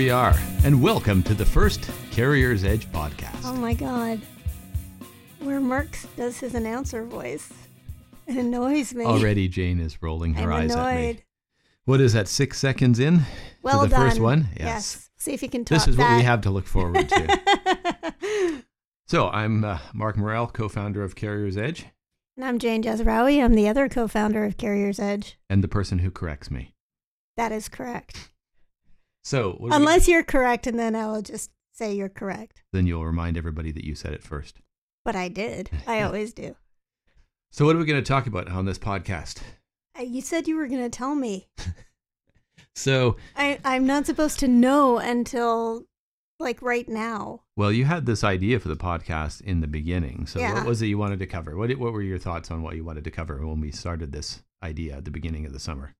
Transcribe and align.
we 0.00 0.08
are, 0.08 0.34
and 0.64 0.82
welcome 0.82 1.22
to 1.22 1.34
the 1.34 1.44
first 1.44 1.82
CarriersEdge 2.10 2.86
podcast. 2.86 3.44
Oh 3.44 3.54
my 3.54 3.74
god. 3.74 4.18
Where 5.40 5.60
Mark 5.60 5.94
does 6.16 6.40
his 6.40 6.54
announcer 6.54 7.04
voice. 7.04 7.52
It 8.26 8.36
annoys 8.36 8.94
me. 8.94 9.04
Already, 9.04 9.46
Jane 9.46 9.78
is 9.78 10.02
rolling 10.02 10.32
her 10.32 10.50
I'm 10.50 10.62
eyes 10.62 10.72
annoyed. 10.72 10.86
at 10.86 11.16
me. 11.16 11.24
What 11.84 12.00
is 12.00 12.14
that? 12.14 12.28
Six 12.28 12.58
seconds 12.58 12.98
in 12.98 13.20
Well 13.62 13.82
to 13.82 13.88
the 13.88 13.94
first 13.94 14.20
one. 14.20 14.48
Yes. 14.58 15.10
See 15.18 15.34
if 15.34 15.42
you 15.42 15.50
can 15.50 15.66
talk 15.66 15.76
This 15.76 15.86
is 15.86 15.98
what 15.98 16.16
we 16.16 16.22
have 16.22 16.40
to 16.40 16.50
look 16.50 16.66
forward 16.66 17.06
to. 17.06 18.62
so, 19.06 19.28
I'm 19.28 19.64
uh, 19.64 19.80
Mark 19.92 20.16
Murrell, 20.16 20.46
co-founder 20.46 21.04
of 21.04 21.14
CarriersEdge, 21.14 21.84
and 22.38 22.46
I'm 22.46 22.58
Jane 22.58 22.82
Jazrawy. 22.82 23.44
I'm 23.44 23.52
the 23.52 23.68
other 23.68 23.86
co-founder 23.86 24.46
of 24.46 24.56
CarriersEdge. 24.56 25.34
and 25.50 25.62
the 25.62 25.68
person 25.68 25.98
who 25.98 26.10
corrects 26.10 26.50
me. 26.50 26.72
That 27.36 27.52
is 27.52 27.68
correct. 27.68 28.30
So, 29.22 29.50
what 29.52 29.58
do 29.58 29.64
we- 29.64 29.76
Unless 29.76 30.08
you're 30.08 30.22
correct, 30.24 30.66
and 30.66 30.78
then 30.78 30.94
I'll 30.96 31.22
just 31.22 31.50
say 31.72 31.94
you're 31.94 32.08
correct. 32.08 32.62
then 32.72 32.86
you'll 32.86 33.04
remind 33.06 33.36
everybody 33.36 33.70
that 33.72 33.84
you 33.84 33.94
said 33.94 34.12
it 34.12 34.22
first. 34.22 34.60
But 35.04 35.16
I 35.16 35.28
did. 35.28 35.70
I 35.86 36.02
always 36.02 36.32
do. 36.32 36.56
So, 37.52 37.64
what 37.66 37.74
are 37.76 37.78
we 37.78 37.84
going 37.84 38.02
to 38.02 38.08
talk 38.08 38.26
about 38.26 38.48
on 38.48 38.64
this 38.64 38.78
podcast? 38.78 39.40
Uh, 39.98 40.02
You 40.02 40.20
said 40.20 40.46
you 40.48 40.56
were 40.56 40.68
going 40.68 40.82
to 40.82 40.90
tell 40.90 41.14
me. 41.14 41.48
So, 42.76 43.16
I, 43.36 43.58
I'm 43.64 43.84
not 43.86 44.06
supposed 44.06 44.38
to 44.40 44.48
know 44.48 44.98
until 44.98 45.84
like 46.38 46.62
right 46.62 46.88
now. 46.88 47.42
well, 47.56 47.70
you 47.72 47.84
had 47.84 48.06
this 48.06 48.24
idea 48.24 48.58
for 48.60 48.68
the 48.68 48.76
podcast 48.76 49.40
in 49.42 49.60
the 49.60 49.66
beginning. 49.66 50.26
So, 50.26 50.38
Yeah. 50.38 50.54
what 50.54 50.66
was 50.66 50.80
it 50.80 50.86
you 50.86 50.96
wanted 50.96 51.18
to 51.18 51.26
cover? 51.26 51.56
What 51.56 51.70
what 51.78 51.92
were 51.92 52.00
your 52.00 52.18
thoughts 52.18 52.50
on 52.50 52.62
what 52.62 52.76
you 52.76 52.84
wanted 52.84 53.04
to 53.04 53.10
cover 53.10 53.44
when 53.46 53.60
we 53.60 53.70
started 53.72 54.12
this 54.12 54.42
idea 54.62 54.96
at 54.96 55.04
the 55.04 55.10
beginning 55.10 55.44
of 55.44 55.52
the 55.52 55.58
summer? 55.60 55.94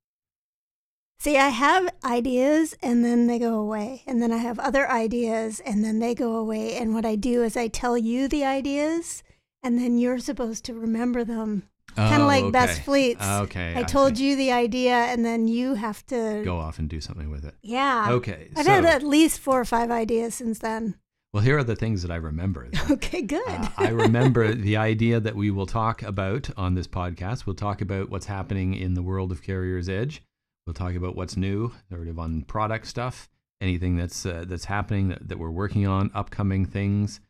See, 1.21 1.37
I 1.37 1.49
have 1.49 1.93
ideas 2.03 2.75
and 2.83 3.05
then 3.05 3.27
they 3.27 3.39
go 3.39 3.57
away. 3.57 4.03
And 4.07 4.23
then 4.23 4.33
I 4.33 4.39
have 4.39 4.59
other 4.59 4.91
ideas 4.91 5.61
and 5.61 5.85
then 5.85 5.99
they 5.99 6.15
go 6.15 6.35
away. 6.37 6.77
And 6.79 6.95
what 6.95 7.05
I 7.05 7.15
do 7.15 7.43
is 7.43 7.59
I 7.59 7.69
tell 7.69 7.99
you 7.99 8.27
the 8.27 8.47
ideas 8.47 9.23
and 9.63 9.79
then 9.79 9.99
you're 9.99 10.19
supposed 10.19 10.65
to 10.65 10.73
remember 10.75 11.23
them. 11.23 11.65
Kind 11.95 12.23
of 12.23 12.27
like 12.27 12.51
Best 12.53 12.81
Fleets. 12.83 13.21
Oh, 13.23 13.43
Okay, 13.43 13.75
I 13.77 13.83
told 13.83 14.19
you 14.19 14.35
the 14.35 14.51
idea 14.53 14.95
and 14.95 15.23
then 15.23 15.47
you 15.47 15.75
have 15.75 16.07
to. 16.07 16.41
go 16.43 16.57
off 16.57 16.79
and 16.79 16.89
do 16.89 17.03
something 17.03 17.31
with 17.31 17.45
it. 17.45 17.55
Yeah. 17.63 18.07
Okay, 18.13 18.49
I've 18.57 18.65
so 18.65 18.71
had 18.71 18.87
at 18.87 19.03
least 19.03 19.41
four 19.41 19.61
or 19.61 19.67
five 19.67 19.91
ideas 19.91 20.37
since 20.37 20.61
then. 20.61 20.95
well, 21.35 21.43
here 21.43 21.59
are 21.59 21.65
the 21.65 21.77
things 21.77 22.01
that 22.01 22.11
I 22.11 22.17
remember. 22.17 22.69
then. 22.71 22.81
Okay, 22.93 23.21
good. 23.21 23.43
Uh, 23.47 23.69
I 23.77 23.89
remember 23.89 24.55
the 24.55 24.79
idea 24.79 25.21
that 25.21 25.37
we 25.37 25.51
will 25.51 25.67
talk 25.67 26.03
about 26.03 26.49
on 26.57 26.77
this 26.77 26.87
podcast. 26.89 27.45
We'll 27.45 27.57
talk 27.57 27.83
about 27.83 28.09
what's 28.09 28.27
happening 28.27 28.73
in 28.73 28.95
the 28.95 29.03
world 29.03 29.31
of 29.33 29.43
CarriersEdge. 29.43 30.21
We'll 30.67 30.75
talk 30.75 30.95
about 30.95 31.17
what's 31.17 31.37
new, 31.37 31.73
sort 31.91 32.09
of 32.09 32.19
on 32.19 32.43
product 32.43 32.87
stuff, 32.87 33.29
anything 33.61 33.97
that's 33.97 34.25
uh, 34.25 34.45
that's 34.47 34.67
happening 34.67 35.09
that, 35.09 35.29
that 35.29 35.39
we're 35.39 35.51
working 35.51 35.87
on, 35.87 36.11
upcoming 36.15 36.65
things. 36.65 37.21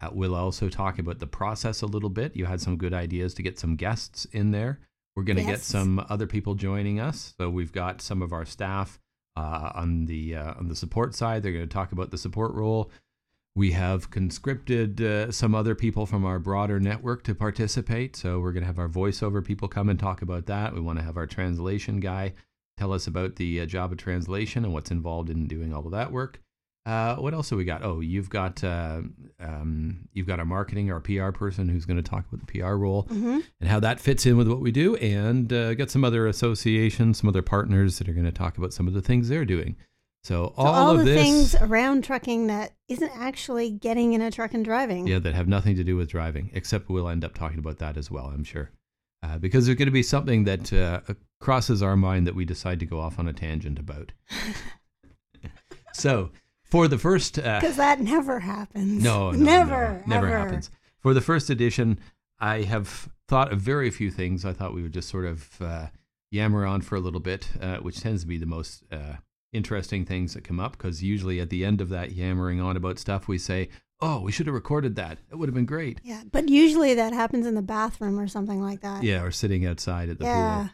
Uh, 0.00 0.10
we'll 0.12 0.34
also 0.34 0.68
talk 0.68 0.98
about 0.98 1.18
the 1.18 1.26
process 1.26 1.82
a 1.82 1.86
little 1.86 2.10
bit. 2.10 2.36
You 2.36 2.46
had 2.46 2.60
some 2.60 2.76
good 2.76 2.94
ideas 2.94 3.34
to 3.34 3.42
get 3.42 3.58
some 3.58 3.76
guests 3.76 4.24
in 4.26 4.52
there. 4.52 4.78
We're 5.16 5.24
going 5.24 5.38
to 5.38 5.44
get 5.44 5.60
some 5.60 6.04
other 6.08 6.28
people 6.28 6.54
joining 6.54 7.00
us. 7.00 7.34
So 7.36 7.50
we've 7.50 7.72
got 7.72 8.00
some 8.00 8.22
of 8.22 8.32
our 8.32 8.44
staff 8.44 9.00
uh, 9.36 9.72
on 9.74 10.06
the 10.06 10.36
uh, 10.36 10.54
on 10.54 10.68
the 10.68 10.76
support 10.76 11.14
side. 11.14 11.42
They're 11.42 11.52
going 11.52 11.68
to 11.68 11.72
talk 11.74 11.90
about 11.90 12.12
the 12.12 12.18
support 12.18 12.54
role. 12.54 12.90
We 13.56 13.72
have 13.72 14.10
conscripted 14.10 15.00
uh, 15.00 15.32
some 15.32 15.56
other 15.56 15.74
people 15.74 16.06
from 16.06 16.24
our 16.24 16.38
broader 16.38 16.78
network 16.78 17.24
to 17.24 17.34
participate. 17.34 18.14
So 18.14 18.38
we're 18.38 18.52
going 18.52 18.62
to 18.62 18.68
have 18.68 18.78
our 18.78 18.88
voiceover 18.88 19.44
people 19.44 19.66
come 19.66 19.88
and 19.88 19.98
talk 19.98 20.22
about 20.22 20.46
that. 20.46 20.72
We 20.72 20.80
want 20.80 21.00
to 21.00 21.04
have 21.04 21.16
our 21.16 21.26
translation 21.26 21.98
guy 21.98 22.34
tell 22.78 22.92
us 22.92 23.06
about 23.06 23.36
the 23.36 23.60
uh, 23.60 23.66
job 23.66 23.92
of 23.92 23.98
translation 23.98 24.64
and 24.64 24.72
what's 24.72 24.90
involved 24.90 25.30
in 25.30 25.46
doing 25.46 25.74
all 25.74 25.84
of 25.84 25.92
that 25.92 26.12
work. 26.12 26.40
Uh, 26.86 27.16
what 27.16 27.34
else 27.34 27.50
have 27.50 27.58
we 27.58 27.64
got? 27.66 27.84
Oh, 27.84 28.00
you've 28.00 28.30
got 28.30 28.64
uh, 28.64 29.02
um, 29.40 30.08
you've 30.14 30.26
got 30.26 30.38
our 30.38 30.46
marketing, 30.46 30.90
our 30.90 31.00
PR 31.00 31.30
person 31.32 31.68
who's 31.68 31.84
going 31.84 31.98
to 32.02 32.08
talk 32.08 32.24
about 32.32 32.46
the 32.46 32.58
PR 32.60 32.74
role 32.76 33.02
hmm 33.02 33.40
and 33.60 33.68
how 33.68 33.78
that 33.80 34.00
fits 34.00 34.24
in 34.24 34.36
with 34.38 34.48
what 34.48 34.60
we 34.60 34.70
do, 34.70 34.96
and 34.96 35.52
uh, 35.52 35.74
got 35.74 35.90
some 35.90 36.02
other 36.04 36.26
associations, 36.26 37.18
some 37.18 37.28
other 37.28 37.42
partners 37.42 37.98
that 37.98 38.08
are 38.08 38.12
going 38.14 38.24
to 38.24 38.32
talk 38.32 38.56
about 38.56 38.72
some 38.72 38.86
of 38.88 38.94
the 38.94 39.02
things 39.02 39.28
they're 39.28 39.44
doing. 39.44 39.76
So 40.22 40.54
all, 40.56 40.66
So 40.66 40.72
all 40.72 40.90
of 40.92 40.98
the 40.98 41.04
this, 41.04 41.22
things 41.22 41.54
around 41.56 42.04
trucking 42.04 42.46
that 42.48 42.72
isn't 42.88 43.12
actually 43.14 43.70
getting 43.70 44.14
in 44.14 44.22
a 44.22 44.30
truck 44.30 44.54
and 44.54 44.64
driving. 44.64 45.06
yeah, 45.06 45.18
that 45.18 45.34
have 45.34 45.46
nothing 45.48 45.76
to 45.76 45.84
do 45.84 45.94
with 45.96 46.08
driving, 46.08 46.50
except 46.54 46.88
we'll 46.88 47.08
end 47.08 47.24
up 47.24 47.34
talking 47.34 47.58
about 47.58 47.78
that 47.78 47.96
as 47.98 48.10
well, 48.10 48.26
I'm 48.26 48.44
sure, 48.44 48.70
uh, 49.22 49.38
because 49.38 49.66
there's 49.66 49.78
going 49.78 49.86
to 49.86 49.92
be 49.92 50.02
something 50.02 50.44
that 50.44 50.72
uh, 50.72 51.00
crosses 51.40 51.82
our 51.82 51.96
mind 51.96 52.26
that 52.26 52.34
we 52.34 52.44
decide 52.44 52.80
to 52.80 52.86
go 52.86 53.00
off 53.00 53.18
on 53.18 53.28
a 53.28 53.32
tangent 53.32 53.78
about. 53.78 54.12
so 55.92 56.30
for 56.64 56.88
the 56.88 56.98
first, 56.98 57.38
uh, 57.38 57.60
Because 57.60 57.76
that 57.76 58.00
never 58.00 58.40
happens. 58.40 59.02
no, 59.02 59.30
no, 59.30 59.38
never, 59.38 60.02
no, 60.06 60.14
never 60.14 60.26
ever. 60.28 60.38
happens. 60.38 60.70
For 61.00 61.14
the 61.14 61.20
first 61.20 61.48
edition, 61.50 61.98
I 62.38 62.62
have 62.62 63.08
thought 63.26 63.52
of 63.52 63.60
very 63.60 63.90
few 63.90 64.10
things. 64.10 64.44
I 64.44 64.52
thought 64.52 64.74
we 64.74 64.82
would 64.82 64.92
just 64.92 65.08
sort 65.08 65.24
of 65.24 65.48
uh, 65.60 65.86
yammer 66.30 66.66
on 66.66 66.80
for 66.82 66.96
a 66.96 67.00
little 67.00 67.20
bit, 67.20 67.48
uh, 67.60 67.76
which 67.78 68.00
tends 68.00 68.22
to 68.22 68.28
be 68.28 68.38
the 68.38 68.46
most 68.46 68.82
uh, 68.92 69.16
interesting 69.52 70.04
things 70.04 70.34
that 70.34 70.44
come 70.44 70.60
up. 70.60 70.72
Because 70.72 71.02
usually 71.02 71.40
at 71.40 71.50
the 71.50 71.64
end 71.64 71.80
of 71.80 71.88
that 71.88 72.12
yammering 72.12 72.60
on 72.60 72.76
about 72.76 72.98
stuff, 72.98 73.28
we 73.28 73.38
say, 73.38 73.68
"Oh, 74.00 74.20
we 74.20 74.32
should 74.32 74.46
have 74.46 74.54
recorded 74.54 74.96
that. 74.96 75.18
It 75.30 75.36
would 75.36 75.48
have 75.48 75.54
been 75.54 75.66
great." 75.66 76.00
Yeah, 76.02 76.22
but 76.30 76.48
usually 76.48 76.94
that 76.94 77.12
happens 77.12 77.46
in 77.46 77.54
the 77.54 77.62
bathroom 77.62 78.18
or 78.18 78.28
something 78.28 78.62
like 78.62 78.80
that. 78.80 79.02
Yeah, 79.02 79.22
or 79.22 79.30
sitting 79.30 79.66
outside 79.66 80.08
at 80.08 80.18
the 80.18 80.24
yeah, 80.24 80.58
pool. 80.58 80.70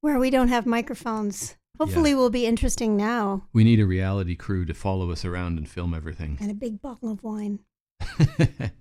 where 0.00 0.18
we 0.18 0.30
don't 0.30 0.48
have 0.48 0.66
microphones. 0.66 1.56
Hopefully, 1.78 2.14
we'll 2.14 2.30
be 2.30 2.46
interesting 2.46 2.96
now. 2.96 3.46
We 3.52 3.64
need 3.64 3.80
a 3.80 3.86
reality 3.86 4.36
crew 4.36 4.64
to 4.64 4.74
follow 4.74 5.10
us 5.10 5.24
around 5.24 5.58
and 5.58 5.68
film 5.68 5.92
everything. 5.92 6.38
And 6.40 6.50
a 6.50 6.54
big 6.54 6.80
bottle 6.80 7.10
of 7.10 7.24
wine. 7.24 7.58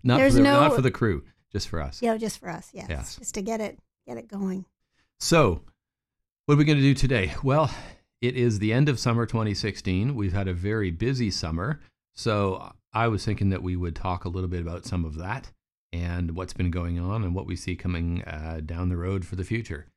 not, 0.04 0.18
There's 0.18 0.34
for 0.34 0.38
the, 0.38 0.44
no- 0.44 0.60
not 0.62 0.76
for 0.76 0.82
the 0.82 0.92
crew, 0.92 1.24
just 1.52 1.68
for 1.70 1.82
us. 1.82 2.02
Yeah, 2.02 2.18
just 2.18 2.40
for 2.40 2.50
us. 2.50 2.70
Yes, 2.74 2.86
Yes. 2.90 3.16
just 3.18 3.34
to 3.36 3.42
get 3.42 3.62
it 3.62 3.80
get 4.08 4.18
it 4.18 4.28
going. 4.28 4.66
So, 5.20 5.62
what 6.46 6.56
are 6.56 6.58
we 6.58 6.66
going 6.66 6.78
to 6.78 6.84
do 6.84 6.94
today? 6.94 7.34
Well, 7.44 7.72
it 8.22 8.36
is 8.36 8.60
the 8.60 8.74
end 8.74 8.90
of 8.90 9.00
summer 9.00 9.26
2016. 9.26 10.14
We've 10.16 10.34
had 10.34 10.48
a 10.48 10.54
very 10.54 10.92
busy 10.92 11.32
summer. 11.32 11.80
So, 12.16 12.74
I 12.94 13.08
was 13.08 13.26
thinking 13.26 13.50
that 13.50 13.64
we 13.64 13.76
would 13.76 13.96
talk 13.96 14.26
a 14.26 14.30
little 14.30 14.50
bit 14.50 14.62
about 14.62 14.86
some 14.86 15.04
of 15.04 15.16
that 15.16 15.52
and 15.92 16.36
what's 16.36 16.54
been 16.54 16.72
going 16.72 17.00
on 17.00 17.24
and 17.24 17.34
what 17.36 17.46
we 17.46 17.56
see 17.56 17.76
coming 17.76 18.24
uh, 18.24 18.62
down 18.66 18.90
the 18.90 18.98
road 18.98 19.26
for 19.26 19.36
the 19.36 19.44
future. 19.44 19.88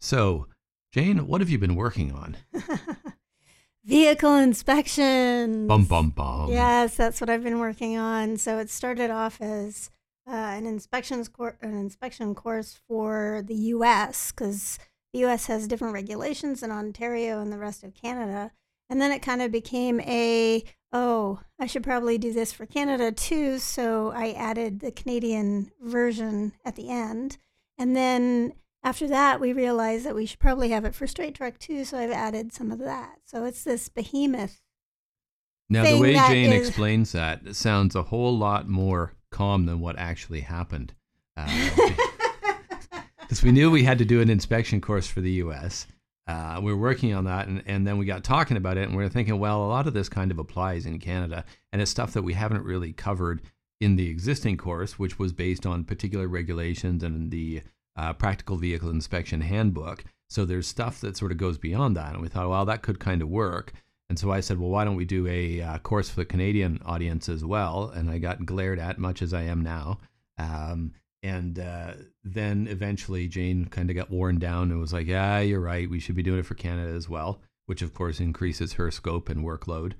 So, 0.00 0.46
Jane, 0.92 1.26
what 1.26 1.40
have 1.40 1.50
you 1.50 1.58
been 1.58 1.76
working 1.76 2.12
on? 2.12 2.36
Vehicle 3.84 4.34
inspection. 4.36 5.66
Bum, 5.66 5.84
bum, 5.84 6.10
bum. 6.10 6.50
Yes, 6.50 6.96
that's 6.96 7.20
what 7.20 7.30
I've 7.30 7.44
been 7.44 7.60
working 7.60 7.96
on. 7.96 8.36
So 8.36 8.58
it 8.58 8.68
started 8.68 9.10
off 9.10 9.40
as 9.40 9.90
uh, 10.28 10.32
an 10.32 10.66
inspections 10.66 11.28
cour- 11.28 11.56
an 11.62 11.78
inspection 11.78 12.34
course 12.34 12.80
for 12.88 13.44
the 13.46 13.54
U.S. 13.54 14.32
because 14.32 14.78
the 15.12 15.20
U.S. 15.20 15.46
has 15.46 15.68
different 15.68 15.94
regulations 15.94 16.60
than 16.60 16.72
Ontario 16.72 17.40
and 17.40 17.52
the 17.52 17.58
rest 17.58 17.84
of 17.84 17.94
Canada. 17.94 18.50
And 18.90 19.00
then 19.00 19.12
it 19.12 19.22
kind 19.22 19.40
of 19.40 19.52
became 19.52 20.00
a 20.00 20.64
oh, 20.92 21.40
I 21.58 21.66
should 21.66 21.82
probably 21.82 22.18
do 22.18 22.32
this 22.32 22.52
for 22.52 22.66
Canada 22.66 23.12
too. 23.12 23.58
So 23.58 24.12
I 24.14 24.32
added 24.32 24.80
the 24.80 24.92
Canadian 24.92 25.70
version 25.80 26.52
at 26.64 26.76
the 26.76 26.90
end, 26.90 27.38
and 27.78 27.96
then 27.96 28.52
after 28.82 29.06
that 29.08 29.40
we 29.40 29.52
realized 29.52 30.06
that 30.06 30.14
we 30.14 30.26
should 30.26 30.38
probably 30.38 30.68
have 30.70 30.84
it 30.84 30.94
for 30.94 31.06
straight 31.06 31.34
truck 31.34 31.58
too. 31.58 31.84
So 31.84 31.98
I've 31.98 32.10
added 32.10 32.52
some 32.52 32.70
of 32.70 32.78
that. 32.80 33.18
So 33.24 33.44
it's 33.44 33.64
this 33.64 33.88
behemoth 33.88 34.60
Now, 35.68 35.84
the 35.84 35.98
way 35.98 36.14
Jane 36.14 36.52
is- 36.52 36.68
explains 36.68 37.12
that 37.12 37.40
it 37.46 37.56
sounds 37.56 37.94
a 37.96 38.04
whole 38.04 38.36
lot 38.36 38.68
more 38.68 39.14
calm 39.30 39.66
than 39.66 39.80
what 39.80 39.98
actually 39.98 40.40
happened. 40.42 40.94
Uh, 41.36 41.48
because 43.20 43.42
we 43.42 43.50
knew 43.50 43.70
we 43.70 43.82
had 43.82 43.98
to 43.98 44.04
do 44.04 44.20
an 44.20 44.30
inspection 44.30 44.80
course 44.80 45.06
for 45.08 45.20
the 45.20 45.32
US. 45.32 45.86
Uh, 46.26 46.60
we 46.60 46.72
were 46.72 46.80
working 46.80 47.14
on 47.14 47.24
that, 47.24 47.46
and, 47.46 47.62
and 47.66 47.86
then 47.86 47.98
we 47.98 48.04
got 48.04 48.24
talking 48.24 48.56
about 48.56 48.76
it, 48.76 48.88
and 48.88 48.96
we 48.96 49.02
were 49.02 49.08
thinking, 49.08 49.38
well, 49.38 49.64
a 49.64 49.68
lot 49.68 49.86
of 49.86 49.94
this 49.94 50.08
kind 50.08 50.30
of 50.30 50.38
applies 50.38 50.84
in 50.84 50.98
Canada, 50.98 51.44
and 51.72 51.80
it's 51.80 51.90
stuff 51.90 52.12
that 52.12 52.22
we 52.22 52.34
haven't 52.34 52.64
really 52.64 52.92
covered 52.92 53.42
in 53.80 53.96
the 53.96 54.08
existing 54.08 54.56
course, 54.56 54.98
which 54.98 55.18
was 55.18 55.32
based 55.32 55.66
on 55.66 55.84
particular 55.84 56.26
regulations 56.26 57.02
and 57.02 57.30
the 57.30 57.62
uh, 57.96 58.12
Practical 58.12 58.56
Vehicle 58.56 58.90
Inspection 58.90 59.40
Handbook. 59.40 60.04
So 60.28 60.44
there's 60.44 60.66
stuff 60.66 61.00
that 61.02 61.16
sort 61.16 61.30
of 61.30 61.38
goes 61.38 61.58
beyond 61.58 61.96
that, 61.96 62.12
and 62.12 62.22
we 62.22 62.28
thought, 62.28 62.48
well, 62.48 62.64
that 62.64 62.82
could 62.82 62.98
kind 62.98 63.22
of 63.22 63.28
work. 63.28 63.72
And 64.08 64.18
so 64.18 64.30
I 64.30 64.40
said, 64.40 64.58
well, 64.58 64.70
why 64.70 64.84
don't 64.84 64.96
we 64.96 65.04
do 65.04 65.26
a 65.26 65.60
uh, 65.60 65.78
course 65.78 66.08
for 66.08 66.16
the 66.16 66.24
Canadian 66.24 66.80
audience 66.84 67.28
as 67.28 67.44
well? 67.44 67.90
And 67.94 68.10
I 68.10 68.18
got 68.18 68.46
glared 68.46 68.78
at, 68.78 68.98
much 68.98 69.20
as 69.22 69.34
I 69.34 69.42
am 69.42 69.62
now. 69.62 69.98
Um, 70.38 70.92
and 71.26 71.58
uh, 71.58 71.94
then 72.22 72.68
eventually 72.68 73.26
Jane 73.26 73.66
kind 73.66 73.90
of 73.90 73.96
got 73.96 74.10
worn 74.10 74.38
down 74.38 74.70
and 74.70 74.80
was 74.80 74.92
like, 74.92 75.08
yeah, 75.08 75.40
you're 75.40 75.60
right. 75.60 75.90
We 75.90 75.98
should 75.98 76.14
be 76.14 76.22
doing 76.22 76.38
it 76.38 76.46
for 76.46 76.54
Canada 76.54 76.92
as 76.92 77.08
well, 77.08 77.40
which 77.66 77.82
of 77.82 77.92
course 77.92 78.20
increases 78.20 78.74
her 78.74 78.90
scope 78.92 79.28
and 79.28 79.44
workload. 79.44 79.94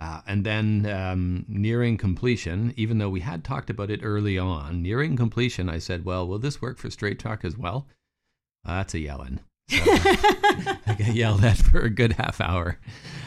Uh, 0.00 0.22
and 0.26 0.44
then 0.44 0.86
um, 0.86 1.44
nearing 1.46 1.98
completion, 1.98 2.72
even 2.78 2.96
though 2.96 3.10
we 3.10 3.20
had 3.20 3.44
talked 3.44 3.68
about 3.68 3.90
it 3.90 4.00
early 4.02 4.38
on, 4.38 4.82
nearing 4.82 5.16
completion, 5.16 5.68
I 5.68 5.78
said, 5.78 6.06
well, 6.06 6.26
will 6.26 6.38
this 6.38 6.62
work 6.62 6.78
for 6.78 6.88
straight 6.88 7.18
truck 7.18 7.44
as 7.44 7.58
well? 7.58 7.86
Uh, 8.66 8.76
that's 8.76 8.94
a 8.94 9.00
yelling. 9.00 9.40
So 9.68 9.76
I 9.84 10.96
got 10.98 11.14
yelled 11.14 11.44
at 11.44 11.58
for 11.58 11.80
a 11.80 11.90
good 11.90 12.14
half 12.14 12.40
hour. 12.40 12.78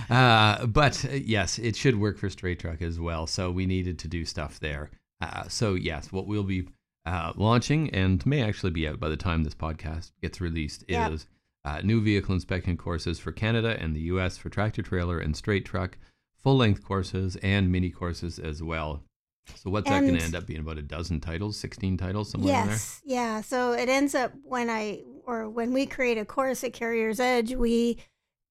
uh, 0.09 0.65
but 0.65 1.05
uh, 1.05 1.13
yes, 1.13 1.59
it 1.59 1.75
should 1.75 1.99
work 1.99 2.17
for 2.17 2.31
straight 2.31 2.59
truck 2.59 2.81
as 2.81 2.99
well. 2.99 3.27
So 3.27 3.51
we 3.51 3.67
needed 3.67 3.99
to 3.99 4.07
do 4.07 4.25
stuff 4.25 4.59
there. 4.59 4.89
Uh, 5.21 5.47
so 5.47 5.75
yes, 5.75 6.11
what 6.11 6.25
we'll 6.25 6.43
be 6.43 6.67
uh, 7.05 7.33
launching 7.35 7.89
and 7.91 8.25
may 8.25 8.41
actually 8.41 8.71
be 8.71 8.87
out 8.87 8.99
by 8.99 9.09
the 9.09 9.17
time 9.17 9.43
this 9.43 9.55
podcast 9.55 10.11
gets 10.21 10.39
released 10.39 10.83
Yep. 10.87 11.11
is 11.11 11.27
uh, 11.65 11.81
new 11.83 12.01
vehicle 12.01 12.33
inspection 12.33 12.77
courses 12.77 13.19
for 13.19 13.31
Canada 13.31 13.77
and 13.79 13.95
the 13.95 14.01
U.S. 14.01 14.37
for 14.37 14.49
tractor 14.49 14.81
trailer 14.81 15.19
and 15.19 15.35
straight 15.35 15.65
truck, 15.65 15.97
full 16.41 16.57
length 16.57 16.83
courses 16.83 17.35
and 17.37 17.71
mini 17.71 17.89
courses 17.89 18.37
as 18.39 18.61
well. 18.61 19.01
So 19.55 19.69
what's 19.69 19.89
that 19.89 20.01
going 20.01 20.17
to 20.17 20.23
end 20.23 20.35
up 20.35 20.45
being? 20.45 20.61
About 20.61 20.77
a 20.77 20.81
dozen 20.81 21.19
titles, 21.19 21.57
sixteen 21.57 21.97
titles, 21.97 22.29
somewhere 22.31 22.53
in 22.53 22.61
there. 22.67 22.75
Yes, 22.75 23.01
yeah. 23.03 23.41
So 23.41 23.73
it 23.73 23.89
ends 23.89 24.15
up 24.15 24.31
when 24.43 24.69
I 24.69 25.01
or 25.25 25.49
when 25.49 25.73
we 25.73 25.85
create 25.85 26.17
a 26.17 26.23
course 26.25 26.63
at 26.63 26.71
CarriersEdge, 26.73 27.55
we 27.57 27.97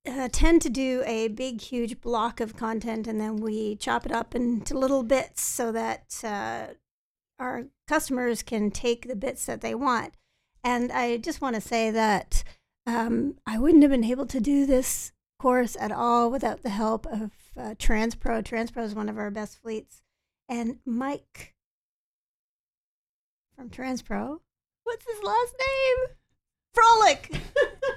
uh, 0.07 0.29
tend 0.31 0.61
to 0.63 0.71
do 0.71 1.03
a 1.07 1.29
big, 1.29 1.63
huge 1.63 2.01
block 2.03 2.41
of 2.41 2.57
content, 2.57 3.07
and 3.07 3.19
then 3.19 3.37
we 3.37 3.77
chop 3.77 4.05
it 4.05 4.13
up 4.13 4.35
into 4.35 4.77
little 4.77 5.03
bits 5.03 5.41
so 5.43 5.73
that 5.73 6.15
uh, 6.25 6.67
our 7.39 7.65
customers 7.93 8.43
can 8.43 8.71
take 8.71 9.07
the 9.07 9.15
bits 9.15 9.45
that 9.45 9.61
they 9.61 9.75
want. 9.75 10.15
And 10.65 10.91
I 10.91 11.19
just 11.19 11.43
want 11.43 11.57
to 11.57 11.61
say 11.61 11.91
that 11.91 12.43
um, 12.87 13.35
I 13.47 13.59
wouldn't 13.59 13.83
have 13.83 13.91
been 13.91 14.03
able 14.03 14.25
to 14.29 14.41
do 14.41 14.65
this 14.65 15.13
course 15.39 15.77
at 15.79 15.93
all 15.93 16.31
without 16.31 16.63
the 16.63 16.71
help 16.71 17.05
of 17.05 17.33
uh, 17.55 17.75
Transpro. 17.75 18.43
Transpro 18.43 18.83
is 18.83 18.95
one 18.95 19.11
of 19.11 19.19
our 19.19 19.31
best 19.31 19.61
fleets, 19.61 20.01
and 20.49 20.79
Mike 20.87 21.55
from 23.55 23.69
Transpro. 23.69 24.39
What's 24.85 25.05
his 25.05 25.23
last 25.23 25.55
name? 25.61 26.17
Frolic. 26.73 27.29
You 27.35 27.41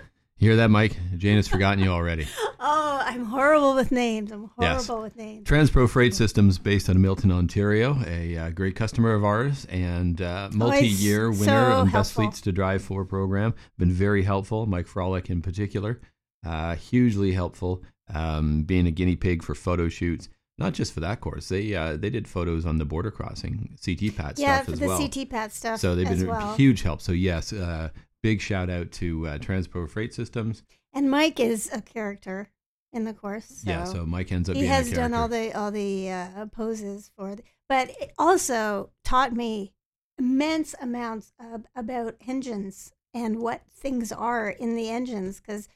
hear 0.50 0.56
that, 0.58 0.72
Mike? 0.72 0.98
Jane 1.16 1.38
has 1.38 1.48
forgotten 1.48 1.82
you 1.82 1.92
already. 1.92 2.28
oh, 2.60 3.02
I'm 3.04 3.26
horrible 3.26 3.76
with 3.76 3.92
names. 3.92 4.32
I'm 4.32 4.50
Yes. 4.60 4.88
horrible 4.88 5.04
with 5.04 5.16
names. 5.16 5.48
Transpro 5.48 5.90
Freight 5.90 6.14
Systems, 6.14 6.58
based 6.58 6.90
out 6.90 6.96
of 6.96 7.02
Milton, 7.02 7.32
Ontario, 7.32 7.98
a 8.06 8.38
uh, 8.38 8.50
great 8.52 8.76
customer 8.76 9.14
of 9.14 9.24
ours 9.24 9.66
and 9.70 10.22
uh, 10.22 10.50
multi-year 10.54 11.34
so 11.34 11.40
winner 11.40 11.72
on 11.72 11.90
Best. 11.90 12.14
Fleets 12.14 12.42
to 12.42 12.52
Drive 12.52 12.82
for 12.84 13.06
program. 13.06 13.54
Been 13.78 13.92
very 13.92 14.24
helpful. 14.24 14.66
Mike 14.66 14.88
Frolic 14.88 15.30
in 15.30 15.42
particular, 15.42 16.00
uh, 16.46 16.76
hugely 16.76 17.34
helpful. 17.34 17.84
Um, 18.14 18.64
being 18.64 18.86
a 18.86 18.92
guinea 18.92 19.16
pig 19.16 19.42
for 19.42 19.56
photo 19.56 19.90
shoots, 19.90 20.30
not 20.60 20.74
just 20.74 20.94
for 20.94 21.00
that 21.00 21.22
course. 21.22 21.50
They 21.50 21.74
uh, 21.74 21.98
they 21.98 22.12
did 22.12 22.28
photos 22.28 22.66
on 22.66 22.78
the 22.78 22.86
border 22.86 23.10
crossing 23.10 23.76
C-TPAT 23.82 24.38
yeah, 24.38 24.62
stuff 24.62 24.66
for 24.66 24.86
the. 24.86 24.98
C-TPAT 24.98 25.52
stuff. 25.52 25.80
so 25.80 25.96
they've 25.96 26.08
been 26.08 26.28
well. 26.28 26.54
a 26.54 26.56
huge 26.56 26.84
help. 26.84 27.02
So 27.02 27.14
yes, 27.14 27.52
uh, 27.52 27.90
big 28.22 28.42
shout 28.42 28.70
out 28.70 28.92
to 28.94 29.28
uh, 29.28 29.38
Transpro 29.40 29.90
Freight 29.90 30.14
Systems. 30.14 30.62
And 30.96 31.12
Mike 31.12 31.42
is 31.42 31.70
a 31.74 31.82
character 31.82 32.50
in 32.94 33.04
the 33.04 33.14
course. 33.14 33.46
So 33.46 33.70
yeah, 33.70 33.84
so 33.84 34.06
Mike 34.06 34.32
ends 34.32 34.50
up 34.50 34.56
he 34.56 34.62
being 34.62 34.72
has 34.72 34.92
a 34.92 34.96
done 34.96 35.14
all 35.14 35.28
the 35.28 35.54
all 35.54 35.70
the 35.70 36.10
uh, 36.10 36.46
poses 36.48 37.12
for, 37.16 37.36
the, 37.36 37.44
but 37.68 37.90
it 38.00 38.14
also 38.18 38.92
taught 39.04 39.34
me 39.34 39.74
immense 40.18 40.74
amounts 40.82 41.34
of, 41.38 41.66
about 41.76 42.16
engines 42.26 42.94
and 43.14 43.40
what 43.40 43.62
things 43.70 44.14
are 44.14 44.50
in 44.50 44.78
the 44.78 44.90
engines. 44.90 45.42
Because, 45.42 45.68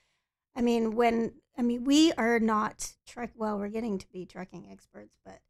I 0.56 0.62
mean, 0.62 0.96
when 0.96 1.34
I 1.58 1.62
mean 1.62 1.84
we 1.84 2.14
are 2.14 2.40
not 2.40 2.94
truck. 3.06 3.32
Well, 3.36 3.60
we're 3.60 3.68
getting 3.68 3.98
to 3.98 4.08
be 4.08 4.26
trucking 4.26 4.70
experts, 4.72 5.18
but 5.26 5.42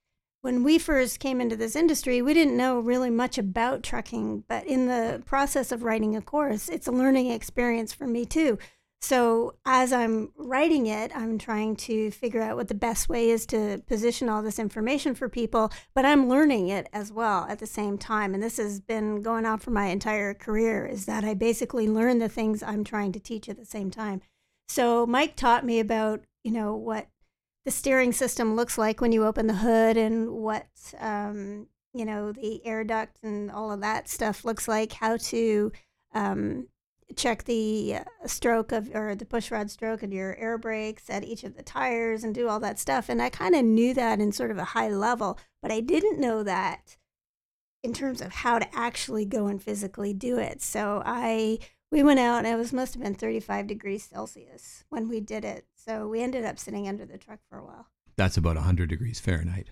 when 0.42 0.63
we 0.63 0.80
first 0.80 1.19
came 1.19 1.39
into 1.39 1.56
this 1.56 1.75
industry, 1.75 2.24
we 2.24 2.33
didn't 2.33 2.57
know 2.57 2.80
really 2.80 3.12
much 3.12 3.38
about 3.38 3.83
trucking. 3.83 4.45
But 4.48 4.66
in 4.66 4.88
the 4.88 5.21
process 5.25 5.71
of 5.71 5.83
writing 5.83 6.16
a 6.16 6.21
course, 6.21 6.69
it's 6.69 6.88
a 6.88 6.92
learning 6.92 7.30
experience 7.30 7.94
for 7.94 8.07
me 8.07 8.25
too. 8.25 8.57
So 9.01 9.56
as 9.66 9.94
I'm 9.94 10.34
writing 10.36 10.88
it, 10.88 11.12
I'm 11.16 11.38
trying 11.38 11.78
to 11.78 12.12
figure 12.12 12.42
out 12.42 12.57
what 12.57 12.68
the 12.68 12.74
best 12.74 13.07
way 13.07 13.30
is 13.30 13.46
to 13.48 13.81
position 13.88 14.28
all 14.28 14.42
this 14.42 14.60
information 14.60 15.16
for 15.16 15.30
people, 15.30 15.72
but 15.96 16.06
I'm 16.06 16.28
learning 16.28 16.68
it 16.68 16.88
as 16.92 17.12
well 17.12 17.46
at 17.50 17.60
the 17.60 17.66
same 17.66 17.98
time. 17.98 18.34
And 18.34 18.44
this 18.44 18.57
has 18.57 18.81
been 18.81 19.22
going 19.22 19.46
on 19.46 19.60
for 19.60 19.72
my 19.72 19.86
entire 19.86 20.34
career 20.34 20.86
is 20.86 21.06
that 21.06 21.24
I 21.24 21.34
basically 21.34 21.88
learn 21.88 22.19
the 22.19 22.30
things 22.30 22.62
I'm 22.62 22.84
trying 22.84 23.13
to 23.13 23.19
teach 23.19 23.48
at 23.48 23.57
the 23.57 23.66
same 23.66 23.90
time. 23.90 24.22
So 24.68 25.06
Mike 25.06 25.36
taught 25.36 25.66
me 25.66 25.80
about, 25.80 26.22
you 26.44 26.52
know, 26.52 26.75
what 26.75 27.07
the 27.66 27.72
steering 27.72 28.12
system 28.12 28.56
looks 28.56 28.78
like 28.78 29.00
when 29.00 29.12
you 29.12 29.25
open 29.25 29.48
the 29.48 29.56
hood 29.56 29.95
and 29.95 30.30
what 30.30 30.68
um, 31.00 31.68
you 31.94 32.06
know, 32.06 32.31
the 32.31 32.66
air 32.66 32.84
duct 32.84 33.18
and 33.24 33.52
all 33.52 33.72
of 33.72 33.81
that 33.81 34.07
stuff 34.07 34.45
looks 34.45 34.68
like, 34.68 34.94
how 34.94 35.18
to 35.18 35.72
um, 36.13 36.68
check 37.15 37.44
the 37.45 37.95
uh, 37.95 38.27
stroke 38.27 38.71
of 38.71 38.94
or 38.94 39.15
the 39.15 39.25
push 39.25 39.50
rod 39.51 39.69
stroke 39.71 40.03
of 40.03 40.13
your 40.13 40.35
air 40.35 40.57
brakes 40.57 41.09
at 41.09 41.23
each 41.23 41.44
of 41.44 41.56
the 41.56 41.63
tires 41.63 42.23
and 42.23 42.35
do 42.35 42.47
all 42.47 42.59
that 42.59 42.77
stuff 42.79 43.09
and 43.09 43.21
i 43.21 43.29
kind 43.29 43.56
of 43.56 43.63
knew 43.65 43.94
that 43.94 44.19
in 44.19 44.31
sort 44.31 44.51
of 44.51 44.57
a 44.57 44.63
high 44.65 44.89
level 44.89 45.38
but 45.61 45.71
i 45.71 45.79
didn't 45.79 46.19
know 46.19 46.44
that 46.44 46.97
in 47.83 47.94
terms 47.94 48.21
of 48.21 48.31
how 48.31 48.59
to 48.59 48.75
actually 48.75 49.25
go 49.25 49.47
and 49.47 49.61
physically 49.63 50.13
do 50.13 50.38
it 50.38 50.61
so 50.61 51.01
i 51.06 51.57
we 51.91 52.03
went 52.03 52.19
out 52.19 52.39
and 52.45 52.47
it 52.47 52.56
was 52.57 52.71
must 52.71 52.94
have 52.94 53.01
been 53.03 53.15
35 53.15 53.65
degrees 53.67 54.03
celsius 54.03 54.83
when 54.89 55.09
we 55.09 55.19
did 55.19 55.44
it 55.44 55.65
so 55.75 56.07
we 56.07 56.21
ended 56.21 56.45
up 56.45 56.59
sitting 56.59 56.88
under 56.88 57.06
the 57.06 57.17
truck 57.17 57.39
for 57.50 57.57
a 57.57 57.65
while 57.65 57.88
That's 58.17 58.38
about 58.38 58.56
100 58.57 58.88
degrees 58.89 59.19
Fahrenheit. 59.19 59.71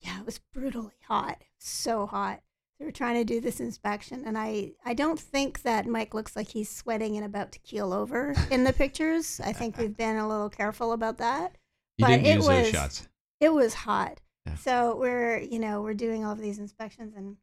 yeah, 0.00 0.20
it 0.20 0.26
was 0.26 0.38
brutally 0.38 1.00
hot. 1.08 1.42
So 1.58 2.06
hot. 2.06 2.42
Were 2.78 2.92
trying 2.92 3.14
to 3.14 3.24
do 3.24 3.40
this 3.40 3.58
inspection, 3.58 4.22
and 4.26 4.36
I, 4.36 4.72
I 4.84 4.92
don't 4.92 5.18
think 5.18 5.62
that 5.62 5.86
Mike 5.86 6.12
looks 6.12 6.36
like 6.36 6.48
he's 6.48 6.68
sweating 6.68 7.16
and 7.16 7.24
about 7.24 7.50
to 7.52 7.58
keel 7.60 7.92
over 7.94 8.34
in 8.50 8.64
the 8.64 8.72
pictures. 8.72 9.40
I 9.42 9.52
think 9.54 9.78
we've 9.78 9.96
been 10.04 10.16
a 10.16 10.28
little 10.28 10.50
careful 10.50 10.92
about 10.92 11.16
that. 11.18 11.56
You 11.96 12.04
But 12.04 12.10
didn't 12.10 12.26
it 12.26 12.34
use 12.36 12.46
those 12.46 12.62
was- 12.64 12.70
shots. 12.70 13.08
It 13.40 13.52
was 13.54 13.72
hot, 13.74 14.20
Yeah. 14.46 14.54
so 14.56 14.96
we're 15.00 15.38
you 15.40 15.58
know 15.58 15.80
we're 15.82 15.94
doing 15.94 16.24
all 16.24 16.32
of 16.32 16.38
these 16.38 16.58
inspections 16.58 17.14
and 17.16 17.36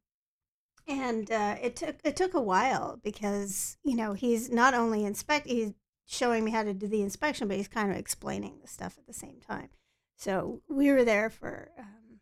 and 0.88 1.31
uh, 1.31 1.56
it 1.62 1.75
took 1.75 1.95
it 2.03 2.15
took 2.15 2.33
a 2.36 2.41
while 2.41 3.00
because 3.03 3.77
you 3.83 3.95
know 3.95 4.13
he's 4.13 4.51
not 4.51 4.74
only 4.75 5.03
inspect 5.03 5.47
he's 5.47 5.74
showing 6.06 6.44
me 6.45 6.51
how 6.51 6.62
to 6.63 6.74
do 6.75 6.86
the 6.88 7.01
inspection, 7.01 7.47
but 7.47 7.57
he's 7.57 7.68
kind 7.68 7.89
of 7.91 7.97
explaining 7.97 8.59
the 8.62 8.68
stuff 8.68 8.97
at 9.00 9.07
the 9.07 9.13
same 9.13 9.39
time. 9.39 9.69
So 10.18 10.62
we 10.69 10.91
were 10.91 11.03
there 11.03 11.29
for 11.29 11.69
um, 11.79 12.19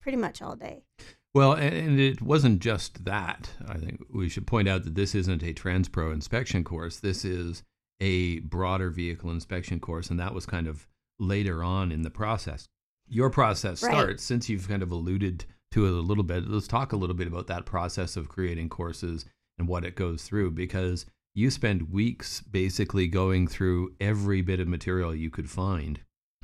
pretty 0.00 0.16
much 0.18 0.40
all 0.40 0.54
day. 0.54 0.84
Well, 1.34 1.54
and, 1.54 1.98
it 1.98 2.20
wasn't 2.20 2.60
just 2.60 3.04
that. 3.04 3.50
I 3.66 3.78
think 3.78 4.04
we 4.12 4.28
should 4.28 4.46
point 4.46 4.68
out 4.68 4.84
that 4.84 4.94
this 4.94 5.14
isn't 5.14 5.42
a 5.42 5.54
Transpro 5.54 6.12
inspection 6.12 6.62
course. 6.62 6.98
This 7.00 7.24
is 7.24 7.62
a 8.00 8.40
broader 8.40 8.90
vehicle 8.90 9.30
inspection 9.30 9.80
course, 9.80 10.10
and 10.10 10.20
that 10.20 10.34
was 10.34 10.44
kind 10.44 10.66
of 10.66 10.86
later 11.18 11.62
on 11.64 11.90
in 11.90 12.02
the 12.02 12.10
process. 12.10 12.68
Your 13.08 13.30
process 13.30 13.82
Right. 13.82 13.92
starts 13.92 14.22
since 14.24 14.48
you've 14.48 14.68
kind 14.68 14.82
of 14.82 14.90
alluded 14.90 15.44
to 15.72 15.86
it 15.86 15.92
a 15.92 16.00
little 16.00 16.24
bit. 16.24 16.46
Let's 16.48 16.66
talk 16.68 16.92
a 16.92 16.96
little 16.96 17.16
bit 17.16 17.26
about 17.28 17.46
that 17.46 17.64
process 17.64 18.16
of 18.16 18.28
creating 18.28 18.68
courses 18.68 19.24
and 19.58 19.68
what 19.68 19.84
it 19.84 19.94
goes 19.96 20.24
through 20.24 20.50
because 20.50 21.06
you 21.34 21.50
spend 21.50 21.90
weeks 21.90 22.40
basically 22.42 23.06
going 23.06 23.46
through 23.46 23.94
every 24.00 24.42
bit 24.42 24.60
of 24.60 24.68
material 24.68 25.14
you 25.14 25.30
could 25.30 25.48
find 25.48 26.00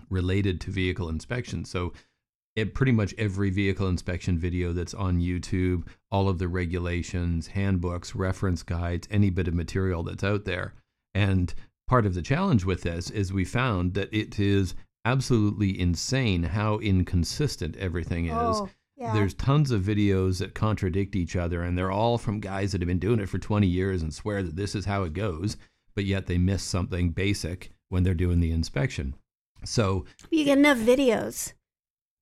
related 0.09 0.61
to 0.63 0.71
vehicle 0.71 1.09
inspection. 1.11 1.65
So 1.65 1.93
it, 2.57 2.75
pretty 2.75 2.93
much 2.93 3.15
every 3.19 3.51
vehicle 3.51 3.89
inspection 3.89 4.39
video 4.39 4.73
that's 4.73 4.95
on 4.95 5.21
YouTube, 5.21 5.87
all 6.11 6.29
of 6.29 6.39
the 6.39 6.49
regulations, 6.49 7.49
handbooks, 7.49 8.15
reference 8.15 8.63
guides, 8.63 9.07
any 9.11 9.31
bit 9.31 9.49
of 9.49 9.55
material 9.55 10.03
that's 10.03 10.25
out 10.25 10.45
there. 10.45 10.75
And 11.15 11.53
part 11.87 12.07
of 12.07 12.15
the 12.15 12.23
challenge 12.23 12.65
with 12.65 12.83
this 12.83 13.11
is 13.11 13.33
we 13.33 13.45
found 13.45 13.95
that 13.95 14.13
it 14.13 14.39
is 14.41 14.75
absolutely 15.05 15.79
insane 15.81 16.43
how 16.43 16.79
inconsistent 16.79 17.77
everything 17.77 18.27
is. 18.27 18.33
Oh, 18.35 18.69
yeah. 18.97 19.13
There's 19.13 19.35
tons 19.35 19.71
of 19.71 19.83
videos 19.83 20.41
that 20.41 20.55
contradict 20.55 21.15
each 21.15 21.37
other, 21.37 21.63
and 21.63 21.79
they're 21.79 21.91
all 21.91 22.19
from 22.19 22.41
guys 22.41 22.73
that 22.73 22.81
have 22.81 22.89
been 22.89 22.99
doing 22.99 23.21
it 23.21 23.29
for 23.29 23.39
20 23.39 23.67
years 23.67 24.03
and 24.03 24.13
swear 24.13 24.43
that 24.43 24.57
this 24.57 24.75
is 24.75 24.87
how 24.87 25.05
it 25.05 25.13
goes, 25.13 25.57
but 25.95 26.05
yet 26.05 26.27
they 26.27 26.37
miss 26.37 26.65
something 26.65 27.11
basic 27.11 27.71
when 27.89 28.03
they're 28.03 28.15
doing 28.15 28.41
the 28.41 28.51
inspection. 28.51 29.15
So 29.65 30.05
you 30.31 30.45
get 30.45 30.59
enough 30.59 30.79
videos, 30.79 31.53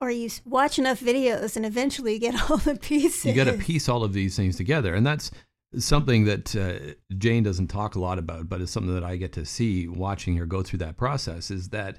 or 0.00 0.10
you 0.10 0.28
watch 0.44 0.78
enough 0.78 1.00
videos, 1.00 1.56
and 1.56 1.64
eventually 1.64 2.14
you 2.14 2.18
get 2.18 2.50
all 2.50 2.56
the 2.58 2.76
pieces. 2.76 3.24
you 3.24 3.32
got 3.32 3.50
to 3.50 3.58
piece 3.58 3.88
all 3.88 4.04
of 4.04 4.12
these 4.12 4.36
things 4.36 4.56
together 4.56 4.94
and 4.94 5.06
that's 5.06 5.30
something 5.78 6.24
that 6.24 6.54
uh, 6.56 6.94
jane 7.18 7.42
doesn't 7.42 7.66
talk 7.68 7.96
a 7.96 8.00
lot 8.00 8.18
about 8.18 8.48
but 8.48 8.60
it's 8.60 8.72
something 8.72 8.94
that 8.94 9.04
i 9.04 9.16
get 9.16 9.32
to 9.32 9.44
see 9.44 9.88
watching 9.88 10.36
her 10.36 10.46
go 10.46 10.62
through 10.62 10.78
that 10.78 10.96
process 10.96 11.50
is 11.50 11.70
that 11.70 11.98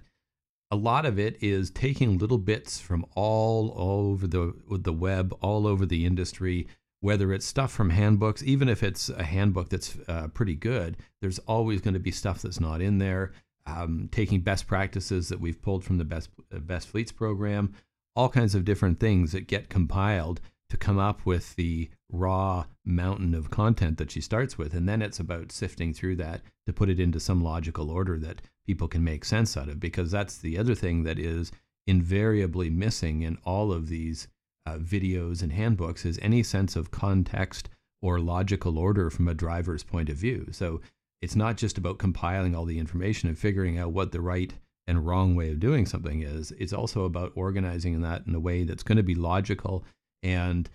a 0.72 0.76
lot 0.76 1.06
of 1.06 1.18
it 1.20 1.38
is 1.42 1.70
taking 1.72 2.18
little 2.18 2.38
bits 2.38 2.80
from 2.80 3.06
all 3.16 3.74
over 3.76 4.28
the 4.28 4.54
the 4.70 4.94
web 4.94 5.34
all 5.42 5.68
over 5.68 5.86
the 5.86 6.06
industry 6.06 6.68
whether 7.02 7.32
it's 7.32 7.46
stuff 7.46 7.72
from 7.72 7.90
handbooks 7.92 8.42
even 8.44 8.68
if 8.68 8.84
it's 8.84 9.10
a 9.10 9.24
handbook 9.24 9.70
that's 9.70 9.98
uh, 10.08 10.28
pretty 10.30 10.56
good 10.56 10.98
there's 11.22 11.40
always 11.40 11.82
going 11.82 11.94
to 11.94 12.00
be 12.00 12.12
stuff 12.12 12.42
that's 12.42 12.60
not 12.60 12.82
in 12.82 12.98
there 12.98 13.32
um, 13.66 14.08
taking 14.12 14.42
best 14.42 14.66
practices 14.66 15.28
that 15.30 15.42
we've 15.42 15.62
pulled 15.62 15.84
from 15.84 15.98
the 15.98 16.06
best 16.06 16.30
uh, 16.54 16.60
best 16.60 16.88
fleets 16.88 17.12
program 17.12 17.74
all 18.18 18.30
kinds 18.30 18.56
of 18.56 18.66
different 18.66 19.00
things 19.00 19.32
that 19.32 19.48
get 19.48 19.70
compiled 19.70 20.42
to 20.70 20.76
come 20.76 20.98
up 20.98 21.24
with 21.24 21.56
the 21.56 21.88
raw 22.12 22.66
mountain 22.84 23.36
of 23.36 23.52
content 23.52 23.98
that 24.00 24.10
she 24.10 24.20
starts 24.20 24.58
with. 24.58 24.74
And 24.74 24.90
then 24.90 25.04
it's 25.04 25.20
about 25.20 25.52
sifting 25.52 25.94
through 25.94 26.16
that 26.18 26.42
to 26.66 26.74
put 26.74 26.90
it 26.90 27.00
into 27.00 27.20
some 27.20 27.44
logical 27.44 27.92
order 27.92 28.18
that 28.18 28.42
people 28.66 28.88
can 28.88 29.04
make 29.04 29.24
sense 29.24 29.56
out 29.56 29.70
of 29.70 29.80
because 29.80 30.10
that's 30.10 30.40
the 30.40 30.58
other 30.58 30.74
thing 30.74 31.04
that 31.04 31.20
is 31.20 31.52
invariably 31.86 32.72
missing 32.72 33.22
in 33.22 33.38
all 33.46 33.72
of 33.72 33.88
these 33.88 34.28
uh, 34.66 34.78
videos 34.78 35.44
and 35.44 35.54
handbooks 35.54 36.04
is 36.04 36.20
any 36.22 36.42
sense 36.42 36.76
of 36.76 36.92
context 36.92 37.70
or 38.02 38.20
logical 38.20 38.80
order 38.80 39.12
from 39.12 39.28
a 39.28 39.34
driver's 39.34 39.84
point 39.84 40.10
of 40.10 40.18
view. 40.18 40.48
So 40.52 40.82
it's 41.22 41.36
not 41.36 41.56
just 41.56 41.78
about 41.78 42.00
compiling 42.00 42.56
all 42.56 42.66
the 42.66 42.80
information 42.80 43.30
and 43.30 43.38
figuring 43.38 43.78
out 43.78 43.94
what 43.94 44.12
the 44.12 44.22
right 44.22 44.54
and 44.88 45.06
wrong 45.06 45.36
way 45.36 45.52
of 45.52 45.60
doing 45.60 45.86
something 45.86 46.22
is. 46.22 46.52
It's 46.58 46.74
also 46.74 47.04
about 47.04 47.34
organizing 47.36 48.02
that 48.02 48.26
in 48.26 48.34
a 48.34 48.40
way 48.40 48.64
that's 48.64 48.84
going 48.84 48.98
to 48.98 49.04
be 49.04 49.16
logical 49.16 49.84
and 50.24 50.70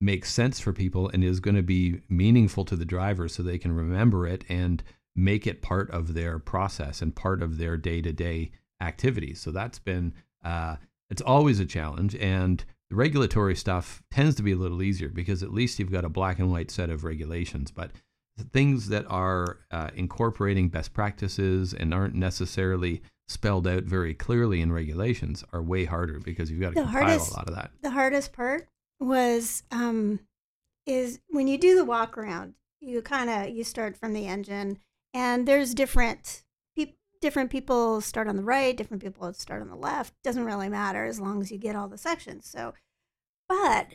makes 0.00 0.32
sense 0.32 0.58
for 0.58 0.72
people 0.72 1.08
and 1.10 1.22
is 1.22 1.40
going 1.40 1.54
to 1.54 1.62
be 1.62 2.00
meaningful 2.08 2.64
to 2.64 2.76
the 2.76 2.84
driver 2.84 3.28
so 3.28 3.42
they 3.42 3.58
can 3.58 3.74
remember 3.74 4.26
it 4.26 4.44
and 4.48 4.82
make 5.14 5.46
it 5.46 5.62
part 5.62 5.90
of 5.90 6.14
their 6.14 6.38
process 6.38 7.00
and 7.00 7.14
part 7.14 7.42
of 7.42 7.58
their 7.58 7.76
day 7.76 8.02
to 8.02 8.12
day 8.12 8.50
activities. 8.80 9.40
So 9.40 9.52
that's 9.52 9.78
been, 9.78 10.12
uh, 10.44 10.76
it's 11.08 11.22
always 11.22 11.60
a 11.60 11.66
challenge. 11.66 12.16
And 12.16 12.64
the 12.90 12.96
regulatory 12.96 13.54
stuff 13.54 14.02
tends 14.10 14.34
to 14.36 14.42
be 14.42 14.52
a 14.52 14.56
little 14.56 14.82
easier 14.82 15.08
because 15.08 15.42
at 15.42 15.52
least 15.54 15.78
you've 15.78 15.92
got 15.92 16.04
a 16.04 16.08
black 16.08 16.38
and 16.38 16.50
white 16.50 16.70
set 16.70 16.90
of 16.90 17.04
regulations. 17.04 17.70
But 17.70 17.92
things 18.52 18.88
that 18.88 19.06
are 19.08 19.60
uh, 19.70 19.90
incorporating 19.94 20.68
best 20.68 20.92
practices 20.92 21.74
and 21.74 21.94
aren't 21.94 22.14
necessarily 22.14 23.02
spelled 23.28 23.66
out 23.66 23.84
very 23.84 24.14
clearly 24.14 24.60
in 24.60 24.72
regulations 24.72 25.44
are 25.52 25.62
way 25.62 25.84
harder 25.84 26.20
because 26.20 26.50
you've 26.50 26.60
got 26.60 26.70
to 26.70 26.74
the 26.74 26.82
compile 26.82 27.02
hardest, 27.02 27.30
a 27.30 27.34
lot 27.34 27.48
of 27.48 27.54
that. 27.54 27.70
The 27.82 27.90
hardest 27.90 28.32
part 28.32 28.68
was 29.00 29.62
um, 29.70 30.20
is 30.86 31.20
when 31.28 31.48
you 31.48 31.58
do 31.58 31.74
the 31.74 31.84
walk 31.84 32.16
around, 32.18 32.54
you 32.80 33.00
kind 33.02 33.30
of 33.30 33.54
you 33.54 33.64
start 33.64 33.96
from 33.96 34.12
the 34.12 34.26
engine, 34.26 34.78
and 35.14 35.46
there's 35.46 35.74
different 35.74 36.42
pe- 36.76 36.94
different 37.20 37.50
people 37.50 38.00
start 38.00 38.28
on 38.28 38.36
the 38.36 38.42
right, 38.42 38.76
different 38.76 39.02
people 39.02 39.32
start 39.32 39.62
on 39.62 39.68
the 39.68 39.76
left. 39.76 40.14
Doesn't 40.22 40.44
really 40.44 40.68
matter 40.68 41.04
as 41.04 41.20
long 41.20 41.40
as 41.40 41.50
you 41.50 41.58
get 41.58 41.76
all 41.76 41.88
the 41.88 41.98
sections. 41.98 42.46
So, 42.46 42.74
but 43.48 43.94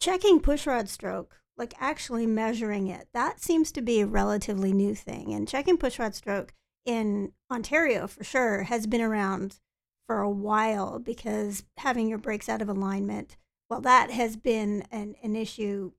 checking 0.00 0.40
pushrod 0.40 0.88
stroke, 0.88 1.40
like 1.56 1.74
actually 1.78 2.26
measuring 2.26 2.88
it, 2.88 3.08
that 3.12 3.40
seems 3.40 3.70
to 3.72 3.82
be 3.82 4.00
a 4.00 4.06
relatively 4.06 4.72
new 4.72 4.94
thing. 4.94 5.32
And 5.32 5.46
checking 5.46 5.76
pushrod 5.76 6.14
stroke 6.14 6.54
in 6.86 7.32
Ontario 7.50 8.06
for 8.06 8.24
sure 8.24 8.62
has 8.64 8.86
been 8.86 9.00
around 9.00 9.58
for 10.06 10.20
a 10.20 10.30
while 10.30 10.98
because 10.98 11.64
having 11.78 12.08
your 12.08 12.18
brakes 12.18 12.48
out 12.48 12.62
of 12.62 12.68
alignment, 12.68 13.36
well, 13.68 13.80
that 13.80 14.10
has 14.10 14.36
been 14.36 14.84
an, 14.90 15.14
an 15.22 15.36
issue 15.36 15.92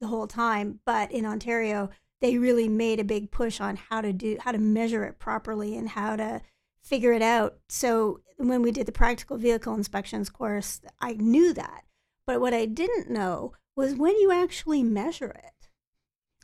the 0.00 0.06
whole 0.06 0.26
time. 0.26 0.80
But 0.84 1.12
in 1.12 1.24
Ontario, 1.24 1.90
they 2.20 2.38
really 2.38 2.68
made 2.68 3.00
a 3.00 3.04
big 3.04 3.30
push 3.30 3.60
on 3.60 3.76
how 3.76 4.00
to 4.00 4.12
do 4.12 4.38
how 4.40 4.52
to 4.52 4.58
measure 4.58 5.04
it 5.04 5.18
properly 5.18 5.76
and 5.76 5.90
how 5.90 6.16
to 6.16 6.40
figure 6.82 7.12
it 7.12 7.22
out. 7.22 7.58
So 7.68 8.20
when 8.36 8.62
we 8.62 8.72
did 8.72 8.86
the 8.86 8.92
practical 8.92 9.36
vehicle 9.36 9.74
inspections 9.74 10.30
course, 10.30 10.80
I 11.00 11.14
knew 11.14 11.52
that. 11.54 11.84
But 12.26 12.40
what 12.40 12.54
I 12.54 12.66
didn't 12.66 13.10
know 13.10 13.52
was 13.76 13.94
when 13.94 14.16
you 14.18 14.30
actually 14.32 14.82
measure 14.82 15.30
it. 15.30 15.61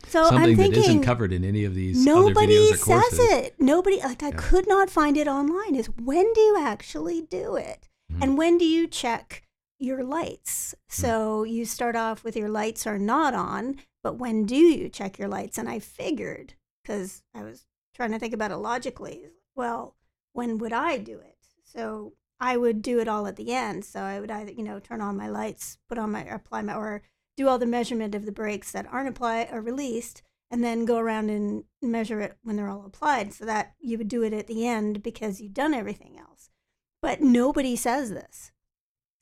So 0.07 0.25
Something 0.25 0.39
I'm 0.39 0.57
thinking, 0.57 0.83
that 0.83 0.89
isn't 0.89 1.03
covered 1.03 1.33
in 1.33 1.45
any 1.45 1.65
of 1.65 1.75
these. 1.75 2.05
Nobody 2.05 2.73
says 2.75 3.19
it. 3.19 3.55
Nobody 3.59 3.99
like 3.99 4.23
I 4.23 4.29
yeah. 4.29 4.37
could 4.37 4.69
not 4.69 4.91
find 4.91 5.17
it 5.17 5.29
online. 5.29 5.75
Is 5.75 5.87
when 6.03 6.33
do 6.33 6.41
you 6.41 6.57
actually 6.59 7.23
do 7.23 7.57
it, 7.57 7.89
mm-hmm. 8.11 8.23
and 8.23 8.39
when 8.39 8.59
do 8.59 8.65
you 8.65 8.87
check 8.87 9.43
your 9.79 10.05
lights? 10.05 10.75
Mm-hmm. 10.75 11.03
So 11.03 11.45
you 11.45 11.65
start 11.65 11.97
off 11.97 12.25
with 12.25 12.37
your 12.37 12.49
lights 12.49 12.87
are 12.87 12.99
not 12.99 13.35
on, 13.35 13.77
but 14.03 14.17
when 14.17 14.47
do 14.47 14.57
you 14.57 14.89
check 14.89 15.19
your 15.19 15.29
lights? 15.29 15.59
And 15.59 15.69
I 15.69 15.79
figured 15.79 16.55
because 16.83 17.23
I 17.35 17.43
was 17.43 17.67
trying 17.95 18.13
to 18.13 18.19
think 18.19 18.35
about 18.35 18.51
it 18.51 18.57
logically. 18.57 19.25
Well, 19.55 19.97
when 20.33 20.59
would 20.59 20.73
I 20.73 20.99
do 20.99 21.19
it? 21.19 21.37
So 21.65 22.13
I 22.41 22.57
would 22.57 22.83
do 22.83 23.01
it 23.01 23.09
all 23.09 23.27
at 23.27 23.37
the 23.37 23.53
end. 23.53 23.85
So 23.85 24.01
I 24.01 24.21
would 24.21 24.31
either 24.31 24.53
you 24.53 24.63
know 24.63 24.79
turn 24.79 25.01
on 25.01 25.17
my 25.17 25.29
lights, 25.29 25.79
put 25.89 25.99
on 25.99 26.13
my 26.13 26.23
apply 26.23 26.63
my 26.63 26.75
or 26.75 27.03
do 27.39 27.49
all 27.49 27.59
the 27.59 27.67
measurement 27.67 28.15
of 28.15 28.27
the 28.27 28.33
brakes 28.33 28.73
that 28.73 28.87
aren't 28.93 29.09
applied 29.09 29.49
or 29.53 29.61
released, 29.61 30.23
and 30.51 30.65
then 30.65 30.85
go 30.85 30.99
around 30.99 31.31
and 31.31 31.65
measure 31.81 32.21
it 32.21 32.37
when 32.43 32.57
they're 32.57 32.69
all 32.69 32.85
applied 32.85 33.33
so 33.33 33.45
that 33.45 33.75
you 33.81 33.97
would 33.97 34.09
do 34.09 34.23
it 34.23 34.33
at 34.33 34.49
the 34.49 34.67
end 34.67 35.03
because 35.03 35.41
you've 35.41 35.55
done 35.55 35.73
everything 35.73 36.19
else. 36.19 36.51
But 37.01 37.21
nobody 37.21 37.77
says 37.77 38.11
this. 38.11 38.51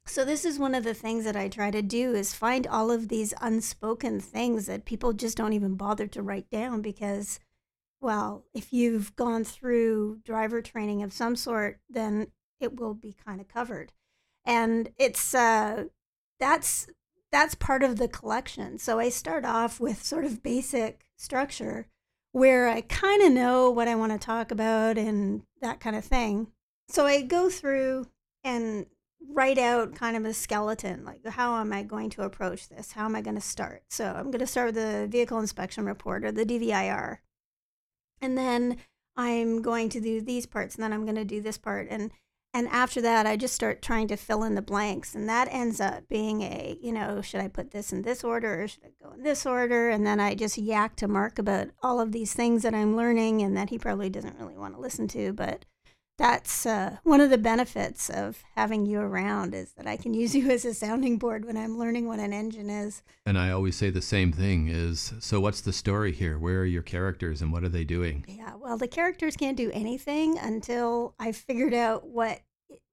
So 0.06 0.24
this 0.24 0.44
is 0.44 0.58
one 0.58 0.74
of 0.74 0.84
the 0.84 0.94
things 0.94 1.24
that 1.24 1.36
I 1.36 1.48
try 1.48 1.70
to 1.70 1.82
do 1.82 2.14
is 2.14 2.32
find 2.32 2.66
all 2.66 2.90
of 2.90 3.08
these 3.08 3.34
unspoken 3.40 4.20
things 4.20 4.66
that 4.66 4.84
people 4.84 5.12
just 5.12 5.36
don't 5.36 5.52
even 5.52 5.74
bother 5.74 6.06
to 6.06 6.22
write 6.22 6.48
down 6.50 6.80
because 6.80 7.38
well, 8.00 8.44
if 8.54 8.72
you've 8.72 9.16
gone 9.16 9.42
through 9.42 10.20
driver 10.24 10.62
training 10.62 11.02
of 11.02 11.12
some 11.12 11.34
sort, 11.34 11.80
then 11.88 12.28
it 12.60 12.78
will 12.78 12.94
be 12.94 13.16
kind 13.24 13.40
of 13.40 13.48
covered. 13.48 13.92
And 14.44 14.90
it's 14.96 15.34
uh 15.34 15.84
that's 16.38 16.86
that's 17.32 17.54
part 17.54 17.82
of 17.82 17.96
the 17.96 18.08
collection. 18.08 18.78
So 18.78 18.98
I 18.98 19.08
start 19.08 19.44
off 19.44 19.80
with 19.80 20.04
sort 20.04 20.24
of 20.24 20.42
basic 20.42 21.06
structure 21.16 21.86
where 22.32 22.68
I 22.68 22.82
kind 22.82 23.22
of 23.22 23.32
know 23.32 23.70
what 23.70 23.88
I 23.88 23.94
want 23.94 24.12
to 24.12 24.18
talk 24.18 24.50
about 24.50 24.98
and 24.98 25.42
that 25.60 25.80
kind 25.80 25.96
of 25.96 26.04
thing. 26.04 26.48
So 26.88 27.06
I 27.06 27.22
go 27.22 27.48
through 27.50 28.06
and 28.44 28.86
write 29.28 29.58
out 29.58 29.94
kind 29.94 30.16
of 30.16 30.24
a 30.24 30.32
skeleton 30.32 31.04
like 31.04 31.26
how 31.26 31.56
am 31.56 31.72
I 31.72 31.82
going 31.82 32.10
to 32.10 32.22
approach 32.22 32.68
this? 32.68 32.92
How 32.92 33.06
am 33.06 33.16
I 33.16 33.22
going 33.22 33.34
to 33.34 33.40
start? 33.40 33.82
So 33.88 34.04
I'm 34.04 34.30
going 34.30 34.40
to 34.40 34.46
start 34.46 34.74
with 34.74 34.76
the 34.76 35.08
vehicle 35.10 35.38
inspection 35.38 35.84
report 35.84 36.24
or 36.24 36.32
the 36.32 36.46
DVIR. 36.46 37.18
And 38.20 38.38
then 38.38 38.76
I'm 39.16 39.62
going 39.62 39.88
to 39.90 40.00
do 40.00 40.20
these 40.20 40.46
parts 40.46 40.74
and 40.74 40.84
then 40.84 40.92
I'm 40.92 41.04
going 41.04 41.16
to 41.16 41.24
do 41.24 41.40
this 41.40 41.58
part 41.58 41.88
and 41.90 42.12
and 42.56 42.68
after 42.68 43.02
that 43.02 43.26
i 43.26 43.36
just 43.36 43.54
start 43.54 43.82
trying 43.82 44.08
to 44.08 44.16
fill 44.16 44.42
in 44.42 44.54
the 44.54 44.62
blanks. 44.62 45.14
And 45.14 45.28
that 45.28 45.48
ends 45.50 45.78
up 45.78 46.08
being 46.08 46.40
a 46.40 46.78
you 46.80 46.90
know 46.90 47.20
should 47.20 47.40
i 47.40 47.48
put 47.48 47.70
this 47.70 47.92
in 47.92 48.02
this 48.02 48.24
order 48.24 48.62
or 48.62 48.68
should 48.68 48.84
i 48.84 49.04
go 49.04 49.12
in 49.12 49.22
this 49.22 49.44
order? 49.44 49.90
And 49.90 50.06
then 50.06 50.18
i 50.20 50.34
just 50.34 50.56
yak 50.56 50.96
to 50.96 51.06
mark 51.06 51.38
about 51.38 51.68
all 51.82 52.00
of 52.00 52.12
these 52.12 52.32
things 52.32 52.62
that 52.62 52.74
i'm 52.74 52.96
learning 52.96 53.42
and 53.42 53.56
that 53.56 53.68
he 53.68 53.78
probably 53.78 54.08
doesn't 54.08 54.38
really 54.38 54.56
want 54.56 54.74
to 54.74 54.80
listen 54.80 55.06
to. 55.08 55.34
But 55.34 55.66
that's 56.18 56.64
uh, 56.64 56.96
one 57.02 57.20
of 57.20 57.28
the 57.28 57.36
benefits 57.36 58.08
of 58.08 58.42
having 58.54 58.86
you 58.86 59.00
around 59.00 59.52
is 59.52 59.72
that 59.72 59.86
i 59.86 59.98
can 59.98 60.14
use 60.14 60.34
you 60.38 60.50
as 60.50 60.64
a 60.64 60.72
sounding 60.72 61.18
board 61.18 61.44
when 61.44 61.58
i'm 61.58 61.78
learning 61.78 62.08
what 62.08 62.20
an 62.20 62.32
engine 62.32 62.70
is. 62.70 63.02
And 63.26 63.38
i 63.38 63.50
always 63.50 63.76
say 63.76 63.90
the 63.90 64.00
same 64.00 64.32
thing 64.32 64.68
is 64.68 65.12
so 65.20 65.40
what's 65.40 65.60
the 65.60 65.74
story 65.74 66.12
here? 66.12 66.38
Where 66.38 66.60
are 66.60 66.64
your 66.64 66.82
characters 66.82 67.42
and 67.42 67.52
what 67.52 67.64
are 67.64 67.68
they 67.68 67.84
doing? 67.84 68.24
Yeah 68.26 68.54
well 68.56 68.78
the 68.78 68.88
characters 68.88 69.36
can't 69.36 69.56
do 69.56 69.70
anything 69.72 70.38
until 70.38 71.14
i've 71.18 71.36
figured 71.36 71.74
out 71.74 72.08
what 72.08 72.40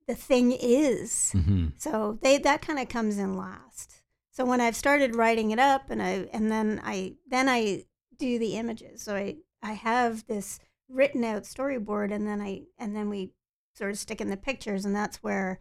the 0.08 0.16
thing 0.16 0.52
is. 0.52 1.32
Mm-hmm. 1.36 1.68
So 1.78 2.20
they 2.22 2.38
that 2.40 2.62
kind 2.62 2.80
of 2.80 2.90
comes 2.90 3.18
in 3.18 3.36
last. 3.36 4.02
So 4.32 4.46
when 4.46 4.62
I've 4.62 4.76
started 4.76 5.16
writing 5.16 5.52
it 5.52 5.60
up 5.60 5.90
and 5.90 6.02
I 6.02 6.28
and 6.34 6.52
then 6.52 6.82
I 6.84 7.14
then 7.28 7.50
I 7.50 7.86
do 8.18 8.40
the 8.40 8.56
images. 8.56 9.02
So 9.02 9.16
I 9.16 9.38
I 9.62 9.74
have 9.74 10.26
this 10.28 10.60
written 10.90 11.24
out 11.24 11.44
storyboard 11.44 12.12
and 12.12 12.28
then 12.28 12.42
I 12.42 12.64
and 12.78 12.96
then 12.96 13.10
we 13.10 13.32
sort 13.76 13.92
of 13.92 13.98
stick 13.98 14.22
in 14.22 14.30
the 14.30 14.38
pictures 14.38 14.86
and 14.86 14.96
that's 14.96 15.18
where 15.18 15.60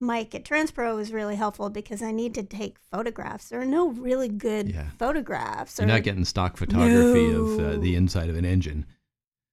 Mike 0.00 0.34
at 0.34 0.44
Transpro 0.44 1.00
is 1.00 1.12
really 1.12 1.36
helpful 1.36 1.70
because 1.70 2.02
I 2.02 2.10
need 2.10 2.34
to 2.34 2.42
take 2.42 2.78
photographs. 2.90 3.48
There 3.48 3.60
are 3.60 3.64
no 3.64 3.90
really 3.90 4.28
good 4.28 4.72
yeah. 4.72 4.90
photographs. 4.98 5.78
You're 5.78 5.86
not 5.86 6.02
getting 6.02 6.24
stock 6.24 6.56
photography 6.56 7.28
no. 7.28 7.42
of 7.42 7.60
uh, 7.60 7.80
the 7.80 7.94
inside 7.94 8.28
of 8.28 8.36
an 8.36 8.44
engine 8.44 8.84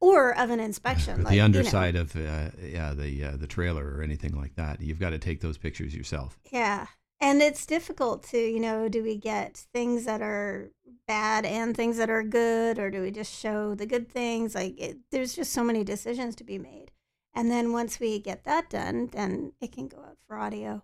or 0.02 0.38
of 0.38 0.50
an 0.50 0.60
inspection. 0.60 1.24
Like, 1.24 1.32
the 1.32 1.42
underside 1.42 1.96
you 1.96 2.00
know. 2.00 2.02
of 2.02 2.16
uh, 2.16 2.50
yeah 2.62 2.94
the 2.94 3.24
uh, 3.24 3.38
the 3.38 3.48
trailer 3.48 3.96
or 3.96 4.02
anything 4.02 4.36
like 4.36 4.56
that. 4.56 4.82
You've 4.82 5.00
got 5.00 5.12
to 5.12 5.20
take 5.20 5.42
those 5.42 5.58
pictures 5.58 5.96
yourself. 5.96 6.40
Yeah, 6.52 6.88
and 7.20 7.42
it's 7.42 7.66
difficult 7.66 8.24
to 8.30 8.38
you 8.38 8.60
know 8.60 8.90
do 8.90 9.04
we 9.04 9.16
get 9.16 9.66
things 9.74 10.06
that 10.06 10.22
are 10.22 10.72
bad 11.08 11.46
and 11.46 11.76
things 11.76 11.98
that 11.98 12.10
are 12.10 12.24
good, 12.24 12.80
or 12.80 12.90
do 12.92 13.02
we 13.02 13.12
just 13.12 13.34
show 13.34 13.76
the 13.76 13.86
good 13.86 14.10
things? 14.10 14.56
Like 14.56 14.80
it, 14.80 14.98
there's 15.12 15.36
just 15.36 15.52
so 15.52 15.64
many 15.64 15.84
decisions 15.84 16.36
to 16.38 16.44
be 16.44 16.58
made. 16.58 16.92
And 17.34 17.52
then 17.52 17.72
once 17.72 18.00
we 18.00 18.20
get 18.20 18.44
that 18.46 18.70
done, 18.70 19.10
then 19.12 19.54
it 19.62 19.72
can 19.72 19.88
go 19.88 19.98
out 19.98 20.18
for 20.28 20.38
audio, 20.38 20.84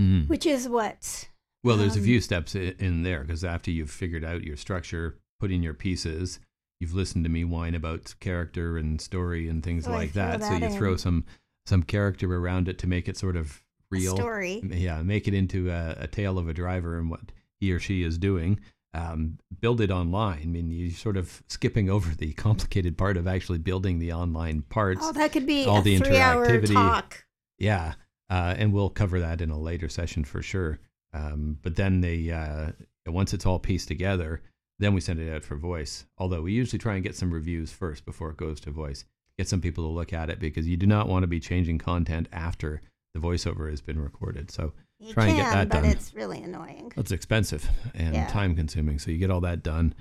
mm-hmm. 0.00 0.26
which 0.26 0.46
is 0.46 0.68
what. 0.68 1.28
Well, 1.62 1.76
there's 1.76 1.96
um, 1.96 2.00
a 2.02 2.04
few 2.04 2.20
steps 2.20 2.54
in 2.54 3.02
there 3.02 3.20
because 3.20 3.44
after 3.44 3.70
you've 3.70 3.90
figured 3.90 4.24
out 4.24 4.42
your 4.42 4.56
structure, 4.56 5.18
put 5.38 5.50
in 5.50 5.62
your 5.62 5.74
pieces, 5.74 6.40
you've 6.80 6.94
listened 6.94 7.24
to 7.24 7.30
me 7.30 7.44
whine 7.44 7.74
about 7.74 8.14
character 8.20 8.78
and 8.78 9.00
story 9.00 9.48
and 9.48 9.62
things 9.62 9.86
oh, 9.86 9.92
like 9.92 10.14
that. 10.14 10.40
that. 10.40 10.48
So 10.48 10.54
you 10.54 10.66
in. 10.66 10.72
throw 10.72 10.96
some 10.96 11.24
some 11.66 11.82
character 11.82 12.34
around 12.34 12.68
it 12.68 12.78
to 12.78 12.86
make 12.86 13.08
it 13.08 13.16
sort 13.16 13.36
of 13.36 13.62
real. 13.90 14.14
A 14.14 14.16
story. 14.16 14.60
Yeah, 14.64 15.02
make 15.02 15.28
it 15.28 15.34
into 15.34 15.70
a, 15.70 15.96
a, 16.00 16.06
tale 16.06 16.38
of 16.38 16.48
a 16.48 16.54
driver 16.54 16.98
and 16.98 17.10
what 17.10 17.20
he 17.60 17.72
or 17.72 17.78
she 17.78 18.02
is 18.02 18.18
doing. 18.18 18.60
Um, 18.92 19.38
build 19.60 19.80
it 19.80 19.90
online. 19.90 20.40
I 20.42 20.46
mean, 20.46 20.70
you're 20.70 20.90
sort 20.90 21.16
of 21.16 21.42
skipping 21.46 21.88
over 21.88 22.12
the 22.12 22.32
complicated 22.34 22.98
part 22.98 23.16
of 23.16 23.28
actually 23.28 23.58
building 23.58 23.98
the 23.98 24.12
online 24.12 24.62
parts. 24.62 25.02
Oh, 25.04 25.12
that 25.12 25.32
could 25.32 25.46
be 25.46 25.66
all 25.66 25.82
the 25.82 25.98
interactivity. 25.98 26.72
talk. 26.72 27.24
Yeah, 27.58 27.94
uh, 28.30 28.54
and 28.56 28.72
we'll 28.72 28.90
cover 28.90 29.20
that 29.20 29.40
in 29.40 29.50
a 29.50 29.58
later 29.58 29.88
session 29.88 30.24
for 30.24 30.42
sure. 30.42 30.80
Um, 31.12 31.58
but 31.62 31.76
then 31.76 32.00
they 32.00 32.30
uh, 32.30 32.70
once 33.06 33.34
it's 33.34 33.46
all 33.46 33.58
pieced 33.58 33.88
together, 33.88 34.42
then 34.80 34.94
we 34.94 35.00
send 35.00 35.20
it 35.20 35.32
out 35.34 35.44
for 35.44 35.56
voice. 35.56 36.04
Although 36.18 36.42
we 36.42 36.52
usually 36.52 36.78
try 36.78 36.94
and 36.94 37.02
get 37.02 37.14
some 37.16 37.30
reviews 37.32 37.70
first 37.72 38.04
before 38.04 38.30
it 38.30 38.36
goes 38.36 38.60
to 38.62 38.70
voice. 38.70 39.04
get 39.38 39.48
some 39.48 39.60
people 39.60 39.84
to 39.84 39.90
look 39.90 40.12
at 40.12 40.28
it 40.28 40.38
because 40.38 40.66
you 40.68 40.76
do 40.76 40.86
not 40.86 41.08
want 41.08 41.22
to 41.22 41.26
be 41.26 41.40
changing 41.40 41.78
content 41.78 42.28
after 42.32 42.82
the 43.14 43.20
voiceover 43.20 43.70
has 43.70 43.80
been 43.80 43.98
recorded. 43.98 44.50
So 44.50 44.72
You 44.98 45.14
Try 45.14 45.28
can, 45.28 45.30
and 45.36 45.38
get 45.42 45.50
that 45.52 45.68
but 45.70 45.82
done. 45.82 45.90
it's 45.92 46.12
really 46.14 46.42
annoying. 46.42 46.92
it's 46.96 47.10
expensive 47.10 47.66
and 47.94 48.14
Yeah. 48.14 48.26
time 48.26 48.54
consuming. 48.54 48.98
So 48.98 49.10
you 49.10 49.16
get 49.18 49.30
all 49.30 49.40
that 49.40 49.62
done, 49.62 49.94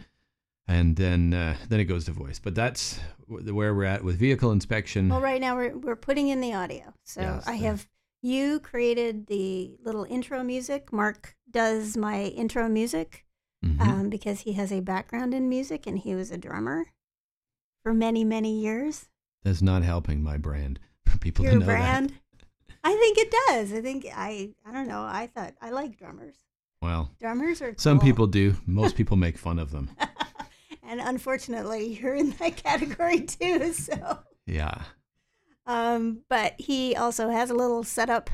and 0.67 0.95
then 0.97 1.33
uh, 1.33 1.55
then 1.69 1.79
it 1.79 1.85
goes 1.85 2.03
to 2.05 2.11
voice. 2.11 2.37
But 2.39 2.53
that's 2.55 2.99
wh- 3.27 3.45
where 3.55 3.73
we're 3.73 3.85
at 3.85 4.03
with 4.03 4.17
vehicle 4.17 4.51
inspection. 4.51 5.07
Well, 5.09 5.21
right 5.21 5.39
now 5.41 5.55
we're 5.55 5.77
we're 5.77 5.95
putting 5.95 6.27
in 6.27 6.41
the 6.41 6.53
audio. 6.53 6.93
So 7.05 7.21
Yes, 7.21 7.47
I 7.47 7.53
the- 7.57 7.63
have 7.65 7.87
you 8.21 8.59
created 8.59 9.27
the 9.27 9.77
little 9.85 10.03
intro 10.03 10.43
music. 10.43 10.91
Mark 10.91 11.35
does 11.49 11.95
my 11.95 12.23
intro 12.25 12.67
music 12.67 13.25
Mhm. 13.65 13.81
um, 13.81 14.09
because 14.09 14.41
he 14.41 14.53
has 14.53 14.71
a 14.71 14.79
background 14.79 15.33
in 15.33 15.49
music 15.49 15.85
and 15.85 15.99
he 15.99 16.15
was 16.15 16.31
a 16.31 16.37
drummer 16.37 16.85
for 17.83 17.93
many 17.93 18.23
many 18.23 18.57
years. 18.59 19.09
That's 19.43 19.61
not 19.61 19.83
helping 19.83 20.21
my 20.23 20.37
brand 20.37 20.79
for 21.05 21.17
people 21.25 21.43
Your 21.43 21.53
to 21.55 21.59
know 21.59 21.65
brand. 21.65 22.13
I 22.83 22.95
think 22.95 23.17
it 23.17 23.33
does. 23.47 23.73
I 23.73 23.81
think 23.81 24.05
I 24.15 24.51
I 24.65 24.71
don't 24.71 24.87
know. 24.87 25.01
I 25.01 25.27
thought 25.27 25.53
I 25.61 25.69
like 25.71 25.97
drummers. 25.97 26.35
Well, 26.81 27.11
Drummers 27.19 27.61
are 27.61 27.75
some 27.77 27.99
cool. 27.99 28.07
people 28.07 28.27
do. 28.27 28.55
Most 28.65 28.95
people 28.95 29.17
make 29.17 29.37
fun 29.37 29.59
of 29.59 29.71
them. 29.71 29.89
and 30.83 31.01
unfortunately, 31.01 31.99
you're 31.99 32.15
in 32.15 32.29
that 32.39 32.55
category 32.63 33.19
too. 33.21 33.73
So, 33.73 34.19
Yeah. 34.45 34.83
um, 35.65 36.21
but 36.29 36.53
he 36.57 36.95
also 36.95 37.29
has 37.29 37.49
a 37.49 37.53
little 37.53 37.83
setup 37.83 38.29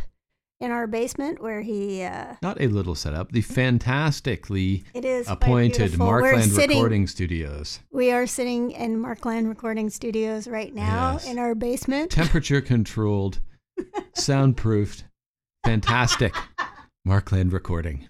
in 0.65 0.72
our 0.72 0.88
basement 0.88 1.41
where 1.41 1.62
he 1.62 2.01
uh, 2.03 2.36
Not 2.41 2.60
a 2.60 2.67
little 2.67 2.95
setup. 2.95 3.31
The 3.31 3.41
fantastically 3.41 4.84
it 4.95 5.05
is 5.05 5.29
appointed 5.29 5.98
Markland 5.98 6.51
sitting- 6.51 6.77
Recording 6.77 7.07
Studios. 7.07 7.79
We 7.91 8.12
are 8.12 8.25
sitting 8.25 8.72
in 8.72 9.00
Markland 9.00 9.48
Recording 9.48 9.89
Studios 9.91 10.48
right 10.48 10.74
now 10.74 11.13
Yes. 11.13 11.27
in 11.29 11.38
our 11.39 11.53
basement. 11.55 12.10
Temperature 12.12 12.62
controlled, 12.62 13.39
soundproofed, 14.15 15.03
fantastic 15.63 16.34
Markland 17.05 17.53
Recording. 17.53 18.10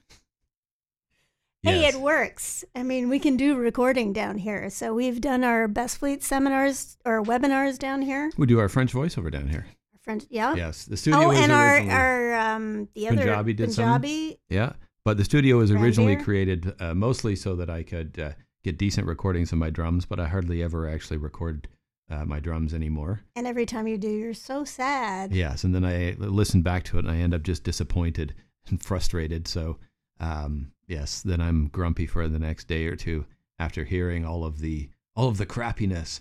Hey, 1.61 1.81
Yes. 1.81 1.95
it 1.95 2.01
works. 2.01 2.63
I 2.75 2.83
mean, 2.83 3.09
we 3.09 3.17
can 3.19 3.37
do 3.37 3.55
recording 3.57 4.13
down 4.13 4.37
here. 4.37 4.69
So 4.69 4.93
we've 4.93 5.19
done 5.19 5.43
our 5.43 5.67
Best 5.67 5.97
Fleet 5.97 6.23
seminars 6.23 6.95
or 7.03 7.23
webinars 7.23 7.79
down 7.79 8.03
here. 8.03 8.31
We 8.37 8.45
do 8.45 8.59
our 8.59 8.69
French 8.69 8.93
voiceover 8.93 9.31
down 9.31 9.47
here. 9.49 9.65
Friends, 10.05 10.25
yeah. 10.29 10.55
Yes, 10.55 10.85
the 10.85 10.95
studio 10.95 11.19
Oh, 11.19 11.27
was 11.29 11.39
and 11.39 11.51
our 11.51 11.79
our 11.89 12.35
um 12.35 12.87
the 12.95 13.07
other 13.07 13.17
Punjabi 13.17 13.53
did 13.53 13.73
some? 13.73 13.85
Punjabi. 13.85 14.39
yeah, 14.49 14.73
but 15.03 15.17
the 15.17 15.23
studio 15.25 15.57
was 15.57 15.71
originally 15.71 16.15
created 16.15 16.73
uh, 16.79 16.93
mostly 16.93 17.35
so 17.35 17.55
that 17.57 17.69
I 17.69 17.83
could 17.83 18.17
uh, 18.19 18.31
get 18.63 18.77
decent 18.77 19.07
recordings 19.07 19.51
of 19.51 19.57
my 19.57 19.69
drums, 19.69 20.05
but 20.05 20.19
I 20.19 20.27
hardly 20.27 20.63
ever 20.63 20.87
actually 20.87 21.17
record 21.17 21.67
uh, 22.09 22.23
my 22.23 22.39
drums 22.39 22.73
anymore. 22.73 23.21
And 23.35 23.47
every 23.47 23.65
time 23.65 23.87
you 23.87 23.97
do, 23.97 24.07
you're 24.09 24.33
so 24.35 24.63
sad. 24.63 25.33
Yes, 25.33 25.63
and 25.63 25.73
then 25.73 25.83
I 25.83 26.15
listen 26.19 26.61
back 26.61 26.83
to 26.85 26.97
it 26.97 27.05
and 27.05 27.11
I 27.11 27.17
end 27.17 27.33
up 27.33 27.41
just 27.43 27.63
disappointed 27.63 28.35
and 28.69 28.81
frustrated. 28.83 29.47
So, 29.47 29.77
um, 30.19 30.71
yes, 30.87 31.21
then 31.23 31.41
I'm 31.41 31.67
grumpy 31.69 32.05
for 32.05 32.27
the 32.27 32.39
next 32.39 32.67
day 32.67 32.85
or 32.85 32.95
two 32.95 33.25
after 33.57 33.83
hearing 33.85 34.23
all 34.23 34.43
of 34.45 34.59
the 34.59 34.89
all 35.15 35.29
of 35.29 35.37
the 35.37 35.45
crappiness, 35.47 36.19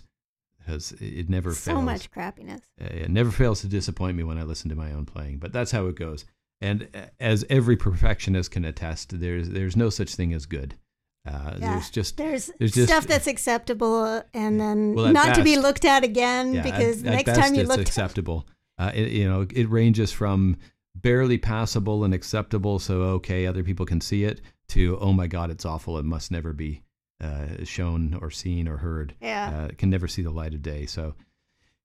because 0.65 0.93
it 0.93 1.29
never 1.29 1.53
so 1.53 1.71
fails. 1.73 1.85
much 1.85 2.11
crappiness. 2.11 2.61
Uh, 2.81 2.85
It 2.85 3.09
never 3.09 3.31
fails 3.31 3.61
to 3.61 3.67
disappoint 3.67 4.17
me 4.17 4.23
when 4.23 4.37
I 4.37 4.43
listen 4.43 4.69
to 4.69 4.75
my 4.75 4.91
own 4.91 5.05
playing, 5.05 5.37
but 5.39 5.53
that's 5.53 5.71
how 5.71 5.87
it 5.87 5.95
goes. 5.95 6.25
And 6.61 6.87
uh, 6.95 7.07
as 7.19 7.45
every 7.49 7.75
perfectionist 7.77 8.51
can 8.51 8.65
attest, 8.65 9.19
there's 9.19 9.49
there's 9.49 9.75
no 9.75 9.89
such 9.89 10.15
thing 10.15 10.33
as 10.33 10.45
good. 10.45 10.75
Uh, 11.27 11.55
Yeah. 11.59 11.73
There's 11.73 11.89
just 11.89 12.17
There's, 12.17 12.51
There's 12.59 12.73
just- 12.73 12.87
stuff 12.87 13.07
that's 13.07 13.27
acceptable 13.27 14.23
and 14.33 14.59
then 14.59 14.93
Well, 14.95 15.07
at 15.07 15.13
not 15.13 15.35
to 15.35 15.43
be 15.43 15.57
looked 15.57 15.85
at 15.85 16.03
again 16.03 16.53
yeah, 16.53 16.61
because 16.63 17.01
at, 17.01 17.07
at 17.07 17.13
next 17.13 17.23
best 17.25 17.39
time 17.41 17.55
you 17.55 17.63
look 17.63 17.79
acceptable. 17.79 18.47
Uh, 18.77 18.91
it, 18.93 19.11
you 19.11 19.27
know, 19.27 19.47
it 19.53 19.69
ranges 19.69 20.11
from 20.11 20.57
barely 20.95 21.37
passable 21.37 22.03
and 22.03 22.13
acceptable, 22.13 22.79
so 22.79 23.01
okay, 23.01 23.45
other 23.45 23.63
people 23.63 23.85
can 23.85 24.01
see 24.01 24.23
it, 24.23 24.41
to 24.69 24.97
oh 24.99 25.13
my 25.13 25.27
god, 25.27 25.49
it's 25.49 25.65
awful, 25.65 25.97
it 25.97 26.05
must 26.05 26.31
never 26.31 26.53
be 26.53 26.81
uh, 27.21 27.63
shown 27.63 28.17
or 28.21 28.31
seen 28.31 28.67
or 28.67 28.77
heard. 28.77 29.15
Yeah. 29.21 29.67
uh, 29.69 29.75
can 29.77 29.89
never 29.89 30.07
see 30.07 30.21
the 30.21 30.31
light 30.31 30.53
of 30.53 30.61
day. 30.61 30.85
So, 30.85 31.15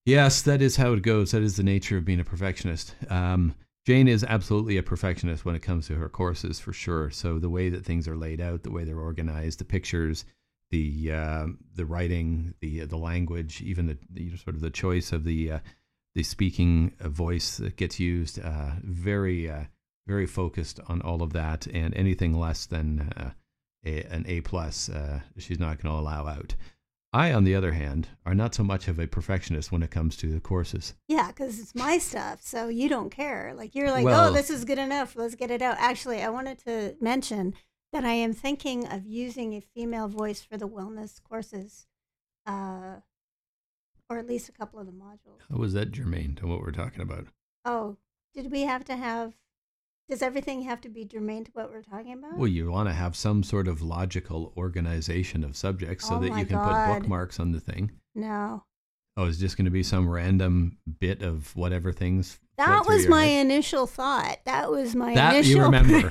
yes, 0.04 0.42
that 0.42 0.60
is 0.62 0.76
how 0.76 0.92
it 0.92 1.02
goes. 1.02 1.30
That 1.30 1.42
is 1.42 1.56
the 1.56 1.62
nature 1.62 1.96
of 1.98 2.04
being 2.04 2.20
a 2.20 2.24
perfectionist. 2.24 2.94
Um, 3.08 3.54
Jane 3.86 4.08
is 4.08 4.24
absolutely 4.24 4.76
a 4.76 4.82
perfectionist 4.82 5.44
when 5.44 5.54
it 5.54 5.62
comes 5.62 5.86
to 5.86 5.94
her 5.94 6.08
courses, 6.08 6.60
for 6.60 6.72
sure. 6.72 7.10
So 7.10 7.38
the 7.38 7.48
way 7.48 7.70
that 7.70 7.84
things 7.84 8.06
are 8.06 8.16
laid 8.16 8.40
out, 8.40 8.62
the 8.62 8.70
way 8.70 8.84
they're 8.84 8.98
organized, 8.98 9.58
the 9.58 9.64
pictures, 9.64 10.24
the 10.70 11.12
uh, 11.12 11.46
the 11.74 11.86
writing, 11.86 12.54
the 12.60 12.84
the 12.84 12.98
language, 12.98 13.62
even 13.62 13.86
the, 13.86 13.98
the 14.10 14.36
sort 14.36 14.54
of 14.54 14.60
the 14.60 14.70
choice 14.70 15.12
of 15.12 15.24
the 15.24 15.52
uh, 15.52 15.58
the 16.14 16.22
speaking 16.22 16.92
uh, 17.00 17.08
voice 17.08 17.56
that 17.56 17.76
gets 17.76 17.98
used, 17.98 18.38
uh, 18.38 18.72
very 18.82 19.50
uh, 19.50 19.64
very 20.06 20.26
focused 20.26 20.78
on 20.86 21.00
all 21.02 21.22
of 21.22 21.32
that, 21.32 21.66
and 21.68 21.94
anything 21.94 22.38
less 22.38 22.66
than 22.66 23.12
uh, 23.16 23.30
a, 23.84 24.02
an 24.04 24.24
A 24.28 24.40
plus, 24.40 24.88
uh, 24.88 25.20
she's 25.38 25.58
not 25.58 25.82
going 25.82 25.94
to 25.94 26.00
allow 26.00 26.26
out. 26.26 26.54
I, 27.12 27.32
on 27.32 27.42
the 27.42 27.56
other 27.56 27.72
hand, 27.72 28.08
are 28.24 28.34
not 28.36 28.54
so 28.54 28.62
much 28.62 28.86
of 28.86 29.00
a 29.00 29.08
perfectionist 29.08 29.72
when 29.72 29.82
it 29.82 29.90
comes 29.90 30.16
to 30.18 30.28
the 30.28 30.38
courses. 30.38 30.94
Yeah, 31.08 31.28
because 31.28 31.58
it's 31.58 31.74
my 31.74 31.98
stuff, 31.98 32.40
so 32.40 32.68
you 32.68 32.88
don't 32.88 33.10
care. 33.10 33.52
Like 33.56 33.74
you're 33.74 33.90
like, 33.90 34.04
Well- 34.04 34.30
oh, 34.30 34.32
this 34.32 34.48
is 34.50 34.64
good 34.64 34.78
enough. 34.78 35.16
Let's 35.16 35.34
get 35.34 35.50
it 35.50 35.60
out. 35.60 35.76
Actually, 35.78 36.22
I 36.22 36.28
wanted 36.28 36.58
to 36.66 36.94
mention 37.00 37.54
that 37.92 38.04
I 38.04 38.12
am 38.12 38.32
thinking 38.32 38.86
of 38.86 39.06
using 39.06 39.54
a 39.54 39.60
female 39.60 40.06
voice 40.06 40.40
for 40.40 40.56
the 40.56 40.68
wellness 40.68 41.20
courses, 41.20 41.88
uh, 42.46 43.00
or 44.08 44.18
at 44.18 44.28
least 44.28 44.48
a 44.48 44.52
couple 44.52 44.78
of 44.78 44.86
the 44.86 44.92
modules. 44.92 45.40
How 45.50 45.56
was 45.56 45.72
that 45.72 45.90
germane 45.90 46.36
to 46.36 46.46
what 46.46 46.60
we're 46.60 46.70
talking 46.70 47.02
about? 47.02 47.26
Oh, 47.64 47.96
did 48.34 48.52
we 48.52 48.62
have 48.62 48.84
to 48.84 48.96
have? 48.96 49.34
Does 50.10 50.22
everything 50.22 50.62
have 50.62 50.80
to 50.82 50.88
be 50.88 51.04
germane 51.04 51.44
to 51.44 51.50
what 51.52 51.70
we're 51.70 51.82
talking 51.82 52.12
about? 52.14 52.36
Well, 52.36 52.48
you 52.48 52.70
want 52.70 52.88
to 52.88 52.92
have 52.92 53.14
some 53.14 53.42
sort 53.44 53.68
of 53.68 53.80
logical 53.80 54.52
organization 54.56 55.44
of 55.44 55.56
subjects 55.56 56.08
so 56.08 56.16
Oh 56.16 56.18
that 56.20 56.36
you 56.36 56.44
can 56.44 56.56
God. 56.56 56.86
put 56.94 57.00
bookmarks 57.00 57.38
on 57.38 57.52
the 57.52 57.60
thing. 57.60 57.92
no, 58.14 58.64
Oh, 59.16 59.24
it's 59.26 59.38
just 59.38 59.56
going 59.56 59.64
to 59.66 59.70
be 59.70 59.82
some 59.82 60.08
random 60.08 60.78
bit 60.98 61.20
of 61.22 61.54
whatever 61.54 61.92
things. 61.92 62.38
that 62.56 62.86
was 62.86 63.06
my 63.08 63.26
head? 63.26 63.46
initial 63.46 63.86
thought. 63.86 64.38
That 64.46 64.70
was 64.70 64.94
my 64.94 65.14
That 65.14 65.34
initial. 65.34 65.56
you 65.56 65.62
remember. 65.62 66.08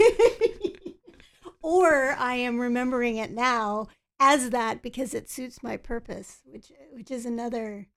or 1.62 2.12
I 2.18 2.36
am 2.36 2.60
remembering 2.60 3.18
it 3.18 3.32
now 3.32 3.88
as 4.20 4.50
that 4.52 4.82
because 4.82 5.14
it 5.14 5.30
suits 5.30 5.64
my 5.64 5.78
purpose, 5.78 6.40
which 6.46 6.72
which 6.92 7.10
is 7.12 7.26
another 7.26 7.88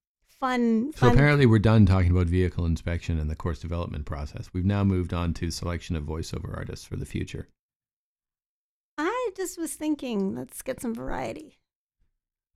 fun. 0.43 0.93
So 0.97 1.09
apparently, 1.09 1.47
we're 1.47 1.61
done 1.61 1.87
talking 1.87 2.11
about 2.11 2.27
vehicle 2.27 2.67
inspection 2.67 3.19
and 3.19 3.31
the 3.31 3.37
course 3.37 3.61
development 3.61 4.07
process. 4.07 4.51
We've 4.53 4.65
now 4.65 4.83
moved 4.83 5.15
on 5.15 5.35
to 5.35 5.53
selection 5.53 5.95
of 5.95 6.03
voiceover 6.03 6.57
artists 6.57 6.85
for 6.85 6.97
the 6.97 7.07
future. 7.07 7.47
I 8.99 9.31
just 9.37 9.57
was 9.57 9.75
thinking, 9.75 10.35
let's 10.35 10.61
get 10.61 10.81
some 10.81 10.95
variety. 10.95 11.59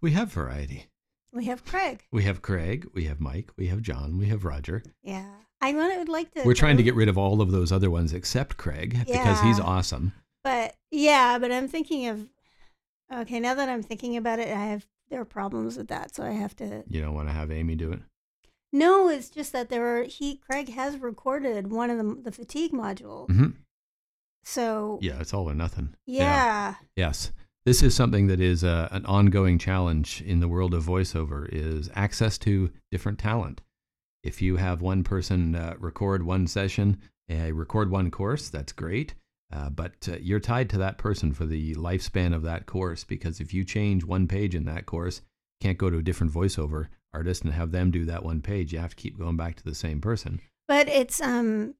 We 0.00 0.10
have 0.10 0.32
variety. 0.32 0.86
We 1.32 1.44
have 1.44 1.64
Craig. 1.64 2.02
We 2.10 2.24
have 2.24 2.42
Craig, 2.42 2.88
we 2.92 3.04
have 3.04 3.20
Mike, 3.20 3.50
we 3.56 3.68
have 3.68 3.82
John, 3.82 4.18
we 4.18 4.26
have 4.26 4.44
Roger. 4.44 4.82
Yeah, 5.02 5.30
I 5.60 5.72
want 5.72 5.96
would 5.98 6.08
like 6.08 6.32
to. 6.32 6.42
We're 6.44 6.54
trying 6.54 6.78
to 6.78 6.82
get 6.82 6.94
rid 6.94 7.08
of 7.08 7.16
all 7.16 7.40
of 7.40 7.52
those 7.52 7.70
other 7.70 7.90
ones 7.90 8.12
except 8.12 8.56
Craig 8.56 8.96
because 9.06 9.40
he's 9.42 9.60
awesome. 9.60 10.12
But 10.42 10.74
yeah, 10.90 11.38
but 11.38 11.52
I'm 11.52 11.68
thinking 11.68 12.08
of. 12.08 12.28
Okay, 13.14 13.38
now 13.38 13.54
that 13.54 13.68
I'm 13.68 13.82
thinking 13.84 14.16
about 14.16 14.40
it, 14.40 14.48
I 14.48 14.64
have 14.66 14.86
there 15.10 15.20
are 15.20 15.24
problems 15.26 15.76
with 15.76 15.88
that, 15.88 16.14
so 16.14 16.24
I 16.24 16.30
have 16.30 16.56
to. 16.56 16.84
You 16.88 17.00
don't 17.00 17.14
want 17.14 17.28
to 17.28 17.34
have 17.34 17.50
Amy 17.50 17.74
do 17.74 17.92
it. 17.92 18.00
No, 18.72 19.08
it's 19.08 19.28
just 19.30 19.52
that 19.52 19.68
there 19.68 19.98
are 19.98 20.02
he 20.04 20.36
Craig 20.36 20.70
has 20.70 20.98
recorded 20.98 21.70
one 21.70 21.90
of 21.90 21.98
the 21.98 22.22
the 22.22 22.32
fatigue 22.32 22.72
modules, 22.72 23.30
hmm 23.30 23.50
so 24.44 24.98
Yeah, 25.02 25.20
it's 25.20 25.34
all 25.34 25.50
or 25.50 25.54
nothing. 25.54 25.94
yeah. 26.06 26.76
Yes. 26.94 27.32
This 27.64 27.82
is 27.82 27.96
something 27.96 28.28
that 28.28 28.40
is 28.40 28.62
uh, 28.62 28.88
an 28.92 29.04
ongoing 29.06 29.58
challenge 29.58 30.22
in 30.22 30.38
the 30.38 30.46
world 30.46 30.72
of 30.72 30.84
voiceover 30.84 31.48
is 31.50 31.90
access 31.94 32.38
to 32.38 32.70
different 32.92 33.18
talent. 33.18 33.60
If 34.22 34.40
you 34.40 34.56
have 34.56 34.80
one 34.80 35.02
person 35.02 35.56
uh, 35.56 35.74
record 35.80 36.24
one 36.24 36.46
session, 36.46 37.00
uh, 37.28 37.52
record 37.52 37.90
one 37.90 38.12
course, 38.12 38.48
that's 38.48 38.72
great. 38.72 39.14
Uh, 39.52 39.70
but 39.70 40.08
uh, 40.10 40.16
you're 40.20 40.40
tied 40.40 40.68
to 40.70 40.78
that 40.78 40.98
person 40.98 41.32
for 41.32 41.46
the 41.46 41.74
lifespan 41.74 42.34
of 42.34 42.42
that 42.42 42.66
course 42.66 43.04
because 43.04 43.40
if 43.40 43.54
you 43.54 43.64
change 43.64 44.04
one 44.04 44.26
page 44.26 44.54
in 44.54 44.64
that 44.64 44.86
course, 44.86 45.22
you 45.60 45.68
can't 45.68 45.78
go 45.78 45.88
to 45.88 45.98
a 45.98 46.02
different 46.02 46.32
voiceover 46.32 46.88
artist 47.14 47.44
and 47.44 47.52
have 47.52 47.70
them 47.70 47.90
do 47.90 48.04
that 48.04 48.24
one 48.24 48.42
page. 48.42 48.72
You 48.72 48.80
have 48.80 48.90
to 48.90 49.02
keep 49.02 49.18
going 49.18 49.36
back 49.36 49.56
to 49.56 49.64
the 49.64 49.74
same 49.74 50.00
person. 50.00 50.40
But 50.68 50.88
it's 50.88 51.20
um 51.20 51.74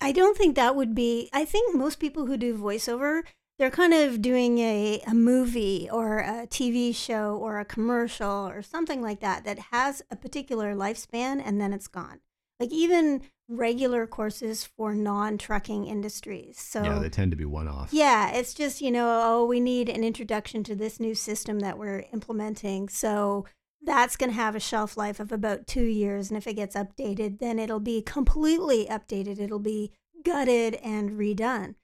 I 0.00 0.12
don't 0.12 0.36
think 0.36 0.56
that 0.56 0.76
would 0.76 0.94
be 0.94 1.28
I 1.32 1.44
think 1.44 1.74
most 1.74 2.00
people 2.00 2.26
who 2.26 2.36
do 2.36 2.56
voiceover, 2.56 3.22
they're 3.58 3.70
kind 3.70 3.94
of 3.94 4.20
doing 4.20 4.58
a, 4.58 5.00
a 5.06 5.14
movie 5.14 5.88
or 5.90 6.18
a 6.18 6.46
TV 6.46 6.94
show 6.94 7.36
or 7.36 7.60
a 7.60 7.64
commercial 7.64 8.48
or 8.48 8.62
something 8.62 9.00
like 9.00 9.20
that 9.20 9.44
that 9.44 9.58
has 9.70 10.02
a 10.10 10.16
particular 10.16 10.74
lifespan 10.74 11.40
and 11.44 11.60
then 11.60 11.72
it's 11.72 11.86
gone. 11.86 12.20
Like 12.58 12.72
even 12.72 13.22
regular 13.48 14.06
courses 14.06 14.64
for 14.64 14.94
non-trucking 14.94 15.86
industries. 15.86 16.58
So 16.58 16.82
yeah, 16.82 16.98
they 16.98 17.10
tend 17.10 17.30
to 17.32 17.36
be 17.36 17.44
one 17.44 17.68
off. 17.68 17.92
Yeah, 17.92 18.30
it's 18.30 18.54
just, 18.54 18.80
you 18.80 18.90
know, 18.90 19.20
oh, 19.22 19.44
we 19.44 19.60
need 19.60 19.88
an 19.88 20.02
introduction 20.02 20.64
to 20.64 20.74
this 20.74 20.98
new 20.98 21.14
system 21.14 21.58
that 21.60 21.78
we're 21.78 22.06
implementing. 22.12 22.88
So 22.88 23.44
that's 23.82 24.16
going 24.16 24.30
to 24.30 24.36
have 24.36 24.56
a 24.56 24.60
shelf 24.60 24.96
life 24.96 25.20
of 25.20 25.30
about 25.30 25.66
two 25.66 25.84
years. 25.84 26.30
And 26.30 26.38
if 26.38 26.46
it 26.46 26.54
gets 26.54 26.74
updated, 26.74 27.38
then 27.38 27.58
it'll 27.58 27.80
be 27.80 28.00
completely 28.00 28.86
updated. 28.86 29.38
It'll 29.38 29.58
be 29.58 29.92
gutted 30.24 30.76
and 30.76 31.10
redone. 31.12 31.74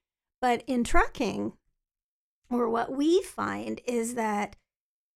But 0.41 0.63
in 0.67 0.83
trucking, 0.83 1.53
or 2.49 2.71
what 2.71 2.91
we 2.91 3.23
find 3.23 3.83
is 3.87 4.15
that 4.15 4.57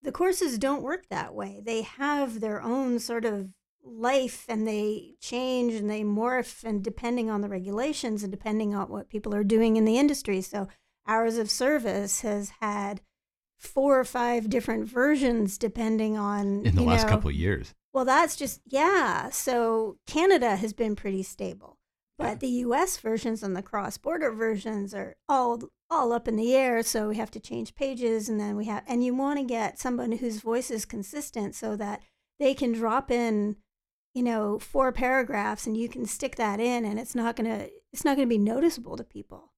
the 0.02 0.12
courses 0.12 0.58
don't 0.58 0.82
work 0.82 1.06
that 1.08 1.34
way. 1.34 1.62
They 1.64 1.80
have 1.80 2.40
their 2.40 2.60
own 2.60 2.98
sort 2.98 3.24
of 3.24 3.48
life 3.84 4.44
and 4.48 4.66
they 4.66 5.14
change 5.20 5.74
and 5.74 5.90
they 5.90 6.02
morph 6.02 6.64
and 6.64 6.82
depending 6.82 7.30
on 7.30 7.40
the 7.40 7.48
regulations 7.48 8.22
and 8.22 8.32
depending 8.32 8.74
on 8.74 8.88
what 8.88 9.08
people 9.08 9.34
are 9.34 9.44
doing 9.44 9.76
in 9.76 9.84
the 9.84 9.98
industry. 9.98 10.40
So 10.40 10.68
hours 11.06 11.36
of 11.36 11.50
service 11.50 12.22
has 12.22 12.50
had 12.60 13.00
four 13.58 13.98
or 13.98 14.04
five 14.04 14.48
different 14.48 14.88
versions 14.88 15.58
depending 15.58 16.16
on 16.16 16.64
in 16.66 16.76
the 16.76 16.82
last 16.82 17.04
know, 17.04 17.10
couple 17.10 17.30
of 17.30 17.36
years. 17.36 17.74
Well, 17.92 18.04
that's 18.04 18.36
just 18.36 18.60
yeah. 18.66 19.30
So 19.30 19.98
Canada 20.06 20.56
has 20.56 20.72
been 20.72 20.96
pretty 20.96 21.22
stable, 21.22 21.78
but 22.18 22.24
yeah. 22.24 22.34
the 22.36 22.48
U.S. 22.48 22.98
versions 22.98 23.42
and 23.42 23.56
the 23.56 23.62
cross-border 23.62 24.32
versions 24.32 24.94
are 24.94 25.16
all 25.28 25.62
all 25.90 26.12
up 26.12 26.26
in 26.26 26.36
the 26.36 26.54
air. 26.54 26.82
So 26.82 27.08
we 27.08 27.16
have 27.16 27.30
to 27.32 27.40
change 27.40 27.74
pages, 27.74 28.28
and 28.28 28.40
then 28.40 28.56
we 28.56 28.64
have 28.66 28.82
and 28.88 29.04
you 29.04 29.14
want 29.14 29.38
to 29.38 29.44
get 29.44 29.78
someone 29.78 30.12
whose 30.12 30.40
voice 30.40 30.70
is 30.70 30.84
consistent 30.84 31.54
so 31.54 31.76
that 31.76 32.00
they 32.40 32.52
can 32.52 32.72
drop 32.72 33.10
in, 33.10 33.56
you 34.14 34.22
know, 34.22 34.58
four 34.58 34.92
paragraphs, 34.92 35.66
and 35.66 35.76
you 35.76 35.88
can 35.88 36.06
stick 36.06 36.36
that 36.36 36.60
in, 36.60 36.84
and 36.84 36.98
it's 36.98 37.14
not 37.14 37.36
gonna 37.36 37.68
it's 37.92 38.04
not 38.04 38.16
gonna 38.16 38.26
be 38.26 38.38
noticeable 38.38 38.96
to 38.96 39.04
people. 39.04 39.52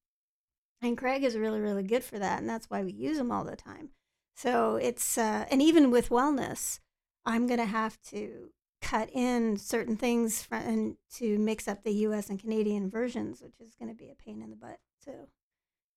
And 0.81 0.97
Craig 0.97 1.23
is 1.23 1.37
really 1.37 1.61
really 1.61 1.83
good 1.83 2.03
for 2.03 2.19
that, 2.19 2.39
and 2.39 2.49
that's 2.49 2.69
why 2.69 2.83
we 2.83 2.91
use 2.91 3.17
him 3.17 3.31
all 3.31 3.43
the 3.43 3.55
time. 3.55 3.89
So 4.35 4.75
it's 4.75 5.17
uh, 5.17 5.45
and 5.49 5.61
even 5.61 5.91
with 5.91 6.09
wellness, 6.09 6.79
I'm 7.25 7.47
gonna 7.47 7.65
have 7.65 8.01
to 8.09 8.49
cut 8.81 9.09
in 9.13 9.57
certain 9.57 9.97
things 9.97 10.47
and 10.51 10.95
to 11.15 11.37
mix 11.37 11.67
up 11.67 11.83
the 11.83 11.93
U.S. 11.93 12.29
and 12.29 12.39
Canadian 12.39 12.89
versions, 12.89 13.41
which 13.41 13.59
is 13.59 13.75
going 13.75 13.89
to 13.89 13.97
be 13.97 14.09
a 14.09 14.15
pain 14.15 14.41
in 14.41 14.49
the 14.49 14.55
butt. 14.55 14.79
So, 15.03 15.11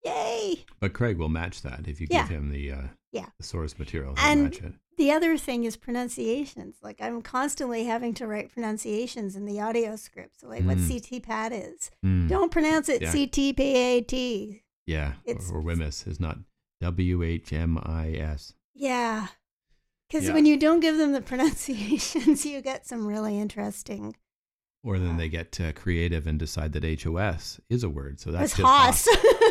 yay! 0.03 0.65
But 0.79 0.93
Craig 0.93 1.17
will 1.17 1.29
match 1.29 1.61
that 1.61 1.87
if 1.87 1.99
you 2.01 2.07
Yeah. 2.09 2.21
give 2.23 2.29
him 2.29 2.49
the 2.51 2.71
uh, 2.71 2.81
Yeah. 3.11 3.27
the 3.37 3.43
source 3.43 3.77
material. 3.79 4.13
And- 4.17 4.43
match 4.45 4.61
it. 4.61 4.73
The 4.97 5.11
other 5.11 5.35
thing 5.35 5.63
is 5.63 5.77
pronunciations. 5.77 6.75
Like 6.83 7.01
I'm 7.01 7.21
constantly 7.23 7.85
having 7.85 8.13
to 8.15 8.27
write 8.27 8.51
pronunciations 8.53 9.35
in 9.35 9.45
the 9.45 9.59
audio 9.59 9.95
script. 9.95 10.39
So 10.41 10.47
like 10.47 10.63
what 10.63 10.77
Mm. 10.77 10.87
CT 11.09 11.19
pad 11.23 11.53
is. 11.53 11.89
Mm, 12.05 12.27
Don't 12.29 12.51
pronounce 12.51 12.87
it 12.87 13.01
Yeah. 13.01 13.11
CTPAT. 13.11 14.61
yeah, 14.85 15.13
it's- 15.25 15.49
or, 15.49 15.61
or 15.61 15.71
is 15.71 16.19
not 16.19 16.37
W 16.81 17.23
H 17.23 17.51
M 17.53 17.79
I 17.81 18.11
S. 18.13 18.53
Yeah. 18.75 19.27
Because 20.07 20.27
Yeah. 20.27 20.33
when 20.33 20.45
you 20.45 20.57
don't 20.57 20.81
give 20.81 20.97
them 20.97 21.13
the 21.13 21.21
pronunciations, 21.31 22.45
you 22.45 22.61
get 22.61 22.85
some 22.85 23.07
really 23.07 23.39
interesting. 23.39 24.15
Or 24.83 24.99
then 24.99 25.15
Uh, 25.15 25.17
they 25.17 25.29
get 25.29 25.59
uh, 25.59 25.71
creative 25.73 26.27
and 26.27 26.37
decide 26.37 26.73
that 26.73 26.83
H 26.83 27.05
O 27.07 27.17
S 27.17 27.59
is 27.69 27.83
a 27.83 27.89
word. 27.89 28.19
So 28.19 28.31
that's 28.31 28.51
just 28.55 28.61
Haas. 28.67 29.07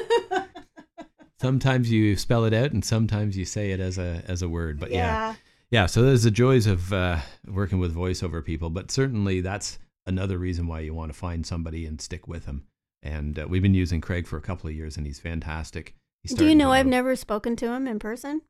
Sometimes 1.41 1.91
you 1.91 2.17
spell 2.17 2.45
it 2.45 2.53
out, 2.53 2.73
and 2.73 2.85
sometimes 2.85 3.37
you 3.37 3.45
say 3.45 3.71
it 3.71 3.81
as 3.81 3.97
a 3.97 4.23
as 4.29 4.43
a 4.43 4.49
word. 4.49 4.79
But 4.79 4.91
yeah, 4.91 4.97
yeah. 4.97 5.35
Yeah, 5.71 5.87
so 5.87 6.03
there's 6.03 6.25
the 6.25 6.33
joys 6.33 6.67
of 6.67 6.93
uh, 6.93 7.19
working 7.47 7.79
with 7.79 7.95
voiceover 7.95 8.45
people, 8.45 8.71
but 8.71 8.91
certainly 8.91 9.41
that's 9.41 9.79
another 10.05 10.37
reason 10.37 10.67
why 10.67 10.81
you 10.81 10.93
want 10.93 11.13
to 11.13 11.19
find 11.19 11.47
somebody 11.47 11.87
and 11.87 12.01
stick 12.01 12.27
with 12.27 12.45
them. 12.45 12.65
And 13.03 13.39
uh, 13.39 13.47
we've 13.49 13.63
been 13.63 13.75
using 13.75 14.01
Craig 14.01 14.27
for 14.27 14.37
a 14.37 14.43
couple 14.43 14.69
of 14.69 14.75
years, 14.75 14.97
and 14.97 15.07
he's 15.07 15.21
fantastic. 15.21 15.95
Do 16.27 16.47
you 16.47 16.55
know 16.55 16.73
I've 16.73 16.87
never 16.87 17.17
spoken 17.17 17.57
to 17.57 17.69
him 17.69 17.87
in 17.87 17.99
person? 17.99 18.43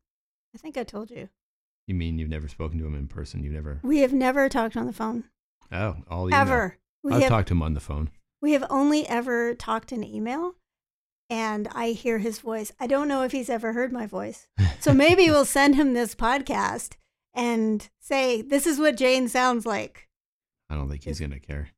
I 0.53 0.57
think 0.57 0.77
I 0.77 0.83
told 0.83 1.11
you. 1.11 1.29
You 1.87 1.95
mean 1.95 2.17
you've 2.17 2.29
never 2.29 2.47
spoken 2.47 2.79
to 2.79 2.85
him 2.85 2.95
in 2.95 3.07
person? 3.07 3.43
You've 3.43 3.53
never? 3.53 3.79
We 3.83 3.99
have 3.99 4.13
never 4.13 4.49
talked 4.49 4.75
on 4.75 4.87
the 4.87 4.93
phone. 4.93 5.25
Oh, 5.71 5.95
all 6.09 6.27
email. 6.27 6.41
Ever. 6.41 6.77
We 7.03 7.13
I've 7.13 7.21
have 7.21 7.29
talked 7.29 7.47
to 7.49 7.53
him 7.53 7.61
on 7.61 7.75
the 7.75 7.79
phone. 7.79 8.09
we 8.41 8.51
have 8.53 8.65
only 8.69 9.07
ever 9.07 9.53
talked 9.55 9.91
in 9.91 10.03
email 10.03 10.55
and 11.31 11.69
I 11.73 11.91
hear 11.91 12.19
his 12.19 12.39
voice. 12.39 12.73
I 12.77 12.87
don't 12.87 13.07
know 13.07 13.23
if 13.23 13.31
he's 13.31 13.49
ever 13.49 13.71
heard 13.71 13.93
my 13.93 14.05
voice. 14.05 14.49
So 14.81 14.93
maybe 14.93 15.29
we'll 15.29 15.45
send 15.59 15.75
him 15.75 15.93
this 15.93 16.13
podcast 16.13 16.97
and 17.33 17.89
say, 17.99 18.41
This 18.41 18.67
is 18.67 18.77
what 18.77 18.97
Jane 18.97 19.29
sounds 19.29 19.65
like. 19.65 20.09
I 20.69 20.75
don't 20.75 20.89
think 20.89 21.03
he's 21.03 21.19
gonna 21.19 21.39
care. 21.39 21.69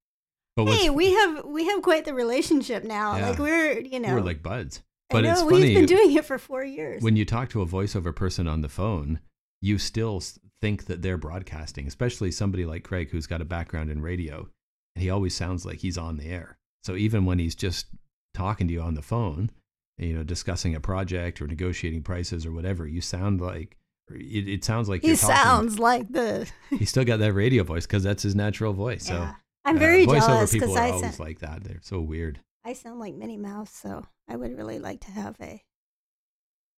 But 0.55 0.67
Hey, 0.67 0.89
we 0.89 1.13
have 1.13 1.45
we 1.45 1.67
have 1.67 1.83
quite 1.83 2.05
the 2.05 2.13
relationship 2.13 2.83
now. 2.83 3.15
Yeah. 3.15 3.29
Like 3.29 3.39
we're 3.39 3.79
you 3.79 3.99
know 3.99 4.13
we're 4.13 4.21
like 4.21 4.43
buds. 4.43 4.81
But 5.09 5.23
know, 5.23 5.31
it's 5.31 5.43
we've 5.43 5.75
been 5.75 5.85
doing 5.85 6.11
it 6.13 6.25
for 6.25 6.39
four 6.39 6.63
years. 6.63 7.03
when 7.03 7.15
you 7.15 7.23
talk 7.23 7.49
to 7.49 7.61
a 7.61 7.67
voiceover 7.67 8.15
person 8.15 8.47
on 8.47 8.61
the 8.61 8.69
phone, 8.69 9.19
you 9.61 9.77
still 9.77 10.23
think 10.59 10.85
that 10.85 11.03
they're 11.03 11.17
broadcasting, 11.17 11.85
especially 11.85 12.31
somebody 12.31 12.65
like 12.65 12.83
Craig 12.83 13.11
who's 13.11 13.27
got 13.27 13.41
a 13.41 13.45
background 13.45 13.91
in 13.91 14.01
radio, 14.01 14.49
and 14.95 15.03
he 15.03 15.11
always 15.11 15.35
sounds 15.35 15.65
like 15.65 15.79
he's 15.79 15.99
on 15.99 16.17
the 16.17 16.25
air. 16.25 16.57
So 16.83 16.95
even 16.95 17.25
when 17.25 17.37
he's 17.37 17.53
just 17.53 17.87
talking 18.33 18.67
to 18.67 18.73
you 18.73 18.81
on 18.81 18.95
the 18.95 19.01
phone, 19.01 19.51
you 19.97 20.13
know, 20.13 20.23
discussing 20.23 20.75
a 20.75 20.79
project 20.79 21.41
or 21.41 21.47
negotiating 21.47 22.03
prices 22.03 22.45
or 22.45 22.51
whatever, 22.51 22.87
you 22.87 23.01
sound 23.01 23.41
like 23.41 23.77
it, 24.09 24.47
it 24.47 24.65
sounds 24.65 24.89
like 24.89 25.01
he 25.01 25.09
you're 25.09 25.17
talking. 25.17 25.35
sounds 25.35 25.79
like 25.79 26.11
the 26.11 26.49
He's 26.69 26.89
still 26.89 27.05
got 27.05 27.19
that 27.19 27.33
radio 27.33 27.63
voice 27.63 27.85
because 27.85 28.03
that's 28.03 28.23
his 28.23 28.35
natural 28.35 28.73
voice. 28.73 29.05
So. 29.05 29.29
I'm 29.65 29.77
uh, 29.77 29.79
very 29.79 30.05
voiceover 30.05 30.27
jealous 30.27 30.51
people 30.51 30.67
because 30.67 30.77
are 30.77 30.83
I 30.83 30.91
always 30.91 31.15
sound, 31.15 31.19
like 31.19 31.39
that. 31.39 31.63
They're 31.63 31.79
so 31.81 32.01
weird. 32.01 32.39
I 32.65 32.73
sound 32.73 32.99
like 32.99 33.13
Minnie 33.15 33.37
Mouse, 33.37 33.71
so 33.71 34.05
I 34.27 34.35
would 34.35 34.57
really 34.57 34.79
like 34.79 35.01
to 35.01 35.11
have 35.11 35.35
a 35.41 35.63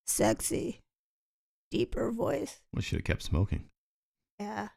sexy, 0.05 0.81
deeper 1.71 2.11
voice. 2.11 2.59
We 2.73 2.81
should 2.81 2.99
have 2.99 3.05
kept 3.05 3.23
smoking. 3.23 3.65
Yeah. 4.39 4.69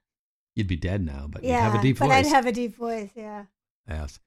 You'd 0.54 0.68
be 0.68 0.76
dead 0.76 1.04
now, 1.04 1.26
but 1.30 1.44
yeah. 1.44 1.56
you'd 1.56 1.70
have 1.70 1.80
a 1.80 1.82
deep 1.82 1.98
but 1.98 2.06
voice. 2.06 2.26
I'd 2.26 2.26
have 2.26 2.46
a 2.46 2.52
deep 2.52 2.76
voice, 2.76 3.10
yeah. 3.14 3.44
Yes. 3.88 4.20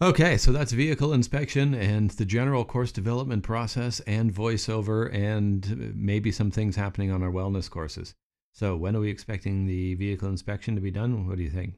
Okay, 0.00 0.36
so 0.36 0.52
that's 0.52 0.70
vehicle 0.70 1.12
inspection 1.12 1.74
and 1.74 2.10
the 2.10 2.24
general 2.24 2.64
course 2.64 2.92
development 2.92 3.42
process 3.42 3.98
and 4.00 4.32
voiceover 4.32 5.12
and 5.12 5.92
maybe 5.96 6.30
some 6.30 6.52
things 6.52 6.76
happening 6.76 7.10
on 7.10 7.20
our 7.22 7.30
wellness 7.32 7.68
courses. 7.68 8.14
So, 8.52 8.76
when 8.76 8.94
are 8.94 9.00
we 9.00 9.10
expecting 9.10 9.66
the 9.66 9.94
vehicle 9.96 10.28
inspection 10.28 10.76
to 10.76 10.80
be 10.80 10.92
done? 10.92 11.26
What 11.26 11.36
do 11.36 11.42
you 11.42 11.50
think? 11.50 11.74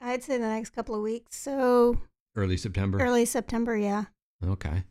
I'd 0.00 0.24
say 0.24 0.38
the 0.38 0.48
next 0.48 0.70
couple 0.70 0.94
of 0.94 1.02
weeks. 1.02 1.36
So 1.36 1.98
Early 2.34 2.56
September? 2.56 2.98
early 3.00 3.24
September, 3.24 3.76
yeah. 3.76 4.04
Okay. 4.44 4.84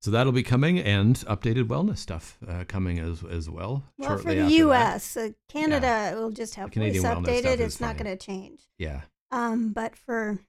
So 0.00 0.10
that'll 0.10 0.32
be 0.32 0.42
coming 0.42 0.80
and 0.80 1.16
updated 1.28 1.64
wellness 1.68 1.98
stuff 1.98 2.36
uh, 2.48 2.64
coming 2.66 2.98
as 2.98 3.22
as 3.24 3.48
well. 3.48 3.84
Well, 3.98 4.18
for 4.18 4.34
the. 4.34 4.50
U.S., 4.50 5.16
uh, 5.16 5.30
Canada 5.48 6.14
will 6.16 6.32
just 6.32 6.56
have 6.56 6.74
voice 6.74 6.98
updated. 7.02 7.60
It's 7.60 7.80
not 7.80 7.96
going 7.96 8.16
to 8.16 8.16
change. 8.16 8.62
Yeah, 8.78 9.02
Um, 9.30 9.72
but 9.72 9.94
for 9.96 10.40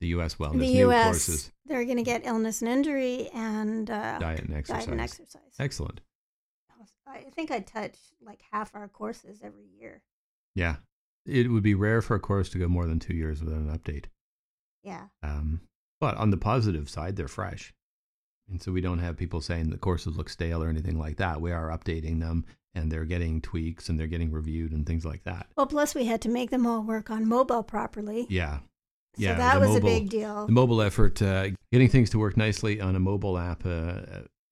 the 0.00 0.08
U.S. 0.08 0.36
wellness 0.36 0.52
the 0.52 0.72
new 0.72 0.88
U.S., 0.88 1.04
courses, 1.04 1.52
they're 1.64 1.84
going 1.84 1.96
to 1.96 2.02
get 2.02 2.26
illness 2.26 2.60
and 2.60 2.70
injury 2.70 3.30
and 3.34 3.90
uh, 3.90 4.18
diet 4.18 4.40
and 4.40 4.54
exercise. 4.54 4.84
diet 4.84 4.92
and 4.92 5.00
exercise. 5.00 5.54
Excellent. 5.58 6.00
I 7.08 7.30
think 7.34 7.50
I 7.50 7.60
touch 7.60 7.96
like 8.20 8.40
half 8.52 8.74
our 8.74 8.88
courses 8.88 9.40
every 9.42 9.66
year. 9.78 10.02
Yeah, 10.54 10.76
it 11.24 11.50
would 11.50 11.62
be 11.62 11.74
rare 11.74 12.02
for 12.02 12.14
a 12.14 12.20
course 12.20 12.48
to 12.50 12.58
go 12.58 12.68
more 12.68 12.86
than 12.86 12.98
two 12.98 13.14
years 13.14 13.42
without 13.42 13.60
an 13.60 13.78
update. 13.78 14.06
Yeah. 14.82 15.06
Um, 15.22 15.60
but 16.00 16.16
on 16.16 16.30
the 16.30 16.36
positive 16.36 16.88
side, 16.88 17.16
they're 17.16 17.28
fresh. 17.28 17.74
And 18.48 18.62
so 18.62 18.70
we 18.70 18.80
don't 18.80 19.00
have 19.00 19.16
people 19.16 19.40
saying 19.40 19.70
the 19.70 19.78
courses 19.78 20.16
look 20.16 20.28
stale 20.28 20.62
or 20.62 20.68
anything 20.68 20.98
like 20.98 21.16
that. 21.16 21.40
We 21.40 21.50
are 21.52 21.76
updating 21.76 22.20
them 22.20 22.44
and 22.74 22.92
they're 22.92 23.04
getting 23.04 23.40
tweaks 23.40 23.88
and 23.88 23.98
they're 23.98 24.06
getting 24.06 24.30
reviewed 24.30 24.72
and 24.72 24.86
things 24.86 25.04
like 25.04 25.24
that. 25.24 25.46
Well, 25.56 25.66
plus 25.66 25.94
we 25.94 26.04
had 26.04 26.20
to 26.22 26.28
make 26.28 26.50
them 26.50 26.66
all 26.66 26.82
work 26.82 27.10
on 27.10 27.26
mobile 27.26 27.64
properly. 27.64 28.26
Yeah. 28.28 28.58
So 29.16 29.22
yeah, 29.22 29.34
that 29.34 29.60
was 29.60 29.70
mobile- 29.70 29.88
a 29.88 29.98
big 30.00 30.08
deal. 30.10 30.46
The 30.46 30.52
mobile 30.52 30.82
effort, 30.82 31.20
uh, 31.22 31.48
getting 31.72 31.88
things 31.88 32.10
to 32.10 32.18
work 32.18 32.36
nicely 32.36 32.80
on 32.80 32.94
a 32.96 33.00
mobile 33.00 33.38
app 33.38 33.64
uh, 33.64 34.00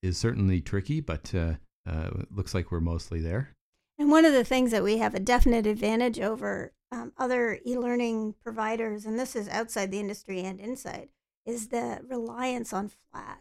is 0.03 0.16
certainly 0.18 0.61
tricky, 0.61 1.00
but 1.00 1.35
uh, 1.35 1.55
uh, 1.87 2.11
looks 2.31 2.55
like 2.55 2.70
we're 2.70 2.81
mostly 2.81 3.20
there. 3.20 3.50
And 3.98 4.11
one 4.11 4.24
of 4.24 4.33
the 4.33 4.44
things 4.44 4.70
that 4.70 4.83
we 4.83 4.98
have 4.98 5.14
a 5.14 5.20
definite 5.20 5.66
advantage 5.66 6.18
over 6.18 6.72
um, 6.90 7.12
other 7.18 7.59
e 7.66 7.77
learning 7.77 8.35
providers, 8.42 9.05
and 9.05 9.18
this 9.18 9.37
is 9.37 9.48
outside 9.48 9.90
the 9.90 10.00
industry 10.00 10.40
and 10.40 10.59
inside, 10.61 11.09
is 11.44 11.68
the 11.68 12.00
reliance 12.09 12.72
on 12.72 12.90
Flash. 13.12 13.38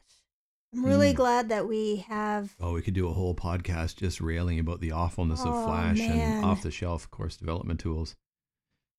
I'm 0.75 0.83
really 0.85 1.13
Mm. 1.13 1.17
glad 1.17 1.49
that 1.49 1.67
we 1.67 1.97
have. 2.09 2.55
Oh, 2.59 2.73
we 2.73 2.81
could 2.81 2.95
do 2.95 3.07
a 3.07 3.13
whole 3.13 3.35
podcast 3.35 3.95
just 3.97 4.19
railing 4.19 4.59
about 4.59 4.81
the 4.81 4.91
awfulness 4.91 5.41
of 5.41 5.53
Oh, 5.53 5.65
Flash 5.65 5.99
man. 5.99 6.11
and 6.37 6.45
off 6.45 6.63
the 6.63 6.71
shelf 6.71 7.09
course 7.11 7.37
development 7.37 7.79
tools. 7.79 8.15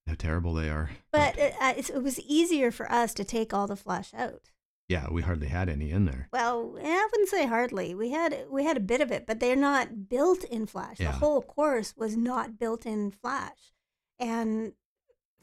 How 0.07 0.15
terrible 0.15 0.55
they 0.55 0.69
are. 0.69 0.91
But 1.13 1.39
it, 1.39 1.55
uh, 1.61 1.75
it 1.77 2.03
was 2.03 2.21
easier 2.21 2.71
for 2.71 2.91
us 2.91 3.15
to 3.15 3.25
take 3.25 3.55
all 3.55 3.67
the 3.67 3.77
Flash 3.77 4.13
out. 4.15 4.51
yeah, 4.89 5.07
we 5.11 5.23
hardly 5.23 5.49
had 5.49 5.69
any 5.69 5.91
in 5.91 6.05
there. 6.05 6.29
Well, 6.33 6.75
I 6.83 7.09
wouldn't 7.11 7.29
say 7.31 7.47
hardly. 7.47 7.95
We 7.95 8.11
had 8.11 8.47
we 8.51 8.65
had 8.65 8.77
a 8.77 8.81
bit 8.81 9.01
of 9.01 9.11
it, 9.11 9.27
but 9.27 9.41
they're 9.41 9.57
not 9.57 10.09
built 10.09 10.45
in 10.45 10.67
Flash. 10.67 11.01
Yeah. 11.01 11.13
The 11.13 11.19
whole 11.19 11.41
course 11.43 11.95
was 11.97 12.17
not 12.17 12.59
built 12.59 12.85
in 12.85 13.11
Flash. 13.11 13.73
And 14.19 14.75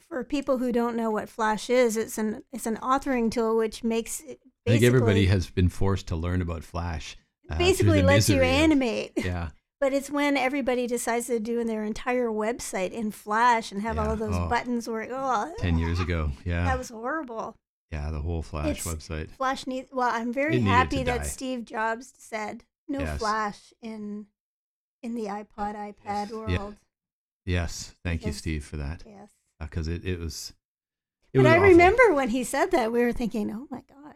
for 0.08 0.22
people 0.24 0.58
who 0.58 0.70
don't 0.72 0.96
know 0.96 1.10
what 1.10 1.28
Flash 1.28 1.68
is, 1.68 1.96
it's 1.96 2.18
an 2.18 2.42
it's 2.52 2.66
an 2.66 2.76
authoring 2.76 3.30
tool 3.32 3.56
which 3.56 3.82
makes 3.82 4.20
it 4.20 4.38
I 4.66 4.70
think 4.70 4.84
everybody 4.84 5.26
has 5.26 5.50
been 5.50 5.68
forced 5.68 6.06
to 6.08 6.16
learn 6.16 6.40
about 6.40 6.62
Flash. 6.62 7.16
uh, 7.50 7.58
basically 7.58 8.00
lets 8.02 8.28
you 8.28 8.36
misery 8.36 8.48
of- 8.48 8.62
animate. 8.62 9.12
yeah, 9.16 9.48
But 9.82 9.92
it's 9.92 10.12
when 10.12 10.36
everybody 10.36 10.86
decides 10.86 11.26
to 11.26 11.40
do 11.40 11.64
their 11.64 11.82
entire 11.82 12.28
website 12.28 12.92
in 12.92 13.10
Flash 13.10 13.72
and 13.72 13.82
have 13.82 13.98
all 13.98 14.06
Yeah. 14.06 14.12
of 14.12 14.18
those 14.20 14.36
Oh. 14.36 14.46
buttons 14.48 14.88
where, 14.88 15.08
oh, 15.10 15.52
10 15.58 15.76
years 15.76 15.98
ago. 15.98 16.30
Yeah. 16.44 16.62
that 16.66 16.78
was 16.78 16.90
horrible. 16.90 17.56
yeah, 17.90 18.12
the 18.12 18.20
whole 18.22 18.42
Flash 18.42 18.78
It's- 18.78 18.86
website. 18.86 19.30
Flash 19.32 19.66
needs. 19.66 19.90
Well, 19.92 20.08
I'm 20.08 20.32
very 20.32 20.60
happy 20.60 21.02
that 21.02 21.18
die. 21.22 21.26
Steve 21.26 21.64
Jobs 21.64 22.14
said 22.16 22.62
no 22.86 23.00
Yes. 23.00 23.18
Flash 23.18 23.72
in 23.82 24.28
in 25.02 25.16
the 25.16 25.24
iPod, 25.26 25.74
iPad 25.74 26.30
world. 26.30 26.76
Yes. 27.44 27.96
Thank 28.04 28.24
you, 28.24 28.30
Steve, 28.32 28.64
for 28.64 28.76
that. 28.76 29.02
Yes. 29.04 29.30
Uh, 29.60 29.64
because 29.64 29.88
it, 29.88 30.04
it 30.06 30.20
was. 30.20 30.52
It 31.32 31.38
But 31.38 31.42
was 31.42 31.52
I 31.52 31.56
awful. 31.56 31.68
remember 31.70 32.14
when 32.14 32.28
he 32.28 32.44
said 32.44 32.70
that, 32.70 32.92
we 32.92 33.00
were 33.02 33.12
thinking, 33.12 33.50
oh 33.50 33.66
my 33.68 33.82
God, 33.88 34.14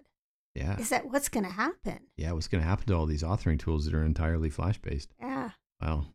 Yeah. 0.55 0.79
is 0.79 0.91
that 0.91 1.11
what's 1.11 1.29
going 1.29 1.45
to 1.45 1.51
happen? 1.53 2.07
Yeah. 2.17 2.33
What's 2.33 2.47
going 2.49 2.63
to 2.63 2.69
happen 2.69 2.87
to 2.87 2.95
all 2.95 3.07
these 3.07 3.25
authoring 3.25 3.59
tools 3.59 3.85
that 3.87 3.95
are 3.95 4.05
entirely 4.05 4.49
Flash 4.49 4.79
based? 4.81 5.13
Yeah. 5.21 5.51
Well, 5.81 6.15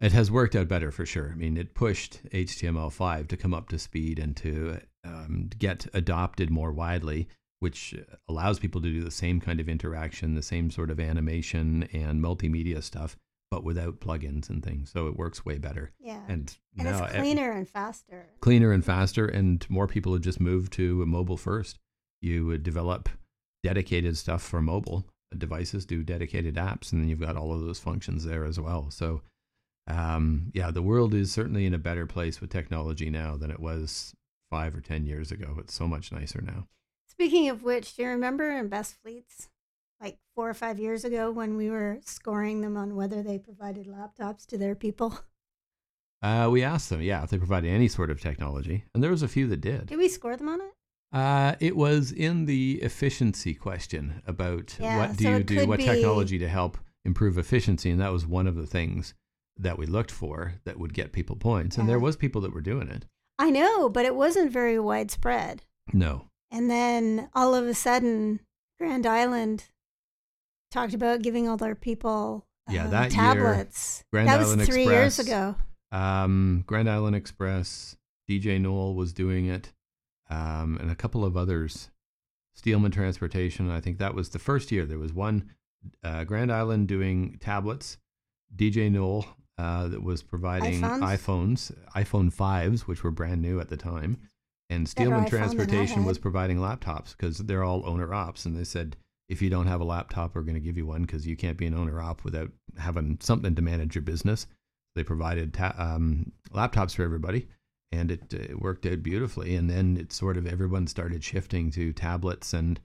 it 0.00 0.12
has 0.12 0.30
worked 0.30 0.54
out 0.54 0.68
better 0.68 0.90
for 0.90 1.04
sure. 1.04 1.30
I 1.32 1.34
mean, 1.34 1.56
it 1.56 1.74
pushed 1.74 2.20
HTML5 2.30 3.28
to 3.28 3.36
come 3.36 3.52
up 3.54 3.68
to 3.70 3.78
speed 3.78 4.18
and 4.18 4.36
to 4.38 4.78
um, 5.04 5.50
get 5.58 5.86
adopted 5.92 6.50
more 6.50 6.72
widely, 6.72 7.28
which 7.58 7.94
allows 8.28 8.58
people 8.60 8.80
to 8.82 8.90
do 8.92 9.02
the 9.02 9.10
same 9.10 9.40
kind 9.40 9.58
of 9.58 9.68
interaction, 9.68 10.34
the 10.34 10.42
same 10.42 10.70
sort 10.70 10.90
of 10.90 11.00
animation 11.00 11.88
and 11.92 12.22
multimedia 12.22 12.80
stuff, 12.82 13.16
but 13.50 13.64
without 13.64 13.98
plugins 13.98 14.48
and 14.48 14.62
things. 14.64 14.90
So 14.92 15.08
it 15.08 15.16
works 15.16 15.44
way 15.44 15.58
better. 15.58 15.90
Yeah. 15.98 16.22
And, 16.28 16.56
And 16.76 16.84
now 16.86 17.04
it's 17.04 17.16
cleaner 17.16 17.50
and 17.50 17.68
faster. 17.68 18.26
cleaner 18.40 18.70
and 18.70 18.84
faster, 18.84 19.26
and 19.26 19.68
more 19.68 19.88
people 19.88 20.12
have 20.12 20.22
just 20.22 20.40
moved 20.40 20.72
to 20.74 21.04
mobile 21.06 21.36
first. 21.36 21.78
You 22.20 22.46
would 22.46 22.62
develop 22.62 23.08
dedicated 23.64 24.16
stuff 24.16 24.42
for 24.42 24.62
mobile 24.62 25.06
devices, 25.36 25.84
do 25.84 26.02
dedicated 26.02 26.54
apps, 26.56 26.92
and 26.92 27.00
then 27.00 27.08
you've 27.08 27.20
got 27.20 27.36
all 27.36 27.52
of 27.52 27.60
those 27.60 27.78
functions 27.78 28.24
there 28.24 28.44
as 28.44 28.58
well. 28.58 28.90
So, 28.90 29.22
um, 29.86 30.50
yeah, 30.54 30.70
the 30.70 30.82
world 30.82 31.14
is 31.14 31.32
certainly 31.32 31.66
in 31.66 31.74
a 31.74 31.78
better 31.78 32.06
place 32.06 32.40
with 32.40 32.50
technology 32.50 33.10
now 33.10 33.36
than 33.36 33.50
it 33.50 33.60
was 33.60 34.14
five 34.50 34.74
or 34.74 34.80
ten 34.80 35.04
years 35.04 35.30
ago. 35.30 35.56
It's 35.58 35.74
so 35.74 35.86
much 35.86 36.12
nicer 36.12 36.40
now. 36.40 36.66
Speaking 37.08 37.48
of 37.48 37.62
which, 37.62 37.96
do 37.96 38.02
you 38.02 38.08
remember 38.08 38.50
in 38.50 38.68
Best 38.68 38.96
Fleets, 39.02 39.48
like 40.00 40.18
four 40.34 40.48
or 40.48 40.54
five 40.54 40.78
years 40.78 41.04
ago, 41.04 41.30
when 41.30 41.56
we 41.56 41.68
were 41.68 41.98
scoring 42.04 42.60
them 42.60 42.76
on 42.76 42.96
whether 42.96 43.22
they 43.22 43.38
provided 43.38 43.86
laptops 43.86 44.46
to 44.46 44.58
their 44.58 44.74
people? 44.74 45.18
Uh, 46.20 46.48
we 46.50 46.64
asked 46.64 46.90
them, 46.90 47.00
yeah, 47.00 47.22
if 47.22 47.30
they 47.30 47.38
provided 47.38 47.68
any 47.68 47.86
sort 47.86 48.10
of 48.10 48.20
technology, 48.20 48.84
and 48.92 49.04
there 49.04 49.10
was 49.12 49.22
a 49.22 49.28
few 49.28 49.46
that 49.46 49.60
did. 49.60 49.86
Did 49.86 49.98
we 49.98 50.08
score 50.08 50.36
them 50.36 50.48
on 50.48 50.60
it? 50.60 50.72
Uh, 51.12 51.54
it 51.60 51.74
was 51.76 52.12
in 52.12 52.44
the 52.44 52.80
efficiency 52.82 53.54
question 53.54 54.22
about 54.26 54.76
Yeah, 54.78 54.98
what 54.98 55.16
do 55.16 55.24
so 55.24 55.30
you 55.36 55.42
do, 55.42 55.66
what 55.66 55.78
be- 55.78 55.84
technology 55.86 56.38
to 56.38 56.48
help 56.48 56.76
improve 57.04 57.38
efficiency, 57.38 57.90
and 57.90 58.00
that 58.00 58.12
was 58.12 58.26
one 58.26 58.46
of 58.46 58.56
the 58.56 58.66
things 58.66 59.14
that 59.56 59.78
we 59.78 59.86
looked 59.86 60.10
for 60.10 60.54
that 60.64 60.78
would 60.78 60.92
get 60.94 61.12
people 61.12 61.34
points. 61.36 61.78
And 61.78 61.88
there 61.88 61.98
was 61.98 62.16
people 62.16 62.40
that 62.42 62.52
were 62.54 62.60
doing 62.60 62.88
it. 62.88 63.06
I 63.38 63.50
know, 63.50 63.88
but 63.88 64.04
it 64.04 64.14
wasn't 64.14 64.52
very 64.52 64.78
widespread. 64.78 65.62
No, 65.92 66.26
And 66.50 66.70
then 66.70 67.28
all 67.34 67.54
of 67.54 67.66
a 67.66 67.74
sudden, 67.74 68.40
Grand 68.78 69.06
Island 69.06 69.64
talked 70.70 70.92
about 70.94 71.22
giving 71.22 71.48
all 71.48 71.56
their 71.56 71.74
people 71.74 72.44
Yeah, 72.68 72.84
uh, 72.84 72.90
that 72.90 73.10
year, 73.12 73.20
tablets. 73.34 74.04
Grand 74.12 74.28
that 74.28 74.40
Island 74.40 74.60
was 74.60 74.68
three 74.68 74.84
years 74.84 75.18
ago. 75.18 75.56
um, 75.90 76.62
Grand 76.66 76.88
Island 76.90 77.16
Express, 77.16 77.96
DJ 78.28 78.60
Noel 78.60 78.94
was 78.94 79.12
doing 79.14 79.46
it, 79.46 79.72
um, 80.30 80.78
and 80.80 80.90
a 80.90 80.94
couple 80.94 81.24
of 81.24 81.36
others. 81.36 81.90
Steelman 82.54 82.90
Transportation, 82.90 83.70
I 83.70 83.80
think 83.80 83.98
that 83.98 84.14
was 84.14 84.30
the 84.30 84.38
first 84.38 84.72
year. 84.72 84.84
There 84.84 84.98
was 84.98 85.12
one 85.12 85.50
uh, 86.02 86.24
Grand 86.24 86.52
Island 86.52 86.88
doing 86.88 87.38
tablets, 87.40 87.98
DJ 88.56 88.90
Knoll 88.90 89.24
uh, 89.58 89.88
that 89.88 90.02
was 90.02 90.22
providing 90.22 90.80
iPhones? 90.80 91.00
iPhones, 91.00 91.72
iPhone 91.94 92.34
5s, 92.34 92.80
which 92.80 93.04
were 93.04 93.10
brand 93.10 93.42
new 93.42 93.60
at 93.60 93.68
the 93.68 93.76
time. 93.76 94.18
And 94.70 94.88
Steelman 94.88 95.20
iPhone 95.20 95.30
than 95.30 95.40
I 95.40 95.46
Transportation 95.46 96.04
was 96.04 96.18
providing 96.18 96.58
laptops 96.58 97.16
because 97.16 97.38
they're 97.38 97.64
all 97.64 97.86
owner 97.86 98.12
ops. 98.12 98.44
And 98.44 98.56
they 98.56 98.64
said, 98.64 98.96
if 99.28 99.42
you 99.42 99.50
don't 99.50 99.66
have 99.66 99.80
a 99.80 99.84
laptop, 99.84 100.34
we're 100.34 100.42
going 100.42 100.54
to 100.54 100.60
give 100.60 100.76
you 100.76 100.86
one 100.86 101.02
because 101.02 101.26
you 101.26 101.36
can't 101.36 101.56
be 101.56 101.66
an 101.66 101.74
owner 101.74 102.00
op 102.00 102.24
without 102.24 102.50
having 102.78 103.18
something 103.20 103.54
to 103.54 103.62
manage 103.62 103.94
your 103.94 104.02
business. 104.02 104.46
They 104.94 105.04
provided 105.04 105.54
ta- 105.54 105.74
um, 105.78 106.32
laptops 106.52 106.94
for 106.94 107.02
everybody, 107.02 107.48
and 107.92 108.10
it, 108.10 108.32
it 108.32 108.60
worked 108.60 108.86
out 108.86 109.02
beautifully. 109.02 109.54
And 109.54 109.68
then 109.70 109.96
it 109.96 110.12
sort 110.12 110.36
of 110.36 110.46
everyone 110.46 110.86
started 110.86 111.24
shifting 111.24 111.70
to 111.72 111.92
tablets 111.92 112.52
and 112.52 112.80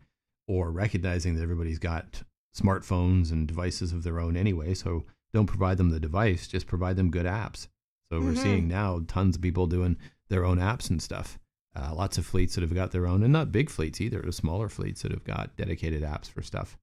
or 0.47 0.71
recognizing 0.71 1.35
that 1.35 1.43
everybody's 1.43 1.79
got 1.79 2.23
smartphones 2.55 3.31
and 3.31 3.47
devices 3.47 3.91
of 3.93 4.03
their 4.03 4.19
own 4.19 4.37
anyway. 4.37 4.73
So 4.73 5.05
don't 5.33 5.47
provide 5.47 5.77
them 5.77 5.89
the 5.89 5.99
device, 5.99 6.47
just 6.47 6.67
provide 6.67 6.95
them 6.95 7.11
good 7.11 7.25
apps. 7.25 7.67
So 8.09 8.21
we're 8.21 8.33
Mhm. 8.33 8.37
seeing 8.37 8.67
now 8.67 9.01
tons 9.07 9.35
of 9.35 9.41
people 9.41 9.65
doing 9.67 9.97
their 10.29 10.45
own 10.45 10.59
apps 10.59 10.89
and 10.89 11.01
stuff. 11.01 11.39
Uh, 11.75 11.93
lots 11.95 12.19
of 12.19 12.25
fleets 12.25 12.53
that 12.53 12.61
have 12.61 12.73
got 12.75 12.91
their 12.91 13.07
own, 13.07 13.23
and 13.23 13.33
not 13.33 13.51
big 13.51 13.67
fleets 13.69 13.99
either, 13.99 14.21
the 14.21 14.31
smaller 14.31 14.69
fleets 14.69 15.01
that 15.01 15.11
have 15.11 15.23
got 15.23 15.55
dedicated 15.57 16.03
apps 16.03 16.29
for 16.29 16.43
stuff. 16.43 16.77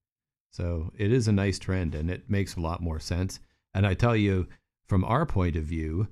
So 0.51 0.91
it 0.99 1.13
is 1.13 1.29
a 1.29 1.33
nice 1.33 1.61
trend 1.61 1.95
and 1.95 2.11
it 2.11 2.29
makes 2.29 2.57
a 2.57 2.61
lot 2.61 2.83
more 2.83 2.99
sense. 2.99 3.39
And 3.73 3.87
I 3.87 3.95
tell 3.95 4.17
you, 4.17 4.49
from 4.89 5.05
our 5.05 5.25
point 5.25 5.55
of 5.55 5.63
view, 5.63 6.09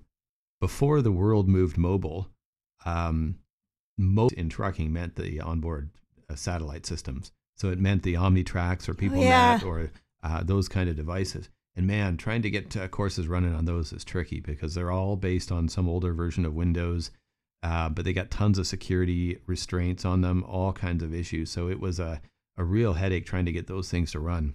before 0.60 1.02
the 1.02 1.12
world 1.12 1.48
moved 1.48 1.76
mobile, 1.76 2.28
um, 2.84 3.36
most 3.96 4.34
in 4.34 4.48
trucking 4.48 4.92
meant 4.92 5.16
the 5.16 5.40
onboard 5.40 5.90
uh, 6.30 6.34
satellite 6.34 6.86
systems. 6.86 7.32
So 7.56 7.70
it 7.70 7.80
meant 7.80 8.02
the 8.02 8.14
Omnitracs 8.14 8.88
or 8.88 8.94
PeopleNet 8.94 9.22
yeah. 9.22 9.60
or 9.64 9.90
uh, 10.22 10.42
those 10.42 10.68
kind 10.68 10.88
of 10.88 10.96
devices. 10.96 11.48
And 11.74 11.86
man, 11.86 12.16
trying 12.16 12.42
to 12.42 12.50
get 12.50 12.76
uh, 12.76 12.88
courses 12.88 13.28
running 13.28 13.54
on 13.54 13.64
those 13.64 13.92
is 13.92 14.04
tricky 14.04 14.40
because 14.40 14.74
they're 14.74 14.90
all 14.90 15.16
based 15.16 15.52
on 15.52 15.68
some 15.68 15.88
older 15.88 16.12
version 16.12 16.44
of 16.44 16.54
Windows, 16.54 17.10
uh, 17.62 17.88
but 17.88 18.04
they 18.04 18.12
got 18.12 18.30
tons 18.30 18.58
of 18.58 18.66
security 18.66 19.38
restraints 19.46 20.04
on 20.04 20.20
them, 20.20 20.44
all 20.44 20.72
kinds 20.72 21.02
of 21.02 21.14
issues. 21.14 21.50
So 21.50 21.68
it 21.68 21.80
was 21.80 22.00
a, 22.00 22.20
a 22.56 22.64
real 22.64 22.94
headache 22.94 23.26
trying 23.26 23.46
to 23.46 23.52
get 23.52 23.66
those 23.68 23.90
things 23.90 24.12
to 24.12 24.20
run. 24.20 24.54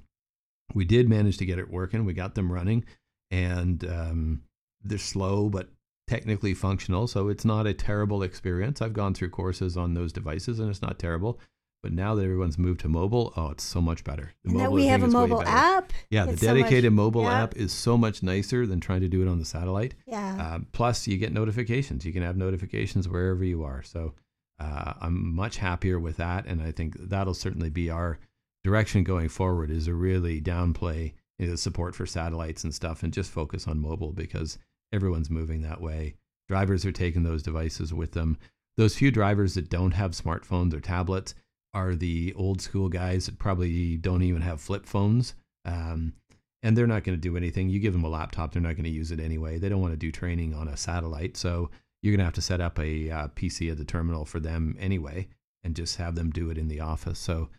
We 0.74 0.86
did 0.86 1.08
manage 1.08 1.38
to 1.38 1.46
get 1.46 1.60
it 1.60 1.70
working. 1.70 2.06
We 2.06 2.14
got 2.14 2.36
them 2.36 2.52
running, 2.52 2.86
and 3.32 3.84
um, 3.86 4.44
they're 4.84 4.98
slow 4.98 5.50
but 5.50 5.70
technically 6.14 6.54
functional. 6.54 7.08
So 7.08 7.28
it's 7.30 7.46
not 7.46 7.66
a 7.68 7.74
terrible 7.74 8.24
experience. 8.24 8.82
I've 8.82 8.94
gone 8.94 9.14
through 9.14 9.30
courses 9.30 9.76
on 9.78 9.94
those 9.94 10.14
devices, 10.14 10.60
and 10.60 10.70
it's 10.70 10.82
not 10.82 11.00
terrible. 11.00 11.40
But 11.82 11.92
now 11.92 12.16
that 12.16 12.24
everyone's 12.24 12.58
moved 12.58 12.80
to 12.82 12.88
mobile, 12.88 13.34
oh, 13.36 13.50
it's 13.50 13.64
so 13.64 13.82
much 13.82 14.06
better. 14.06 14.32
The 14.46 14.52
And 14.52 14.60
that 14.62 14.72
we 14.72 14.86
have 14.86 15.04
a 15.04 15.08
mobile 15.08 15.42
app. 15.44 15.92
Yeah, 16.10 16.26
the 16.26 16.32
It's 16.34 16.42
so 16.42 16.48
much- 16.48 16.56
dedicated 16.62 16.94
mobile 16.94 17.24
yeah. 17.24 17.44
app 17.44 17.58
is 17.58 17.74
so 17.74 17.98
much 17.98 18.24
nicer 18.24 18.66
than 18.66 18.80
trying 18.80 19.02
to 19.02 19.10
do 19.10 19.22
it 19.22 19.28
on 19.28 19.38
the 19.40 19.44
satellite. 19.46 19.96
Yeah. 20.06 20.38
Uh, 20.40 20.60
plus, 20.72 21.08
you 21.08 21.18
get 21.18 21.34
notifications. 21.34 22.06
You 22.06 22.14
can 22.14 22.24
have 22.24 22.38
notifications 22.38 23.10
wherever 23.10 23.44
you 23.44 23.64
are. 23.64 23.84
So 23.84 24.14
uh, 24.60 24.94
I'm 25.02 25.36
much 25.36 25.58
happier 25.58 26.00
with 26.00 26.18
that, 26.18 26.46
and 26.46 26.62
I 26.62 26.72
think 26.72 26.96
that'll 27.10 27.34
certainly 27.34 27.70
be 27.70 27.90
our 27.90 28.18
direction 28.64 29.04
going 29.04 29.28
forward. 29.28 29.70
Is 29.70 29.86
to 29.86 29.94
really 29.94 30.40
downplay 30.40 31.12
you 31.38 31.48
know, 31.48 31.52
the 31.52 31.58
support 31.58 31.96
for 31.96 32.06
satellites 32.06 32.64
and 32.64 32.74
stuff, 32.74 33.04
and 33.04 33.12
just 33.12 33.30
focus 33.30 33.68
on 33.68 33.80
mobile 33.82 34.14
because 34.14 34.58
everyone's 34.94 35.30
moving 35.30 35.62
that 35.64 35.82
way. 35.82 36.16
Drivers 36.48 36.86
are 36.86 36.92
taking 36.92 37.24
those 37.24 37.44
devices 37.44 37.94
with 37.94 38.12
them. 38.12 38.38
Those 38.78 38.96
few 38.96 39.12
drivers 39.12 39.56
that 39.56 39.70
don't 39.70 39.92
have 39.92 40.12
smartphones 40.12 40.74
or 40.74 40.80
tablets 40.80 41.36
are 41.74 41.96
the 41.96 42.34
old 42.36 42.62
school 42.62 42.88
guys 42.88 43.26
that 43.26 43.40
probably 43.40 43.98
don't 43.98 44.24
even 44.24 44.42
have 44.42 44.62
flip 44.62 44.86
phones. 44.86 45.34
Um, 45.66 46.14
and 46.62 46.78
they're 46.78 46.88
not 46.88 47.04
going 47.04 47.18
to 47.18 47.22
do 47.22 47.36
anything. 47.36 47.70
You 47.70 47.80
give 47.80 47.94
them 47.94 48.06
a 48.06 48.10
laptop, 48.10 48.54
they're 48.54 48.62
not 48.62 48.76
going 48.76 48.86
to 48.86 48.90
use 48.90 49.12
it 49.12 49.20
anyway. 49.20 49.58
They 49.58 49.70
don't 49.70 49.82
want 49.82 49.94
to 49.94 49.98
do 49.98 50.12
training 50.12 50.54
on 50.54 50.68
a 50.68 50.78
satellite. 50.78 51.36
So 51.36 51.70
you're 52.02 52.12
going 52.12 52.20
to 52.20 52.26
have 52.26 52.34
to 52.34 52.42
set 52.42 52.62
up 52.62 52.80
a 52.80 53.10
uh, 53.10 53.28
PC 53.30 53.72
at 53.72 53.78
the 53.78 53.86
terminal 53.86 54.26
for 54.26 54.40
them 54.40 54.76
anyway 54.80 55.28
and 55.64 55.76
just 55.76 55.98
have 55.98 56.16
them 56.16 56.32
do 56.32 56.50
it 56.50 56.58
in 56.58 56.68
the 56.68 56.80
office. 56.80 57.20
So 57.20 57.50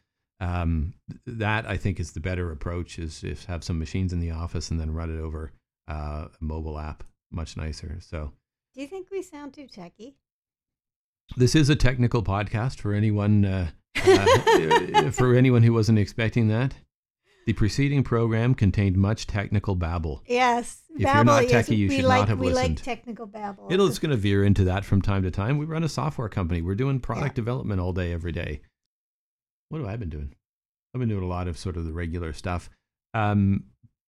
um, 0.41 0.95
that 1.27 1.69
I 1.69 1.77
think 1.77 2.01
is 2.01 2.13
the 2.13 2.21
better 2.21 2.51
approach 2.51 2.99
is 2.99 3.25
if 3.25 3.45
have 3.45 3.65
some 3.65 3.79
machines 3.79 4.13
in 4.13 4.21
the 4.21 4.31
office 4.31 4.71
and 4.71 4.81
then 4.81 4.93
run 4.93 5.15
it 5.15 5.21
over 5.21 5.53
uh, 5.89 6.29
a 6.29 6.45
mobile 6.45 6.79
app. 6.79 7.05
Much 7.35 7.57
nicer. 7.57 7.99
So 8.01 8.33
Do 8.75 8.81
you 8.81 8.87
think 8.87 9.09
we 9.11 9.23
sound 9.23 9.55
too 9.55 9.67
techy? 9.67 10.17
this 11.37 11.55
is 11.55 11.69
a 11.71 11.77
technical 11.77 12.23
podcast 12.23 12.79
for 12.81 12.93
anyone 12.93 13.45
uh, 13.45 13.71
uh, 13.97 15.11
for 15.11 15.35
anyone 15.35 15.63
who 15.63 15.73
wasn't 15.73 15.99
expecting 15.99 16.49
that. 16.49 16.75
The 17.47 17.53
preceding 17.53 18.03
program 18.05 18.55
contained 18.55 18.97
much 18.97 19.27
technical 19.27 19.75
babble. 19.75 20.23
Yes. 20.27 20.81
If 20.95 21.01
you're 21.01 21.11
babble, 21.13 21.25
not 21.33 21.49
yes, 21.51 21.69
techie, 21.69 21.77
you 21.77 21.89
we 21.89 21.97
should 21.97 22.05
like, 22.07 22.21
not 22.21 22.29
have 22.29 22.39
we 22.39 22.51
listened. 22.51 22.77
like 22.79 22.85
technical 22.85 23.27
babble. 23.27 23.69
It'll, 23.71 23.87
it's 23.87 23.99
going 23.99 24.13
to 24.13 24.17
veer 24.17 24.45
into 24.45 24.65
that 24.65 24.85
from 24.85 25.03
time 25.03 25.23
to 25.25 25.31
time. 25.31 25.59
We 25.59 25.67
run 25.67 25.85
a 25.85 25.89
software 25.89 26.31
company. 26.31 26.63
We're 26.63 26.75
doing 26.75 27.01
product 27.01 27.33
Yeah. 27.33 27.43
development 27.43 27.81
all 27.83 27.93
day, 27.93 28.13
every 28.13 28.33
day. 28.33 28.63
What 29.69 29.81
have 29.81 29.89
I 29.89 29.97
been 29.97 30.09
doing? 30.09 30.35
I've 30.95 31.01
been 31.01 31.09
doing 31.11 31.23
a 31.25 31.27
lot 31.29 31.47
of 31.49 31.59
sort 31.59 31.77
of 31.77 31.85
the 31.85 31.93
regular 31.93 32.33
stuff, 32.33 32.71
um, 33.13 33.65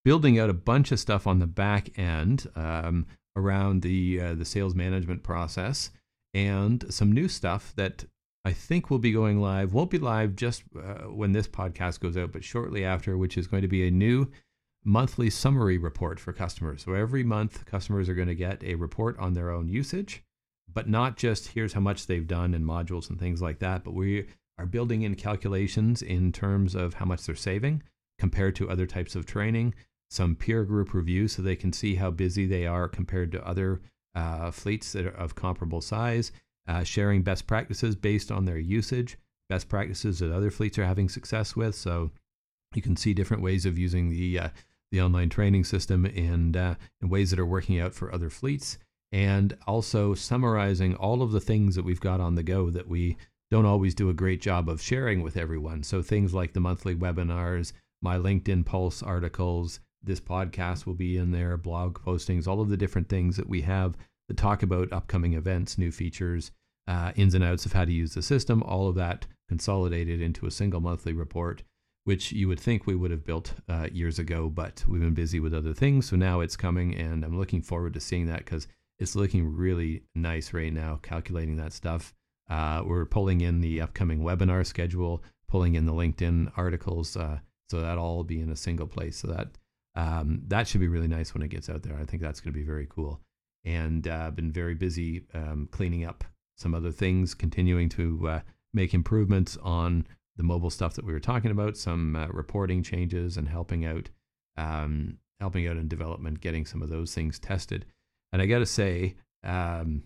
building 0.07 0.39
out 0.39 0.49
a 0.49 0.55
bunch 0.55 0.93
of 0.93 1.01
stuff 1.01 1.27
on 1.27 1.41
the 1.41 1.49
back 1.49 1.99
end 1.99 2.47
um, 2.55 3.05
around 3.35 3.83
the 3.83 4.21
uh, 4.21 4.35
the 4.35 4.45
sales 4.45 4.73
management 4.73 5.25
process, 5.25 5.91
and 6.33 6.85
some 6.95 7.11
new 7.11 7.27
stuff 7.27 7.73
that 7.75 8.05
I 8.45 8.53
think 8.53 8.89
will 8.89 9.01
be 9.01 9.11
going 9.11 9.41
live. 9.41 9.75
Won't 9.75 9.91
be 9.91 9.99
live 9.99 10.37
just 10.37 10.63
uh, 10.77 11.11
when 11.11 11.33
this 11.33 11.49
podcast 11.49 11.99
goes 11.99 12.17
out, 12.17 12.31
but 12.31 12.45
shortly 12.45 12.85
after, 12.85 13.19
which 13.19 13.37
is 13.37 13.49
going 13.49 13.63
to 13.63 13.69
be 13.69 13.85
a 13.85 13.91
new 13.91 14.31
monthly 14.85 15.29
summary 15.29 15.77
report 15.77 16.21
for 16.21 16.33
customers. 16.33 16.85
So 16.85 16.93
every 16.93 17.25
month, 17.25 17.67
customers 17.67 18.09
are 18.09 18.15
going 18.15 18.29
to 18.29 18.37
get 18.37 18.63
a 18.63 18.77
report 18.77 19.19
on 19.19 19.35
their 19.35 19.51
own 19.51 19.69
usage, 19.69 20.23
but 20.73 20.89
not 20.89 21.17
just 21.17 21.49
here's 21.49 21.73
how 21.73 21.81
much 21.81 22.07
they've 22.07 22.29
done 22.29 22.55
in 22.55 22.65
modules 22.65 23.11
and 23.11 23.19
things 23.19 23.43
like 23.43 23.59
that, 23.59 23.83
but 23.83 23.95
we 23.95 24.29
are 24.57 24.67
building 24.67 25.03
in 25.03 25.17
calculations 25.17 26.01
in 26.01 26.31
terms 26.31 26.77
of 26.77 26.95
how 26.95 27.05
much 27.07 27.27
they're 27.27 27.35
saving 27.35 27.83
compared 28.21 28.55
to 28.57 28.71
other 28.71 28.87
types 28.87 29.17
of 29.17 29.27
training, 29.27 29.75
some 30.11 30.35
peer 30.35 30.65
group 30.65 30.95
review 30.95 31.29
so 31.29 31.43
they 31.43 31.57
can 31.57 31.73
see 31.73 31.97
how 31.97 32.11
busy 32.11 32.47
they 32.47 32.67
are 32.67 32.89
compared 32.89 33.33
to 33.33 33.47
other 33.47 33.81
uh, 34.15 34.51
fleets 34.51 34.93
that 34.93 35.07
are 35.07 35.11
of 35.11 35.35
comparable 35.35 35.81
size, 35.81 36.33
uh, 36.67 36.83
sharing 36.83 37.23
best 37.23 37.47
practices 37.47 37.95
based 37.97 38.31
on 38.31 38.45
their 38.45 38.59
usage, 38.59 39.19
best 39.49 39.69
practices 39.69 40.19
that 40.19 40.33
other 40.33 40.51
fleets 40.51 40.79
are 40.79 40.87
having 40.87 41.09
success 41.09 41.55
with. 41.55 41.75
So 41.75 42.11
you 42.75 42.83
can 42.83 42.97
see 42.97 43.15
different 43.15 43.43
ways 43.43 43.67
of 43.67 43.79
using 43.79 44.11
the 44.11 44.39
uh, 44.39 44.49
the 44.93 45.01
online 45.01 45.29
training 45.29 45.65
system 45.65 46.05
and 46.05 46.57
uh, 46.57 46.75
in 47.03 47.09
ways 47.09 47.31
that 47.31 47.41
are 47.41 47.47
working 47.47 47.81
out 47.81 47.93
for 47.93 48.15
other 48.15 48.31
fleets, 48.31 48.79
and 49.11 49.57
also 49.67 50.15
summarizing 50.15 50.95
all 50.95 51.23
of 51.23 51.33
the 51.33 51.41
things 51.41 51.75
that 51.75 51.85
we've 51.85 52.01
got 52.01 52.21
on 52.21 52.37
the 52.37 52.43
go 52.43 52.71
that 52.71 52.89
we 52.89 53.17
don't 53.51 53.67
always 53.67 53.95
do 53.95 54.09
a 54.09 54.15
great 54.15 54.41
job 54.41 54.69
of 54.69 54.81
sharing 54.81 55.23
with 55.23 55.37
everyone. 55.37 55.83
So 55.83 56.03
things 56.03 56.35
like 56.35 56.53
the 56.53 56.61
monthly 56.61 56.95
webinars, 56.95 57.73
my 58.03 58.17
LinkedIn 58.17 58.65
Pulse 58.65 59.03
articles, 59.03 59.81
this 60.07 60.21
podcast 60.21 60.87
will 60.87 60.95
be 60.95 61.17
in 61.17 61.33
there, 61.33 61.57
blog 61.57 61.99
postings, 61.99 62.47
all 62.47 62.61
of 62.61 62.69
the 62.69 62.77
different 62.77 63.09
things 63.09 63.37
that 63.37 63.49
we 63.49 63.63
have 63.63 63.97
that 64.29 64.37
talk 64.37 64.63
about 64.63 64.93
upcoming 64.93 65.35
events, 65.35 65.77
new 65.77 65.93
features, 65.93 66.51
uh, 66.89 67.13
ins 67.17 67.35
and 67.35 67.45
outs 67.45 67.67
of 67.67 67.73
how 67.73 67.85
to 67.85 67.93
use 67.93 68.15
the 68.15 68.23
system, 68.23 68.63
all 68.63 68.89
of 68.89 68.95
that 68.95 69.27
consolidated 69.49 70.21
into 70.21 70.47
a 70.47 70.51
single 70.51 70.81
monthly 70.81 71.13
report, 71.13 71.63
which 72.05 72.33
you 72.33 72.49
would 72.49 72.61
think 72.61 72.87
we 72.87 72.95
would 72.95 73.11
have 73.11 73.25
built 73.25 73.55
uh, 73.69 73.89
years 73.93 74.19
ago, 74.19 74.49
but 74.49 74.85
we've 74.89 75.01
been 75.01 75.15
busy 75.15 75.41
with 75.41 75.55
other 75.55 75.75
things. 75.75 76.09
So 76.09 76.17
now 76.17 76.41
it's 76.41 76.57
coming, 76.57 76.95
and 76.95 77.25
I'm 77.25 77.39
looking 77.39 77.63
forward 77.63 77.95
to 77.95 78.01
seeing 78.01 78.27
that 78.27 78.45
because 78.45 78.69
it's 78.99 79.17
looking 79.17 79.55
really 79.55 80.03
nice 80.15 80.53
right 80.53 80.73
now, 80.73 81.01
calculating 81.03 81.57
that 81.57 81.73
stuff. 81.73 82.15
Uh, 82.49 82.83
we're 82.87 83.05
pulling 83.05 83.41
in 83.41 83.61
the 83.61 83.81
upcoming 83.81 84.21
webinar 84.21 84.65
schedule, 84.65 85.23
pulling 85.49 85.75
in 85.75 85.87
the 85.87 85.93
LinkedIn 85.93 86.53
articles, 86.57 87.17
uh, 87.17 87.39
so 87.69 87.81
that 87.81 87.99
all 87.99 88.17
will 88.17 88.25
be 88.25 88.41
in 88.41 88.51
a 88.51 88.57
single 88.57 88.87
place. 88.87 89.17
So 89.17 89.29
that 89.29 89.49
um, 89.97 90.43
that 90.49 90.69
should 90.69 90.81
be 90.81 90.89
really 90.89 91.09
nice 91.09 91.35
when 91.35 91.43
it 91.43 91.49
gets 91.49 91.69
out 91.69 91.83
there. 91.83 91.99
I 92.01 92.05
think 92.05 92.23
that's 92.23 92.41
going 92.41 92.53
to 92.53 92.59
be 92.59 92.65
very 92.65 92.87
cool. 92.89 93.21
And 93.65 94.07
uh, 94.07 94.31
been 94.31 94.53
very 94.53 94.75
busy 94.75 95.25
um, 95.35 95.69
cleaning 95.73 96.05
up 96.05 96.23
some 96.57 96.75
other 96.75 96.93
things, 96.93 97.35
continuing 97.35 97.89
to 97.91 98.29
uh, 98.29 98.41
make 98.73 98.95
improvements 98.95 99.57
on 99.63 100.07
the 100.37 100.43
mobile 100.43 100.71
stuff 100.71 100.95
that 100.95 101.05
we 101.05 101.13
were 101.13 101.21
talking 101.21 101.51
about, 101.51 101.77
some 101.77 102.15
uh, 102.15 102.29
reporting 102.29 102.83
changes, 102.83 103.37
and 103.37 103.49
helping 103.49 103.85
out, 103.85 104.11
um, 104.57 105.19
helping 105.41 105.67
out 105.67 105.77
in 105.77 105.89
development, 105.89 106.41
getting 106.41 106.67
some 106.67 106.83
of 106.83 106.91
those 106.91 107.15
things 107.15 107.39
tested. 107.39 107.87
And 108.33 108.43
I 108.43 108.47
got 108.47 108.59
to 108.59 108.67
say, 108.67 109.17
um, 109.43 110.05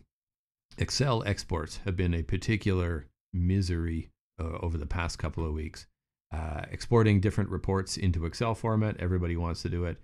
Excel 0.78 1.24
exports 1.26 1.80
have 1.84 1.96
been 1.96 2.14
a 2.14 2.22
particular 2.22 3.08
misery 3.32 4.10
uh, 4.40 4.58
over 4.62 4.78
the 4.78 4.86
past 4.86 5.18
couple 5.18 5.44
of 5.44 5.52
weeks. 5.52 5.86
Uh, 6.32 6.62
exporting 6.70 7.20
different 7.20 7.50
reports 7.50 7.96
into 7.96 8.24
Excel 8.24 8.54
format, 8.54 8.96
everybody 8.98 9.36
wants 9.36 9.62
to 9.62 9.68
do 9.68 9.84
it. 9.84 9.96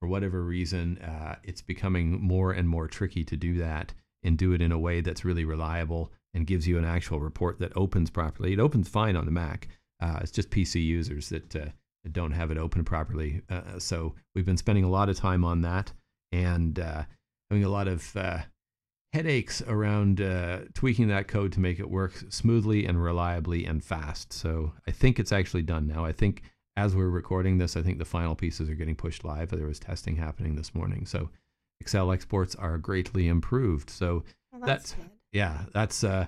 For 0.00 0.08
whatever 0.08 0.42
reason, 0.42 0.98
uh, 0.98 1.36
it's 1.44 1.62
becoming 1.62 2.20
more 2.20 2.52
and 2.52 2.68
more 2.68 2.88
tricky 2.88 3.24
to 3.24 3.36
do 3.36 3.58
that 3.58 3.94
and 4.22 4.38
do 4.38 4.52
it 4.52 4.62
in 4.62 4.72
a 4.72 4.78
way 4.78 5.00
that's 5.00 5.24
really 5.24 5.44
reliable 5.44 6.12
and 6.32 6.46
gives 6.46 6.66
you 6.66 6.78
an 6.78 6.84
actual 6.84 7.20
report 7.20 7.58
that 7.60 7.72
opens 7.76 8.10
properly. 8.10 8.52
It 8.52 8.60
opens 8.60 8.88
fine 8.88 9.16
on 9.16 9.24
the 9.24 9.30
Mac. 9.30 9.68
Uh, 10.00 10.18
it's 10.20 10.30
just 10.32 10.50
PC 10.50 10.84
users 10.84 11.28
that 11.28 11.54
uh, 11.54 11.66
don't 12.10 12.32
have 12.32 12.50
it 12.50 12.58
open 12.58 12.84
properly. 12.84 13.42
Uh, 13.48 13.78
so 13.78 14.14
we've 14.34 14.44
been 14.44 14.56
spending 14.56 14.84
a 14.84 14.90
lot 14.90 15.08
of 15.08 15.16
time 15.16 15.44
on 15.44 15.62
that 15.62 15.92
and 16.32 16.78
having 17.50 17.64
a 17.64 17.68
lot 17.68 17.88
of 17.88 18.14
headaches 19.14 19.62
around 19.62 20.20
uh, 20.20 20.58
tweaking 20.74 21.06
that 21.08 21.28
code 21.28 21.52
to 21.52 21.60
make 21.60 21.78
it 21.78 21.88
work 21.88 22.12
smoothly 22.30 22.84
and 22.84 23.00
reliably 23.02 23.64
and 23.64 23.82
fast. 23.82 24.32
So 24.32 24.72
I 24.88 24.90
think 24.90 25.18
it's 25.20 25.30
actually 25.32 25.62
done 25.62 25.86
now. 25.86 26.04
I 26.04 26.12
think 26.12 26.42
as 26.76 26.96
we're 26.96 27.08
recording 27.08 27.58
this, 27.58 27.76
I 27.76 27.82
think 27.82 27.98
the 27.98 28.04
final 28.04 28.34
pieces 28.34 28.68
are 28.68 28.74
getting 28.74 28.96
pushed 28.96 29.24
live. 29.24 29.50
There 29.50 29.66
was 29.66 29.78
testing 29.78 30.16
happening 30.16 30.56
this 30.56 30.74
morning. 30.74 31.06
So 31.06 31.30
Excel 31.80 32.10
exports 32.10 32.56
are 32.56 32.76
greatly 32.76 33.28
improved. 33.28 33.88
So 33.88 34.24
Well, 34.52 34.62
that's, 34.64 34.90
that's 34.90 34.92
good. 34.94 35.10
yeah, 35.32 35.58
that's 35.72 36.02
uh, 36.02 36.26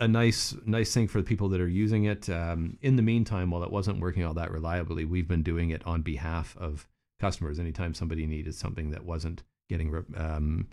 a 0.00 0.08
nice 0.08 0.56
nice 0.64 0.92
thing 0.92 1.06
for 1.06 1.18
the 1.20 1.28
people 1.28 1.48
that 1.50 1.60
are 1.60 1.68
using 1.68 2.04
it. 2.06 2.28
Um, 2.28 2.76
in 2.82 2.96
the 2.96 3.02
meantime, 3.02 3.50
while 3.52 3.62
it 3.62 3.70
wasn't 3.70 4.00
working 4.00 4.24
all 4.24 4.34
that 4.34 4.50
reliably, 4.50 5.04
we've 5.04 5.28
been 5.28 5.44
doing 5.44 5.70
it 5.70 5.86
on 5.86 6.02
behalf 6.02 6.56
of 6.58 6.88
customers. 7.20 7.60
Anytime 7.60 7.94
somebody 7.94 8.26
needed 8.26 8.54
something 8.56 8.90
that 8.90 9.04
wasn't 9.04 9.44
getting 9.68 9.90
re- 9.90 10.16
um, 10.16 10.66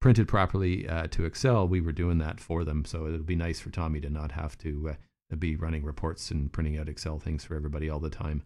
printed 0.00 0.28
properly 0.28 0.88
uh, 0.88 1.06
to 1.08 1.24
Excel, 1.24 1.66
we 1.66 1.80
were 1.80 1.92
doing 1.92 2.18
that 2.18 2.40
for 2.40 2.64
them. 2.64 2.84
So 2.84 3.06
it'll 3.06 3.18
be 3.20 3.36
nice 3.36 3.60
for 3.60 3.70
Tommy 3.70 4.00
to 4.00 4.10
not 4.10 4.32
have 4.32 4.56
to 4.58 4.90
uh, 4.90 5.36
be 5.36 5.56
running 5.56 5.84
reports 5.84 6.30
and 6.30 6.52
printing 6.52 6.78
out 6.78 6.88
Excel 6.88 7.18
things 7.18 7.44
for 7.44 7.54
everybody 7.56 7.90
all 7.90 8.00
the 8.00 8.10
time. 8.10 8.42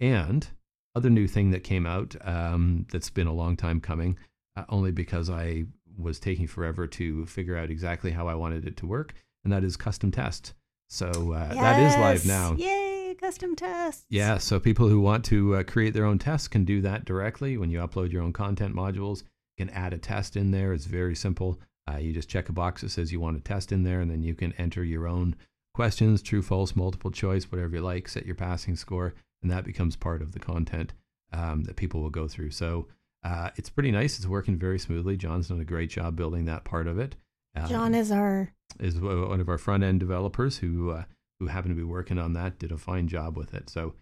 And 0.00 0.46
other 0.94 1.10
new 1.10 1.26
thing 1.26 1.50
that 1.50 1.62
came 1.62 1.86
out 1.86 2.16
um, 2.22 2.86
that's 2.90 3.10
been 3.10 3.26
a 3.26 3.32
long 3.32 3.56
time 3.56 3.80
coming, 3.80 4.18
uh, 4.56 4.64
only 4.68 4.90
because 4.90 5.28
I 5.28 5.66
was 5.98 6.18
taking 6.18 6.46
forever 6.46 6.86
to 6.86 7.26
figure 7.26 7.56
out 7.56 7.70
exactly 7.70 8.10
how 8.10 8.28
I 8.28 8.34
wanted 8.34 8.66
it 8.66 8.76
to 8.78 8.86
work, 8.86 9.14
and 9.44 9.52
that 9.52 9.64
is 9.64 9.76
custom 9.76 10.10
test. 10.10 10.54
So 10.88 11.32
uh, 11.32 11.54
that 11.54 11.80
is 11.80 11.94
live 11.96 12.26
now. 12.26 12.54
Yay, 12.54 13.14
custom 13.20 13.56
tests. 13.56 14.06
Yeah, 14.08 14.38
so 14.38 14.60
people 14.60 14.88
who 14.88 15.00
want 15.00 15.24
to 15.26 15.56
uh, 15.56 15.62
create 15.64 15.94
their 15.94 16.04
own 16.04 16.18
tests 16.18 16.48
can 16.48 16.64
do 16.64 16.80
that 16.82 17.04
directly 17.04 17.56
when 17.56 17.70
you 17.70 17.80
upload 17.80 18.12
your 18.12 18.22
own 18.22 18.32
content 18.32 18.74
modules. 18.74 19.22
You 19.56 19.66
can 19.66 19.74
add 19.74 19.92
a 19.92 19.98
test 19.98 20.36
in 20.36 20.50
there. 20.50 20.72
It's 20.72 20.86
very 20.86 21.14
simple. 21.14 21.60
Uh, 21.88 21.98
you 21.98 22.12
just 22.12 22.28
check 22.28 22.48
a 22.48 22.52
box 22.52 22.82
that 22.82 22.90
says 22.90 23.12
you 23.12 23.20
want 23.20 23.36
a 23.36 23.40
test 23.40 23.72
in 23.72 23.84
there, 23.84 24.00
and 24.00 24.10
then 24.10 24.22
you 24.22 24.34
can 24.34 24.52
enter 24.54 24.84
your 24.84 25.06
own 25.06 25.36
questions, 25.74 26.22
true, 26.22 26.42
false, 26.42 26.74
multiple 26.74 27.10
choice, 27.10 27.44
whatever 27.44 27.76
you 27.76 27.82
like, 27.82 28.08
set 28.08 28.26
your 28.26 28.34
passing 28.34 28.76
score, 28.76 29.14
and 29.42 29.50
that 29.50 29.64
becomes 29.64 29.94
part 29.94 30.22
of 30.22 30.32
the 30.32 30.38
content 30.38 30.92
um, 31.32 31.64
that 31.64 31.76
people 31.76 32.00
will 32.00 32.10
go 32.10 32.26
through. 32.26 32.50
So 32.50 32.88
uh, 33.22 33.50
it's 33.56 33.70
pretty 33.70 33.90
nice. 33.90 34.16
It's 34.16 34.26
working 34.26 34.56
very 34.56 34.78
smoothly. 34.78 35.16
John's 35.16 35.48
done 35.48 35.60
a 35.60 35.64
great 35.64 35.90
job 35.90 36.16
building 36.16 36.44
that 36.46 36.64
part 36.64 36.86
of 36.86 36.98
it. 36.98 37.16
Uh, 37.56 37.68
John 37.68 37.94
is 37.94 38.10
our 38.10 38.52
is 38.80 39.00
one 39.00 39.40
of 39.40 39.48
our 39.48 39.58
front 39.58 39.82
end 39.82 40.00
developers 40.00 40.58
who 40.58 40.90
uh, 40.90 41.04
who 41.40 41.46
happen 41.46 41.70
to 41.70 41.76
be 41.76 41.82
working 41.82 42.18
on 42.18 42.32
that. 42.34 42.58
Did 42.58 42.72
a 42.72 42.78
fine 42.78 43.08
job 43.08 43.36
with 43.36 43.54
it. 43.54 43.70
So 43.70 43.94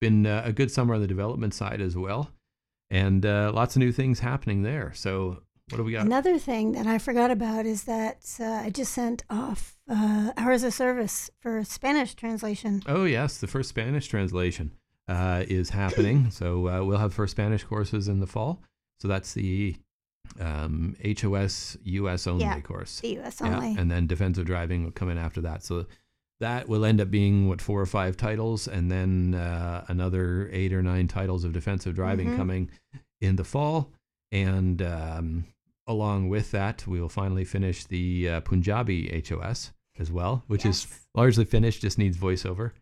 been 0.00 0.26
uh, 0.26 0.42
a 0.44 0.52
good 0.52 0.70
summer 0.70 0.94
on 0.94 1.00
the 1.00 1.06
development 1.06 1.54
side 1.54 1.80
as 1.80 1.96
well, 1.96 2.30
and 2.90 3.24
uh, 3.26 3.52
lots 3.54 3.76
of 3.76 3.80
new 3.80 3.92
things 3.92 4.20
happening 4.20 4.62
there. 4.62 4.92
So 4.94 5.42
what 5.70 5.78
do 5.78 5.84
we 5.84 5.92
got? 5.92 6.06
Another 6.06 6.38
thing 6.38 6.72
that 6.72 6.86
I 6.86 6.98
forgot 6.98 7.30
about 7.30 7.66
is 7.66 7.84
that 7.84 8.24
uh, 8.40 8.44
I 8.44 8.70
just 8.70 8.92
sent 8.92 9.22
off 9.28 9.76
uh, 9.88 10.32
hours 10.36 10.62
of 10.62 10.72
service 10.72 11.30
for 11.40 11.62
Spanish 11.64 12.14
translation. 12.14 12.82
Oh 12.86 13.04
yes, 13.04 13.38
the 13.38 13.46
first 13.46 13.68
Spanish 13.68 14.06
translation 14.06 14.72
uh, 15.08 15.44
is 15.48 15.70
happening. 15.70 16.30
so 16.30 16.68
uh, 16.68 16.84
we'll 16.84 16.98
have 16.98 17.12
first 17.12 17.32
Spanish 17.32 17.64
courses 17.64 18.08
in 18.08 18.20
the 18.20 18.26
fall. 18.26 18.62
So 19.00 19.08
that's 19.08 19.34
the 19.34 19.76
um, 20.40 20.96
HOS 21.20 21.76
US 21.82 22.26
only 22.26 22.44
Yeah. 22.44 22.60
course. 22.60 23.00
The 23.00 23.08
U.S. 23.14 23.40
Yeah, 23.42 23.56
only. 23.56 23.80
and 23.80 23.90
then 23.90 24.06
defensive 24.06 24.44
driving 24.46 24.84
will 24.84 24.90
come 24.90 25.08
in 25.08 25.18
after 25.18 25.40
that. 25.42 25.62
So 25.62 25.86
that 26.40 26.68
will 26.68 26.84
end 26.84 27.00
up 27.00 27.10
being 27.10 27.48
what 27.48 27.60
four 27.60 27.80
or 27.80 27.86
five 27.86 28.16
titles, 28.16 28.68
and 28.68 28.90
then 28.90 29.34
uh, 29.34 29.84
another 29.88 30.48
eight 30.52 30.72
or 30.72 30.82
nine 30.82 31.08
titles 31.08 31.44
of 31.44 31.52
defensive 31.52 31.94
driving 31.94 32.28
Mhm. 32.28 32.36
coming 32.36 32.70
in 33.20 33.36
the 33.36 33.44
fall. 33.44 33.90
And 34.30 34.80
um, 34.82 35.46
along 35.86 36.28
with 36.28 36.50
that, 36.52 36.86
we 36.86 37.00
will 37.00 37.08
finally 37.08 37.44
finish 37.44 37.84
the 37.84 38.28
uh, 38.28 38.40
Punjabi 38.40 39.24
HOS 39.28 39.72
as 39.98 40.12
well, 40.12 40.44
which 40.46 40.64
is 40.66 40.86
largely 41.14 41.44
finished, 41.44 41.80
just 41.82 41.98
needs 41.98 42.16
voiceover. 42.16 42.72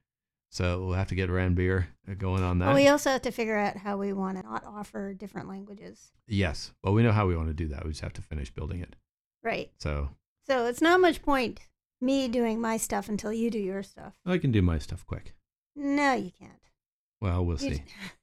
So 0.51 0.85
we'll 0.87 0.95
have 0.97 1.09
to 1.09 1.15
get 1.15 1.29
Ranbir 1.31 1.87
going 2.19 2.43
on 2.43 2.59
that. 2.61 2.67
Well, 2.67 2.75
we 2.77 2.89
also 2.89 3.11
have 3.11 3.23
to 3.23 3.31
figure 3.31 3.57
out 3.57 3.77
how 3.77 3.97
we 3.97 4.13
want 4.13 4.39
to 4.39 4.43
not 4.49 4.65
offer 4.67 5.13
different 5.15 5.49
languages. 5.49 6.13
yes. 6.29 6.73
Well, 6.83 6.95
we 6.95 7.03
know 7.03 7.13
how 7.13 7.27
we 7.27 7.37
want 7.37 7.49
to 7.49 7.55
do 7.55 7.69
that. 7.69 7.85
We 7.85 7.91
just 7.91 8.03
have 8.03 8.13
to 8.15 8.23
finish 8.23 8.51
building 8.51 8.81
it. 8.81 8.97
Right. 9.43 9.71
So 9.79 10.11
So 10.47 10.67
it's 10.67 10.81
not 10.83 11.01
much 11.01 11.23
point 11.23 11.61
me 12.07 12.29
doing 12.29 12.61
my 12.61 12.77
stuff 12.77 13.09
until 13.09 13.33
you 13.33 13.51
do 13.51 13.59
your 13.59 13.83
stuff. 13.83 14.15
I 14.25 14.39
can 14.39 14.53
do 14.53 14.63
my 14.63 14.79
stuff 14.79 15.05
quick. 15.07 15.35
No, 15.75 16.15
you 16.15 16.31
can't. 16.39 16.53
Well, 17.21 17.45
we'll 17.45 17.59
You 17.61 17.75
see. 17.75 17.83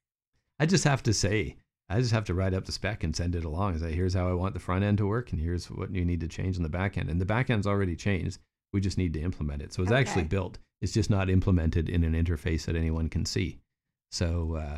I 0.59 0.65
just 0.65 0.83
have 0.85 1.03
to 1.03 1.13
say, 1.13 1.57
I 1.89 1.99
just 1.99 2.11
have 2.13 2.25
to 2.25 2.33
write 2.33 2.53
up 2.53 2.65
the 2.65 2.71
spec 2.71 3.03
and 3.03 3.15
send 3.15 3.35
it 3.35 3.43
along. 3.43 3.77
Say, 3.77 3.91
here's 3.93 4.13
how 4.13 4.27
I 4.29 4.33
want 4.33 4.53
the 4.53 4.59
front 4.59 4.83
end 4.83 4.97
to 4.99 5.05
work, 5.07 5.31
and 5.31 5.41
here's 5.41 5.69
what 5.69 5.93
you 5.93 6.05
need 6.05 6.21
to 6.21 6.27
change 6.27 6.57
in 6.57 6.63
the 6.63 6.69
back 6.69 6.97
end. 6.97 7.09
And 7.09 7.19
the 7.19 7.25
back 7.25 7.49
end's 7.49 7.67
already 7.67 7.95
changed. 7.95 8.39
We 8.71 8.81
just 8.81 8.97
need 8.97 9.13
to 9.13 9.21
implement 9.21 9.61
it. 9.61 9.73
So 9.73 9.83
it's 9.83 9.91
actually 9.91 10.23
built. 10.23 10.57
It's 10.81 10.93
just 10.93 11.09
not 11.09 11.29
implemented 11.29 11.89
in 11.89 12.03
an 12.03 12.13
interface 12.13 12.65
that 12.65 12.75
anyone 12.75 13.09
can 13.09 13.25
see. 13.25 13.59
So, 14.11 14.55
uh, 14.55 14.77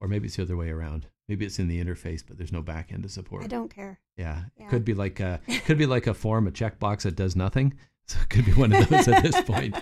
or 0.00 0.08
maybe 0.08 0.26
it's 0.26 0.36
the 0.36 0.42
other 0.42 0.56
way 0.56 0.70
around. 0.70 1.06
Maybe 1.28 1.44
it's 1.44 1.58
in 1.58 1.66
the 1.68 1.82
interface, 1.82 2.22
but 2.26 2.38
there's 2.38 2.52
no 2.52 2.62
back 2.62 2.92
end 2.92 3.02
to 3.02 3.08
support. 3.08 3.42
I 3.44 3.48
don't 3.48 3.72
care. 3.74 3.98
Yeah, 4.16 4.44
Yeah. 4.56 4.66
it 4.66 4.70
could 4.70 4.84
be 4.84 4.94
like 4.94 5.18
a 5.18 5.40
could 5.66 5.78
be 5.78 5.86
like 5.86 6.06
a 6.06 6.14
form, 6.14 6.46
a 6.46 6.52
checkbox 6.52 7.02
that 7.02 7.16
does 7.16 7.34
nothing. 7.34 7.74
So 8.08 8.18
it 8.22 8.28
could 8.28 8.44
be 8.44 8.52
one 8.52 8.72
of 8.72 8.88
those 8.88 9.08
at 9.08 9.22
this 9.24 9.40
point. 9.42 9.74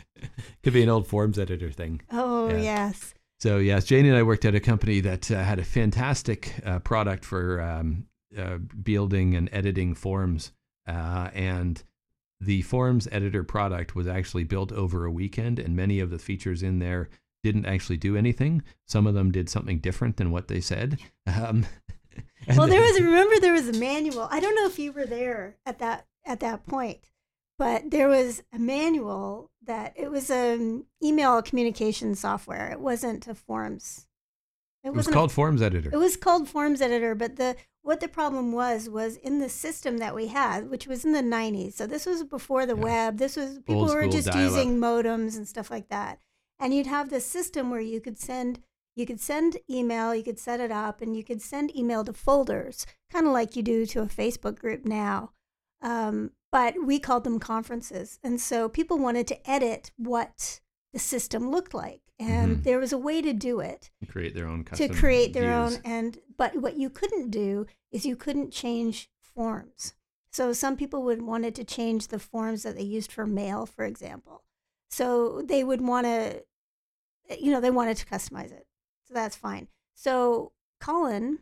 could 0.64 0.72
be 0.72 0.82
an 0.82 0.88
old 0.88 1.06
forms 1.06 1.38
editor 1.38 1.70
thing. 1.70 2.00
Oh 2.10 2.48
Yeah. 2.48 2.56
yes. 2.58 3.14
So 3.38 3.58
yes, 3.58 3.84
Janie 3.84 4.08
and 4.08 4.18
I 4.18 4.22
worked 4.22 4.44
at 4.44 4.54
a 4.54 4.60
company 4.60 5.00
that 5.00 5.30
uh, 5.30 5.42
had 5.42 5.58
a 5.58 5.64
fantastic 5.64 6.54
uh, 6.64 6.78
product 6.80 7.24
for 7.24 7.60
um, 7.60 8.06
uh, 8.36 8.58
building 8.82 9.34
and 9.36 9.48
editing 9.52 9.94
forms, 9.94 10.52
uh, 10.88 11.30
and 11.34 11.82
the 12.40 12.62
forms 12.62 13.06
editor 13.12 13.44
product 13.44 13.94
was 13.94 14.06
actually 14.08 14.44
built 14.44 14.72
over 14.72 15.04
a 15.04 15.10
weekend, 15.10 15.58
and 15.58 15.76
many 15.76 16.00
of 16.00 16.10
the 16.10 16.18
features 16.18 16.62
in 16.62 16.78
there 16.78 17.10
didn't 17.44 17.66
actually 17.66 17.96
do 17.98 18.16
anything. 18.16 18.62
Some 18.86 19.06
of 19.06 19.14
them 19.14 19.30
did 19.30 19.48
something 19.48 19.78
different 19.78 20.16
than 20.16 20.30
what 20.30 20.48
they 20.48 20.60
said. 20.60 20.98
Um, 21.26 21.66
well, 22.56 22.66
there 22.66 22.80
was 22.80 22.98
remember 23.00 23.38
there 23.38 23.52
was 23.52 23.68
a 23.68 23.78
manual. 23.78 24.26
I 24.30 24.40
don't 24.40 24.54
know 24.56 24.66
if 24.66 24.78
you 24.78 24.92
were 24.92 25.06
there 25.06 25.56
at 25.64 25.78
that 25.78 26.06
at 26.24 26.40
that 26.40 26.66
point, 26.66 26.98
but 27.58 27.90
there 27.90 28.08
was 28.08 28.42
a 28.52 28.58
manual 28.58 29.50
that 29.62 29.92
it 29.96 30.10
was 30.10 30.30
an 30.30 30.84
email 31.02 31.42
communication 31.42 32.14
software. 32.14 32.70
It 32.70 32.80
wasn't 32.80 33.26
a 33.26 33.34
forms. 33.34 34.06
it 34.84 34.90
was 34.90 34.98
wasn't 34.98 35.14
a 35.14 35.18
called 35.18 35.32
Forms 35.32 35.62
Editor. 35.62 35.90
It 35.92 35.96
was 35.96 36.16
called 36.16 36.48
Forms 36.48 36.80
Editor, 36.80 37.14
but 37.14 37.36
the 37.36 37.56
what 37.82 38.00
the 38.00 38.08
problem 38.08 38.52
was 38.52 38.88
was 38.88 39.16
in 39.16 39.38
the 39.38 39.48
system 39.48 39.98
that 39.98 40.14
we 40.14 40.26
had, 40.26 40.68
which 40.70 40.88
was 40.88 41.04
in 41.04 41.12
the 41.12 41.22
90s. 41.22 41.74
So 41.74 41.86
this 41.86 42.04
was 42.04 42.24
before 42.24 42.66
the 42.66 42.76
Yeah. 42.76 42.82
web. 42.82 43.18
This 43.18 43.36
was 43.36 43.58
people 43.60 43.82
Old 43.82 43.94
were 43.94 44.06
just 44.08 44.34
using 44.34 44.78
modems 44.78 45.36
and 45.36 45.46
stuff 45.46 45.70
like 45.70 45.88
that. 45.88 46.18
And 46.58 46.74
you'd 46.74 46.88
have 46.88 47.10
this 47.10 47.24
system 47.26 47.70
where 47.70 47.80
you 47.80 48.00
could 48.00 48.18
send 48.18 48.60
you 48.96 49.04
could 49.04 49.20
send 49.20 49.58
email, 49.68 50.14
you 50.14 50.24
could 50.24 50.38
set 50.38 50.58
it 50.58 50.72
up, 50.72 51.02
and 51.02 51.14
you 51.14 51.22
could 51.22 51.42
send 51.42 51.76
email 51.76 52.02
to 52.02 52.14
folders, 52.14 52.86
kind 53.12 53.26
of 53.26 53.32
like 53.34 53.54
you 53.54 53.62
do 53.62 53.84
to 53.84 54.00
a 54.00 54.06
Facebook 54.06 54.58
group 54.58 54.86
now. 54.86 55.32
Um, 55.82 56.30
but 56.52 56.74
we 56.84 56.98
called 56.98 57.24
them 57.24 57.38
conferences, 57.38 58.18
and 58.22 58.40
so 58.40 58.68
people 58.68 58.98
wanted 58.98 59.26
to 59.28 59.50
edit 59.50 59.90
what 59.96 60.60
the 60.92 60.98
system 60.98 61.50
looked 61.50 61.74
like, 61.74 62.00
and 62.18 62.58
Mhm. 62.58 62.62
there 62.64 62.78
was 62.78 62.92
a 62.92 62.98
way 62.98 63.20
to 63.20 63.32
do 63.34 63.60
it 63.60 63.90
create 64.08 64.34
their 64.34 64.46
own 64.46 64.64
to 64.64 64.88
create 64.88 65.32
their 65.34 65.52
views. 65.66 65.76
own 65.76 65.82
and 65.84 66.18
but 66.36 66.56
what 66.56 66.76
you 66.78 66.88
couldn't 66.88 67.30
do 67.30 67.66
is 67.90 68.06
you 68.06 68.16
couldn't 68.16 68.50
change 68.52 69.10
forms. 69.20 69.94
So 70.30 70.52
some 70.52 70.76
people 70.76 71.02
would 71.02 71.22
wanted 71.22 71.54
to 71.56 71.64
change 71.64 72.08
the 72.08 72.18
forms 72.18 72.62
that 72.62 72.74
they 72.76 72.82
used 72.82 73.12
for 73.12 73.26
mail 73.26 73.66
for 73.66 73.84
example. 73.84 74.44
So 74.88 75.42
they 75.42 75.62
would 75.64 75.80
want 75.82 76.06
to 76.06 76.44
you 77.38 77.50
know 77.50 77.60
they 77.60 77.70
wanted 77.70 77.96
to 77.98 78.06
customize 78.06 78.52
it. 78.52 78.66
So 79.04 79.12
that's 79.14 79.36
fine. 79.36 79.68
So 79.94 80.52
colin 80.80 81.40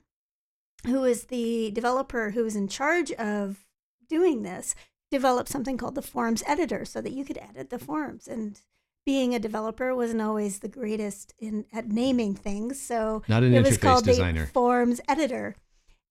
who 0.86 1.04
is 1.04 1.24
the 1.26 1.70
developer 1.72 2.30
who 2.30 2.42
was 2.44 2.56
in 2.56 2.68
charge 2.68 3.12
of 3.12 3.66
doing 4.08 4.42
this 4.42 4.74
developed 5.14 5.48
something 5.48 5.76
called 5.76 5.94
the 5.94 6.02
forms 6.02 6.42
editor 6.46 6.84
so 6.84 7.00
that 7.00 7.12
you 7.12 7.24
could 7.24 7.38
edit 7.38 7.70
the 7.70 7.78
forms. 7.78 8.26
And 8.26 8.60
being 9.06 9.34
a 9.34 9.38
developer 9.38 9.94
wasn't 9.94 10.22
always 10.22 10.58
the 10.58 10.68
greatest 10.68 11.34
in 11.38 11.66
at 11.72 11.88
naming 11.88 12.34
things. 12.34 12.80
So 12.80 13.22
Not 13.28 13.42
an 13.44 13.54
it 13.54 13.64
was 13.64 13.78
called 13.78 14.04
designer. 14.04 14.46
the 14.46 14.52
forms 14.52 15.00
editor. 15.08 15.54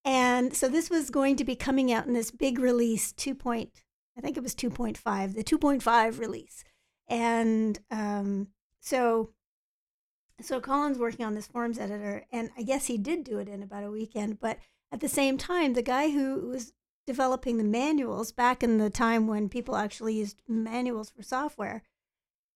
And 0.05 0.53
so 0.53 0.69
this 0.69 0.89
was 0.89 1.09
going 1.09 1.35
to 1.37 1.43
be 1.43 1.55
coming 1.55 1.91
out 1.91 2.05
in 2.07 2.13
this 2.13 2.31
big 2.31 2.59
release 2.59 3.11
2 3.13 3.35
point 3.35 3.69
i 4.17 4.21
think 4.21 4.37
it 4.37 4.43
was 4.43 4.53
2.5 4.55 5.35
the 5.35 5.43
2.5 5.43 6.19
release. 6.19 6.63
And 7.07 7.79
um, 7.91 8.47
so 8.79 9.31
so 10.41 10.59
colin's 10.59 10.97
working 10.97 11.25
on 11.25 11.35
this 11.35 11.47
forms 11.47 11.77
editor 11.79 12.25
and 12.31 12.49
i 12.57 12.63
guess 12.63 12.85
he 12.87 12.97
did 12.97 13.23
do 13.23 13.37
it 13.39 13.47
in 13.47 13.63
about 13.63 13.83
a 13.83 13.91
weekend 13.91 14.39
but 14.39 14.57
at 14.91 14.99
the 14.99 15.07
same 15.07 15.37
time 15.37 15.73
the 15.73 15.81
guy 15.95 16.09
who 16.09 16.49
was 16.49 16.73
developing 17.05 17.57
the 17.57 17.63
manuals 17.63 18.31
back 18.31 18.63
in 18.63 18.77
the 18.77 18.89
time 18.89 19.27
when 19.27 19.49
people 19.49 19.75
actually 19.75 20.15
used 20.15 20.37
manuals 20.47 21.09
for 21.09 21.23
software 21.23 21.83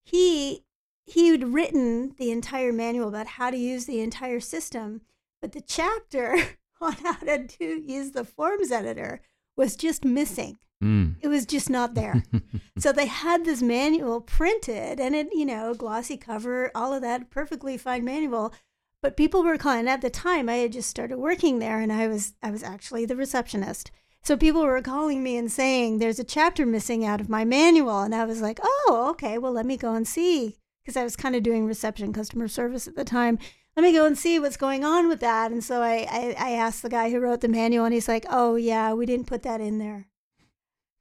he 0.04 0.64
he 1.06 1.30
had 1.30 1.54
written 1.54 2.14
the 2.18 2.32
entire 2.32 2.74
manual 2.74 3.08
about 3.08 3.28
how 3.28 3.50
to 3.50 3.58
use 3.58 3.86
the 3.86 4.02
entire 4.02 4.40
system 4.40 5.02
but 5.42 5.52
the 5.52 5.62
chapter 5.62 6.38
on 6.82 6.94
how 6.94 7.14
to 7.14 7.48
do, 7.48 7.84
use 7.86 8.12
the 8.12 8.24
forms 8.24 8.72
editor 8.72 9.22
was 9.56 9.76
just 9.76 10.06
missing. 10.06 10.58
Mm. 10.84 11.16
it 11.22 11.28
was 11.28 11.48
just 11.48 11.72
not 11.72 11.96
there. 11.96 12.24
So 12.78 12.92
they 12.92 13.08
had 13.08 13.44
this 13.44 13.64
manual 13.64 14.22
printed 14.22 15.00
and 15.00 15.16
it 15.16 15.30
you 15.34 15.48
know 15.48 15.74
glossy 15.74 16.16
cover 16.16 16.70
all 16.76 16.94
of 16.94 17.02
that 17.02 17.32
perfectly 17.32 17.76
fine 17.76 18.06
manual 18.06 18.54
but 19.02 19.18
people 19.18 19.44
were 19.44 19.58
calling 19.58 19.88
at 19.88 20.02
the 20.02 20.12
time 20.12 20.48
i 20.48 20.58
had 20.58 20.74
just 20.74 20.88
started 20.88 21.18
working 21.18 21.58
there 21.58 21.80
and 21.80 21.92
i 21.92 22.08
was 22.08 22.36
i 22.44 22.52
was 22.52 22.62
actually 22.62 23.04
the 23.04 23.16
receptionist 23.16 23.90
so 24.28 24.36
people 24.36 24.64
were 24.64 24.82
calling 24.82 25.24
me 25.24 25.38
and 25.38 25.50
saying 25.50 26.00
there's 26.00 26.20
a 26.20 26.24
chapter 26.26 26.66
missing 26.66 27.06
out 27.06 27.22
of 27.22 27.30
my 27.30 27.46
manual. 27.46 28.02
And 28.02 28.14
i 28.14 28.26
was 28.26 28.42
like 28.42 28.60
oh 28.62 29.08
okay. 29.12 29.38
Well 29.38 29.54
let 29.54 29.66
me 29.66 29.78
go 29.78 29.94
and 29.96 30.06
see. 30.06 30.58
Because 30.84 30.98
i 30.98 31.04
was 31.04 31.16
kind 31.16 31.34
of 31.34 31.44
doing 31.44 31.66
reception 31.66 32.12
customer 32.12 32.50
service 32.50 32.90
at 32.90 32.98
the 32.98 33.06
time. 33.06 33.40
Let 33.78 33.84
me 33.84 33.94
go 33.94 34.06
and 34.06 34.18
see 34.18 34.38
what's 34.38 34.58
going 34.58 34.84
on 34.84 35.08
with 35.08 35.22
that. 35.22 35.52
And 35.52 35.64
so 35.64 35.82
I, 35.82 36.06
I 36.12 36.36
i 36.38 36.52
asked 36.52 36.82
the 36.82 36.90
guy 36.90 37.10
who 37.10 37.22
wrote 37.22 37.40
the 37.40 37.48
manual 37.48 37.86
and 37.86 37.94
he's 37.94 38.10
like 38.10 38.26
oh 38.30 38.56
yeah 38.56 38.92
we 38.92 39.06
didn't 39.06 39.28
put 39.28 39.44
that 39.44 39.62
in 39.62 39.78
there. 39.78 40.08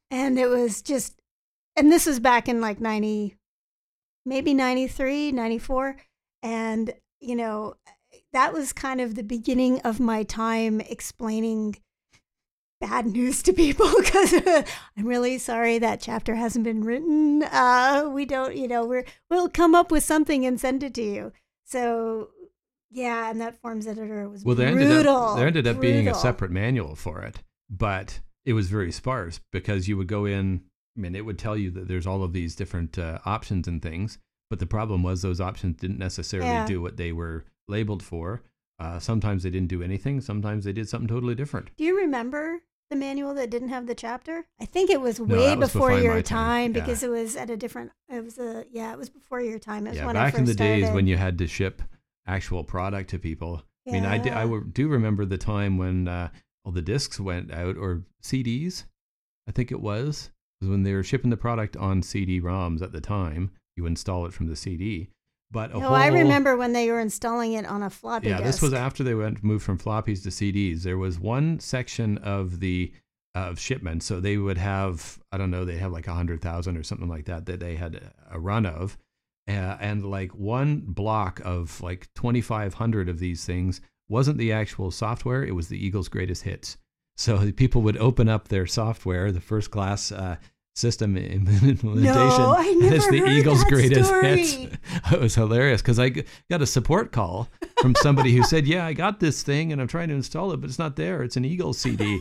And 0.09 0.39
it 0.39 0.49
was 0.49 0.81
just 0.81 1.20
and 1.74 1.91
this 1.91 2.07
was 2.07 2.20
back 2.20 2.49
in 2.49 2.61
like 2.61 2.81
90 2.81 3.35
maybe 4.24 4.55
93 4.55 5.33
94 5.33 5.97
and 6.45 6.95
you 7.18 7.35
know 7.35 7.74
that 8.33 8.53
was 8.53 8.72
kind 8.72 9.01
of 9.01 9.16
the 9.16 9.24
beginning 9.24 9.81
of 9.81 9.99
my 9.99 10.22
time 10.22 10.81
explaining 10.81 11.77
bad 12.81 13.07
news 13.07 13.43
to 13.43 13.53
people 13.53 13.91
because 13.99 14.35
i'm 14.97 15.07
really 15.07 15.39
sorry 15.39 15.79
that 15.79 16.01
chapter 16.01 16.35
hasn't 16.35 16.64
been 16.64 16.83
written 16.85 17.43
uh 17.45 18.09
we 18.12 18.24
don't 18.27 18.55
you 18.57 18.68
know 18.68 18.85
we're 18.85 19.05
we'll 19.31 19.49
come 19.49 19.74
up 19.74 19.91
with 19.91 20.05
something 20.05 20.45
and 20.45 20.61
send 20.61 20.83
it 20.83 20.93
to 20.95 21.03
you 21.03 21.33
so 21.64 22.29
yeah 22.91 23.31
and 23.31 23.41
that 23.41 23.61
forms 23.61 23.87
editor 23.87 24.29
was 24.29 24.45
Well, 24.45 24.55
there 24.55 24.72
brutal 24.72 24.93
ended 24.93 25.07
up 25.07 25.37
there 25.37 25.47
ended 25.47 25.66
up 25.66 25.81
being 25.81 26.07
a 26.09 26.14
separate 26.14 26.51
manual 26.51 26.95
for 26.95 27.22
it, 27.22 27.43
but 27.68 28.20
it 28.45 28.53
was 28.53 28.68
very 28.68 28.93
sparse 28.93 29.41
because 29.53 29.89
you 29.89 29.97
would 29.97 30.07
go 30.07 30.24
in. 30.24 30.62
I 30.97 31.01
mean, 31.01 31.14
it 31.16 31.24
would 31.27 31.39
tell 31.39 31.57
you 31.57 31.70
that 31.72 31.89
there's 31.89 32.07
all 32.07 32.22
of 32.22 32.33
these 32.33 32.55
different 32.55 32.97
uh, 32.99 33.18
options 33.27 33.66
and 33.68 33.83
things, 33.83 34.18
but 34.49 34.61
the 34.61 34.66
problem 34.66 35.03
was 35.03 35.20
those 35.20 35.41
options 35.41 35.77
didn't 35.77 35.99
necessarily 35.99 36.49
Yeah. 36.49 36.64
do 36.66 36.81
what 36.81 36.97
they 36.97 37.11
were 37.12 37.45
labeled 37.68 38.03
for. 38.05 38.43
Uh, 38.79 38.99
sometimes 38.99 39.43
they 39.43 39.51
didn't 39.51 39.68
do 39.68 39.83
anything. 39.83 40.20
Sometimes 40.20 40.64
they 40.64 40.72
did 40.72 40.89
something 40.89 41.09
totally 41.09 41.35
different. 41.35 41.70
Do 41.77 41.85
you 41.85 41.97
remember 41.97 42.61
the 42.91 42.97
manual 42.97 43.35
that 43.35 43.51
didn't 43.51 43.70
have 43.70 43.87
the 43.87 43.95
chapter? 43.95 44.47
I 44.61 44.66
think 44.66 44.91
it 44.91 45.01
was 45.01 45.18
way 45.18 45.57
was 45.57 45.72
before 45.72 45.91
before 45.91 46.03
your 46.03 46.22
time, 46.22 46.22
time, 46.22 46.74
yeah. 46.74 46.81
because 46.81 47.03
it 47.03 47.11
was 47.11 47.37
at 47.37 47.51
a 47.51 47.57
different. 47.57 47.93
It 48.09 48.22
was 48.22 48.39
a 48.39 48.64
yeah, 48.70 48.93
it 48.93 48.99
was 48.99 49.09
before 49.09 49.41
your 49.41 49.59
time. 49.59 49.87
It 49.87 49.91
was 49.91 49.99
yeah, 49.99 50.12
back 50.12 50.35
in 50.35 50.45
the 50.45 50.55
days 50.55 50.91
when 50.91 51.07
you 51.07 51.16
had 51.16 51.39
to 51.39 51.47
ship 51.47 51.83
actual 52.27 52.64
product 52.64 53.11
to 53.11 53.18
people. 53.18 53.62
I 53.89 53.93
mean, 53.93 54.05
I, 54.05 54.16
I 54.16 54.61
do 54.72 54.89
remember 54.89 55.24
the 55.24 55.39
time 55.39 55.79
when 55.79 56.09
uh, 56.09 56.31
all 56.64 56.72
the 56.72 56.83
discs 56.83 57.20
went 57.20 57.53
out 57.53 57.77
or 57.77 58.03
CDs. 58.22 58.85
I 59.49 59.53
think 59.53 59.70
it 59.70 59.81
was 59.81 60.31
was 60.61 60.70
when 60.70 60.83
they 60.83 60.95
were 60.95 61.03
shipping 61.03 61.31
the 61.31 61.37
product 61.37 61.77
on 61.77 62.03
CD-ROMs 62.03 62.83
at 62.83 62.93
the 62.93 63.01
time. 63.01 63.51
You 63.77 63.87
install 63.87 64.27
it 64.27 64.33
from 64.33 64.47
the 64.47 64.57
CD, 64.57 65.11
but 65.51 65.72
No, 65.72 65.80
whole, 65.80 65.94
I 65.94 66.09
remember 66.09 66.57
when 66.57 66.72
they 66.72 66.90
were 66.90 67.01
installing 67.01 67.53
it 67.53 67.64
on 67.66 67.82
a 67.82 67.90
floppy 67.90 68.28
Yeah, 68.28 68.38
disk. 68.38 68.47
this 68.47 68.62
was 68.62 68.72
after 68.72 69.05
they 69.05 69.14
went 69.14 69.42
moved 69.44 69.64
from 69.64 69.78
floppies 69.78 70.22
to 70.24 70.30
CDs. 70.30 70.82
There 70.82 70.99
was 70.99 71.18
one 71.18 71.61
section 71.61 72.18
of 72.18 72.61
the 72.61 72.92
of 73.34 73.59
shipment, 73.61 74.03
so 74.03 74.18
they 74.18 74.38
would 74.38 74.59
have 74.59 75.18
I 75.30 75.36
don't 75.38 75.51
know, 75.51 75.64
they 75.64 75.76
have 75.78 75.92
like 75.92 76.07
a 76.09 76.14
hundred 76.14 76.40
thousand 76.40 76.76
or 76.76 76.82
something 76.82 77.09
like 77.09 77.26
that 77.26 77.47
that 77.47 77.61
they 77.61 77.76
had 77.76 78.11
a 78.30 78.40
run 78.40 78.64
of, 78.66 78.97
uh, 79.49 79.76
and 79.80 80.05
like 80.05 80.34
one 80.34 80.80
block 80.86 81.40
of 81.44 81.80
like 81.80 82.09
twenty 82.14 82.40
five 82.40 82.74
hundred 82.74 83.09
of 83.09 83.18
these 83.18 83.44
things 83.44 83.80
wasn't 84.09 84.38
the 84.38 84.53
actual 84.53 84.90
software; 84.90 85.44
it 85.44 85.55
was 85.55 85.68
the 85.68 85.84
Eagles' 85.84 86.09
greatest 86.09 86.42
hits. 86.44 86.76
So 87.18 87.51
people 87.53 87.82
would 87.82 87.97
open 87.97 88.28
up 88.28 88.49
their 88.49 88.66
software, 88.66 89.32
the 89.32 89.40
first 89.40 89.70
class 89.70 90.12
uh, 90.12 90.36
system 90.77 91.16
implementation, 91.16 92.03
No, 92.03 92.55
I 92.57 92.70
never 92.79 92.97
the 93.11 93.18
heard 93.18 93.29
Eagles' 93.31 93.61
that 93.61 93.68
greatest 93.70 94.09
story. 94.11 94.37
hits. 94.37 94.77
it 95.12 95.20
was 95.20 95.35
hilarious 95.35 95.81
because 95.83 95.99
I 95.99 96.11
got 96.51 96.62
a 96.62 96.66
support 96.66 97.12
call 97.12 97.49
from 97.81 97.95
somebody 97.97 98.35
who 98.37 98.43
said, 98.45 98.66
"Yeah, 98.66 98.85
I 98.87 98.93
got 98.93 99.18
this 99.20 99.43
thing 99.43 99.72
and 99.72 99.81
I'm 99.81 99.89
trying 99.89 100.09
to 100.09 100.14
install 100.14 100.53
it, 100.53 100.59
but 100.61 100.68
it's 100.68 100.79
not 100.79 100.97
there. 100.97 101.22
It's 101.22 101.37
an 101.37 101.45
Eagles 101.45 101.79
CD." 101.79 102.20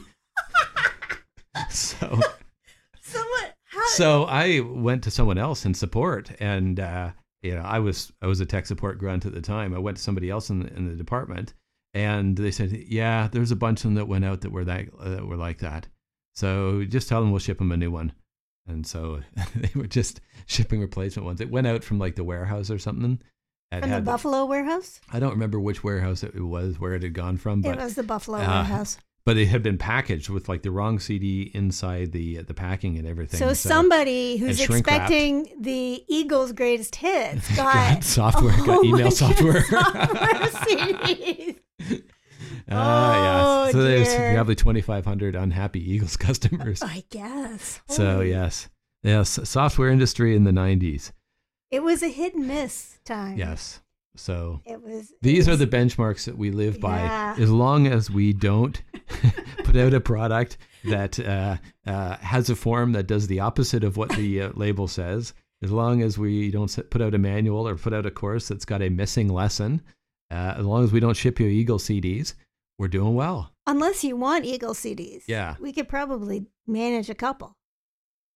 so, 1.70 2.20
So 3.01 3.20
what? 3.20 3.53
How? 3.66 3.86
so 3.93 4.24
I 4.24 4.62
went 4.62 5.03
to 5.03 5.12
someone 5.12 5.38
else 5.38 5.66
in 5.66 5.74
support, 5.74 6.32
and 6.39 6.80
uh, 6.80 7.12
you 7.41 7.56
know, 7.56 7.62
I 7.64 7.80
was 7.80 8.12
I 8.22 8.28
was 8.28 8.39
a 8.39 8.45
tech 8.45 8.66
support 8.66 8.97
grunt 8.97 9.26
at 9.26 9.34
the 9.34 9.41
time. 9.41 9.74
I 9.74 9.80
went 9.80 9.97
to 9.97 10.03
somebody 10.03 10.30
else 10.30 10.49
in 10.49 10.60
the, 10.62 10.74
in 10.76 10.88
the 10.88 10.95
department, 10.95 11.53
and 11.93 12.38
they 12.38 12.51
said, 12.51 12.72
"Yeah, 12.72 13.28
there's 13.32 13.51
a 13.51 13.56
bunch 13.56 13.80
of 13.80 13.84
them 13.84 13.95
that 13.95 14.08
went 14.08 14.26
out 14.26 14.41
that 14.41 14.51
were 14.51 14.66
that 14.66 14.86
uh, 14.99 15.10
that 15.10 15.26
were 15.28 15.38
like 15.38 15.60
that. 15.60 15.88
So 16.36 16.84
just 16.86 17.08
tell 17.10 17.22
them 17.22 17.32
we'll 17.32 17.39
ship 17.39 17.58
them 17.60 17.72
a 17.72 17.78
new 17.78 17.91
one." 17.91 18.14
And 18.68 18.86
so 18.86 19.22
they 19.55 19.70
were 19.76 19.88
just 19.88 20.22
shipping 20.47 20.82
replacement 20.82 21.26
ones. 21.26 21.41
It 21.41 21.51
went 21.51 21.68
out 21.68 21.84
from 21.84 21.99
like 21.99 22.16
the 22.16 22.24
warehouse 22.24 22.70
or 22.72 22.80
something. 22.80 23.22
It 23.72 23.82
From 23.82 23.89
the 23.91 24.01
Buffalo 24.01 24.45
warehouse? 24.45 25.01
I 25.11 25.20
don't 25.20 25.32
remember 25.32 25.59
which 25.59 25.84
warehouse 25.84 26.24
it 26.24 26.36
was, 26.39 26.80
where 26.80 26.93
it 26.93 27.03
had 27.03 27.13
gone 27.13 27.38
from, 27.38 27.59
It 27.59 27.63
but 27.63 27.78
was 27.80 27.95
the 27.95 28.03
Buffalo 28.03 28.38
uh, 28.38 28.41
warehouse. 28.47 28.97
but 29.26 29.38
it 29.38 29.47
had 29.47 29.63
been 29.63 29.78
packaged 29.78 30.30
with 30.30 30.47
like 30.47 30.61
the 30.61 30.72
wrong 30.72 30.99
CD 30.99 31.51
inside 31.53 32.11
the 32.11 32.43
the 32.43 32.53
packing 32.53 32.97
and 32.97 33.07
everything. 33.07 33.39
So, 33.39 33.53
somebody 33.53 34.38
who's 34.38 34.61
expecting 34.61 35.49
the 35.59 36.03
Eagles' 36.07 36.51
greatest 36.53 36.95
hits 36.95 37.53
got, 37.55 37.74
got 37.74 38.03
software, 38.03 38.55
got 38.66 38.86
email 38.86 39.11
software. 39.11 39.63
software 39.63 40.49
CDs. 40.63 41.57
Ah, 42.70 43.61
Oh, 43.61 43.63
yes. 43.66 43.72
So 43.74 43.84
there's 43.84 44.07
dear. 44.07 44.34
probably 44.34 44.55
2,500 44.55 45.36
unhappy 45.36 45.91
Eagles 45.91 46.18
customers. 46.28 46.82
I 46.82 47.03
guess. 47.09 47.82
So 47.88 48.22
yes, 48.22 48.70
yes, 49.03 49.39
software 49.43 49.89
industry 49.89 50.36
in 50.36 50.43
the 50.43 50.51
90s. 50.51 51.11
it 51.72 51.84
was 51.84 52.01
a 52.03 52.09
hit 52.09 52.36
and 52.36 52.47
miss 52.47 52.99
time. 53.05 53.38
Yes. 53.38 53.82
So 54.18 54.61
it 54.66 54.82
was. 54.82 55.11
it 55.11 55.18
these 55.22 55.49
are 55.49 55.57
the 55.57 55.68
benchmarks 55.68 56.24
that 56.26 56.38
we 56.38 56.49
live 56.49 56.80
by. 56.80 56.97
Yeah. 56.99 57.36
As 57.38 57.51
long 57.51 57.86
as 57.88 58.09
we 58.09 58.32
don't 58.32 58.82
put 59.66 59.76
out 59.76 59.93
a 59.93 59.99
product 59.99 60.57
that 60.86 61.20
uh, 61.20 61.57
uh, 61.86 62.16
has 62.18 62.49
a 62.49 62.55
form 62.55 62.93
that 62.93 63.07
does 63.07 63.28
the 63.28 63.41
opposite 63.41 63.84
of 63.84 63.97
what 63.97 64.09
the 64.11 64.43
uh, 64.43 64.49
label 64.55 64.88
says, 64.88 65.34
as 65.61 65.70
long 65.72 66.01
as 66.01 66.18
we 66.18 66.49
don't 66.49 66.89
put 66.89 67.01
out 67.01 67.13
a 67.13 67.18
manual 67.18 67.68
or 67.68 67.76
put 67.76 67.91
out 67.93 68.05
a 68.05 68.11
course 68.11 68.47
that's 68.47 68.63
got 68.66 68.82
a 68.82 68.88
missing 68.89 69.28
lesson, 69.28 69.82
uh, 70.32 70.53
as 70.57 70.66
long 70.66 70.84
as 70.86 70.93
we 70.93 71.01
don't 71.01 71.18
ship 71.18 71.38
you 71.39 71.47
Eagle 71.47 71.78
CDs, 71.80 72.36
we're 72.78 72.88
doing 72.88 73.15
well. 73.15 73.51
unless 73.67 74.03
you 74.03 74.15
want 74.15 74.45
Eagle 74.45 74.73
CDs. 74.73 75.23
Yeah. 75.28 75.55
we 75.59 75.71
could 75.73 75.88
probably 75.89 76.45
manage 76.67 77.09
a 77.09 77.15
couple 77.15 77.55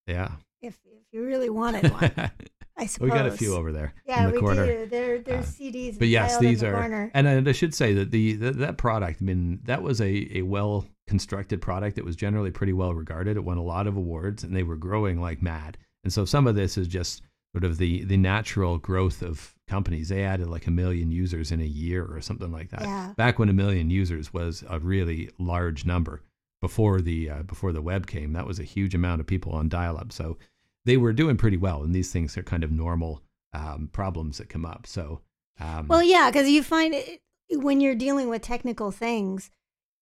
Yeah. 0.06 0.32
if 0.62 0.78
if 0.84 1.04
you 1.12 1.24
really 1.24 1.50
wanted 1.50 1.90
one. 1.92 2.12
I 2.76 2.86
suppose 2.86 3.10
we 3.10 3.16
got 3.16 3.26
a 3.26 3.32
few 3.32 3.54
over 3.54 3.72
there 3.72 3.92
Yeah, 4.06 4.20
in 4.24 4.26
the 4.28 4.34
we 4.36 4.40
corner. 4.40 4.64
do. 4.66 4.86
There, 4.86 5.18
there's 5.18 5.44
Uh, 5.46 5.48
CDs. 5.50 5.98
but 5.98 6.08
yes, 6.08 6.38
these 6.38 6.60
the 6.60 6.68
are, 6.68 6.72
corner. 6.80 7.10
and 7.12 7.28
I, 7.28 7.50
I 7.50 7.52
should 7.52 7.74
say 7.74 7.92
that 7.94 8.10
the 8.10 8.34
that, 8.36 8.58
that 8.58 8.78
product, 8.78 9.20
I 9.20 9.24
mean, 9.24 9.60
that 9.64 9.82
was 9.82 10.00
a, 10.00 10.38
a 10.38 10.42
well 10.42 10.86
constructed 11.06 11.60
product 11.60 11.96
that 11.96 12.04
was 12.04 12.16
generally 12.16 12.50
pretty 12.50 12.72
well 12.72 12.94
regarded. 12.94 13.36
It 13.36 13.44
won 13.44 13.58
a 13.58 13.62
lot 13.62 13.86
of 13.86 13.96
awards, 13.96 14.44
and 14.44 14.56
they 14.56 14.62
were 14.62 14.76
growing 14.76 15.20
like 15.20 15.42
mad. 15.42 15.76
And 16.04 16.12
so 16.12 16.24
some 16.24 16.46
of 16.46 16.54
this 16.54 16.78
is 16.78 16.88
just 16.88 17.22
sort 17.52 17.64
of 17.64 17.76
the 17.76 18.04
the 18.04 18.16
natural 18.16 18.78
growth 18.78 19.20
of 19.20 19.54
companies. 19.70 20.08
They 20.08 20.24
added 20.24 20.48
like 20.48 20.66
a 20.66 20.70
million 20.70 21.10
users 21.10 21.52
in 21.52 21.60
a 21.60 21.64
year 21.64 22.04
or 22.04 22.20
something 22.20 22.52
like 22.52 22.70
that. 22.70 22.82
Yeah. 22.82 23.14
Back 23.16 23.38
when 23.38 23.48
a 23.48 23.54
million 23.54 23.88
users 23.88 24.32
was 24.32 24.64
a 24.68 24.78
really 24.78 25.30
large 25.38 25.86
number 25.86 26.22
before 26.60 27.00
the 27.00 27.30
uh, 27.30 27.42
before 27.44 27.72
the 27.72 27.80
web 27.80 28.06
came, 28.06 28.32
that 28.34 28.46
was 28.46 28.58
a 28.58 28.64
huge 28.64 28.94
amount 28.94 29.20
of 29.20 29.26
people 29.26 29.52
on 29.52 29.68
dial 29.68 29.96
up. 29.96 30.12
So 30.12 30.36
they 30.84 30.96
were 30.96 31.12
doing 31.12 31.36
pretty 31.36 31.56
well, 31.56 31.82
and 31.82 31.94
these 31.94 32.12
things 32.12 32.36
are 32.36 32.42
kind 32.42 32.64
of 32.64 32.70
normal 32.70 33.22
um, 33.54 33.88
problems 33.92 34.38
that 34.38 34.48
come 34.48 34.66
up. 34.66 34.86
So. 34.86 35.20
Um, 35.58 35.88
Well, 35.88 36.02
yeah, 36.02 36.30
because 36.30 36.48
you 36.48 36.62
find 36.62 36.94
it 36.94 37.20
when 37.50 37.80
you're 37.80 37.94
dealing 37.94 38.28
with 38.28 38.42
technical 38.42 38.90
things, 38.90 39.50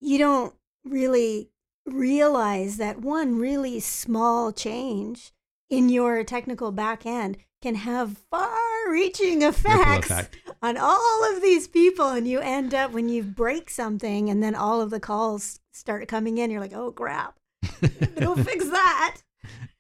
you 0.01 0.19
don't 0.19 0.55
really 0.85 1.51
realize 1.87 2.77
that 2.77 3.01
one 3.01 3.39
really 3.39 3.81
small 3.81 4.53
change 4.53 5.33
in 5.71 5.89
your 5.89 6.25
technical 6.25 6.73
back 6.73 7.05
end 7.07 7.37
can 7.61 7.75
have 7.75 8.17
far-reaching 8.31 9.43
effects 9.43 10.11
effect. 10.11 10.37
on 10.63 10.77
all 10.77 11.35
of 11.35 11.43
these 11.43 11.67
people, 11.69 12.09
and 12.09 12.27
you 12.29 12.39
end 12.41 12.73
up 12.75 12.93
when 12.93 13.09
you 13.09 13.23
break 13.23 13.69
something, 13.71 14.31
and 14.31 14.43
then 14.43 14.55
all 14.55 14.81
of 14.81 14.91
the 14.91 15.01
calls 15.01 15.61
start 15.73 16.09
coming 16.09 16.39
in. 16.39 16.51
You're 16.51 16.61
like, 16.61 16.73
oh 16.73 16.93
crap, 16.93 17.39
go 18.19 18.35
fix 18.37 18.69
that. 18.69 19.19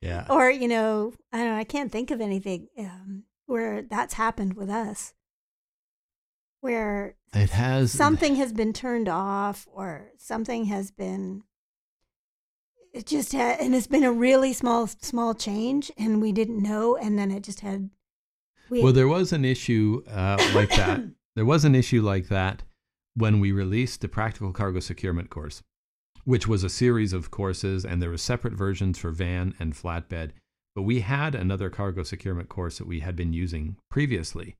Yeah. 0.00 0.26
Or 0.30 0.48
you 0.48 0.68
know, 0.68 1.12
I 1.32 1.38
don't 1.38 1.48
know. 1.48 1.56
I 1.56 1.64
can't 1.64 1.90
think 1.90 2.12
of 2.12 2.20
anything 2.20 2.68
um, 2.78 3.24
where 3.46 3.82
that's 3.82 4.14
happened 4.14 4.54
with 4.54 4.70
us, 4.70 5.12
where 6.60 7.16
It 7.34 7.50
has 7.50 7.90
something 7.90 8.36
has 8.36 8.52
been 8.52 8.72
turned 8.72 9.08
off 9.08 9.66
or 9.72 10.12
something 10.16 10.66
has 10.66 10.92
been 10.92 11.42
it 12.92 13.06
just 13.06 13.32
had 13.32 13.60
and 13.60 13.74
it's 13.74 13.86
been 13.86 14.04
a 14.04 14.12
really 14.12 14.52
small 14.52 14.86
small 14.86 15.34
change 15.34 15.90
and 15.98 16.20
we 16.20 16.32
didn't 16.32 16.62
know 16.62 16.96
and 16.96 17.18
then 17.18 17.30
it 17.30 17.42
just 17.42 17.60
had 17.60 17.90
we 18.70 18.82
Well, 18.82 18.92
there 18.92 19.08
was 19.08 19.32
an 19.32 19.44
issue 19.44 20.02
uh, 20.10 20.36
like 20.54 20.70
that. 20.70 21.00
there 21.36 21.44
was 21.44 21.64
an 21.64 21.74
issue 21.74 22.02
like 22.02 22.28
that 22.28 22.62
when 23.14 23.40
we 23.40 23.52
released 23.52 24.00
the 24.00 24.08
Practical 24.08 24.52
Cargo 24.52 24.80
Securement 24.80 25.30
course, 25.30 25.62
which 26.24 26.46
was 26.46 26.62
a 26.62 26.68
series 26.68 27.12
of 27.12 27.30
courses, 27.30 27.84
and 27.84 28.02
there 28.02 28.10
were 28.10 28.18
separate 28.18 28.54
versions 28.54 28.98
for 28.98 29.10
van 29.10 29.54
and 29.58 29.74
flatbed. 29.74 30.30
But 30.74 30.82
we 30.82 31.00
had 31.00 31.34
another 31.34 31.70
cargo 31.70 32.04
securement 32.04 32.48
course 32.48 32.78
that 32.78 32.86
we 32.86 33.00
had 33.00 33.16
been 33.16 33.32
using 33.32 33.76
previously. 33.90 34.56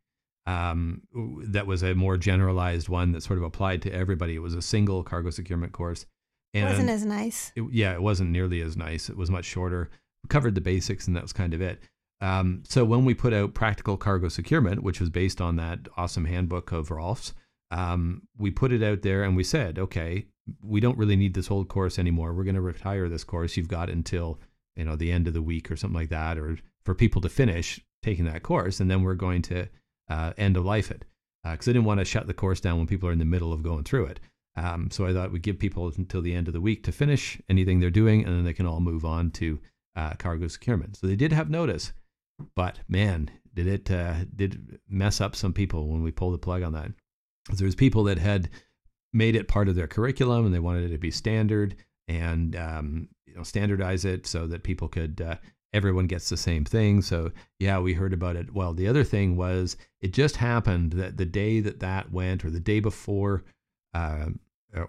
Um, 0.46 1.02
that 1.44 1.66
was 1.66 1.82
a 1.82 1.94
more 1.94 2.16
generalized 2.16 2.88
one 2.88 3.12
that 3.12 3.22
sort 3.22 3.38
of 3.38 3.44
applied 3.44 3.82
to 3.82 3.92
everybody. 3.92 4.34
It 4.34 4.42
was 4.42 4.54
a 4.54 4.62
single 4.62 5.04
cargo 5.04 5.30
securement 5.30 5.72
course. 5.72 6.06
It 6.52 6.64
wasn't 6.64 6.88
as 6.88 7.04
nice 7.04 7.52
it, 7.54 7.64
yeah, 7.72 7.92
it 7.92 8.02
wasn't 8.02 8.30
nearly 8.30 8.60
as 8.60 8.76
nice. 8.76 9.08
It 9.08 9.16
was 9.16 9.30
much 9.30 9.44
shorter. 9.44 9.90
We 10.24 10.28
covered 10.28 10.54
the 10.54 10.60
basics, 10.60 11.06
and 11.06 11.16
that 11.16 11.22
was 11.22 11.32
kind 11.32 11.54
of 11.54 11.60
it. 11.60 11.80
Um, 12.20 12.62
so 12.66 12.84
when 12.84 13.04
we 13.04 13.14
put 13.14 13.32
out 13.32 13.54
Practical 13.54 13.96
Cargo 13.96 14.28
Securement, 14.28 14.82
which 14.82 15.00
was 15.00 15.10
based 15.10 15.40
on 15.40 15.56
that 15.56 15.80
awesome 15.96 16.24
handbook 16.24 16.72
of 16.72 16.90
Rolf's, 16.90 17.32
um, 17.70 18.22
we 18.36 18.50
put 18.50 18.72
it 18.72 18.82
out 18.82 19.02
there 19.02 19.22
and 19.22 19.36
we 19.36 19.44
said, 19.44 19.78
okay, 19.78 20.26
we 20.62 20.80
don't 20.80 20.98
really 20.98 21.16
need 21.16 21.34
this 21.34 21.50
old 21.50 21.68
course 21.68 21.98
anymore. 21.98 22.32
We're 22.32 22.44
going 22.44 22.54
to 22.54 22.60
retire 22.60 23.08
this 23.08 23.24
course. 23.24 23.56
You've 23.56 23.68
got 23.68 23.90
until 23.90 24.40
you 24.74 24.84
know 24.84 24.96
the 24.96 25.12
end 25.12 25.28
of 25.28 25.34
the 25.34 25.42
week 25.42 25.70
or 25.70 25.76
something 25.76 25.98
like 25.98 26.08
that, 26.10 26.38
or 26.38 26.58
for 26.84 26.94
people 26.94 27.20
to 27.22 27.28
finish 27.28 27.80
taking 28.02 28.24
that 28.24 28.42
course, 28.42 28.80
and 28.80 28.90
then 28.90 29.02
we're 29.02 29.14
going 29.14 29.42
to 29.42 29.68
uh, 30.08 30.32
end 30.38 30.56
of 30.56 30.64
life 30.64 30.90
it 30.90 31.04
because 31.44 31.68
I 31.68 31.72
didn't 31.72 31.84
want 31.84 32.00
to 32.00 32.04
shut 32.04 32.26
the 32.26 32.34
course 32.34 32.60
down 32.60 32.78
when 32.78 32.86
people 32.86 33.08
are 33.08 33.12
in 33.12 33.18
the 33.18 33.24
middle 33.24 33.52
of 33.52 33.62
going 33.62 33.84
through 33.84 34.06
it. 34.06 34.20
Um, 34.58 34.90
so 34.90 35.06
I 35.06 35.12
thought 35.12 35.30
we'd 35.30 35.42
give 35.42 35.58
people 35.58 35.92
until 35.96 36.20
the 36.20 36.34
end 36.34 36.48
of 36.48 36.54
the 36.54 36.60
week 36.60 36.82
to 36.84 36.92
finish 36.92 37.40
anything 37.48 37.78
they're 37.78 37.90
doing, 37.90 38.24
and 38.24 38.34
then 38.34 38.44
they 38.44 38.52
can 38.52 38.66
all 38.66 38.80
move 38.80 39.04
on 39.04 39.30
to 39.32 39.60
uh, 39.94 40.14
cargo 40.18 40.48
securement. 40.48 40.96
So 40.96 41.06
they 41.06 41.16
did 41.16 41.32
have 41.32 41.48
notice, 41.48 41.92
but 42.56 42.80
man, 42.88 43.30
did 43.54 43.66
it 43.68 43.90
uh, 43.90 44.14
did 44.34 44.80
mess 44.88 45.20
up 45.20 45.36
some 45.36 45.52
people 45.52 45.88
when 45.88 46.02
we 46.02 46.10
pulled 46.10 46.34
the 46.34 46.38
plug 46.38 46.62
on 46.62 46.72
that. 46.72 46.90
There 47.52 47.66
was 47.66 47.76
people 47.76 48.04
that 48.04 48.18
had 48.18 48.50
made 49.12 49.36
it 49.36 49.48
part 49.48 49.68
of 49.68 49.76
their 49.76 49.86
curriculum, 49.86 50.44
and 50.44 50.54
they 50.54 50.58
wanted 50.58 50.84
it 50.84 50.92
to 50.92 50.98
be 50.98 51.10
standard 51.10 51.76
and 52.08 52.56
um, 52.56 53.08
you 53.26 53.34
know 53.34 53.42
standardize 53.44 54.04
it 54.04 54.26
so 54.26 54.46
that 54.48 54.64
people 54.64 54.88
could 54.88 55.20
uh, 55.20 55.36
everyone 55.72 56.08
gets 56.08 56.28
the 56.28 56.36
same 56.36 56.64
thing. 56.64 57.00
So 57.00 57.30
yeah, 57.60 57.78
we 57.78 57.94
heard 57.94 58.12
about 58.12 58.36
it. 58.36 58.52
Well, 58.52 58.74
the 58.74 58.88
other 58.88 59.04
thing 59.04 59.36
was 59.36 59.76
it 60.00 60.12
just 60.12 60.36
happened 60.36 60.92
that 60.92 61.16
the 61.16 61.26
day 61.26 61.60
that 61.60 61.78
that 61.80 62.10
went, 62.10 62.44
or 62.44 62.50
the 62.50 62.60
day 62.60 62.80
before, 62.80 63.44
uh, 63.94 64.26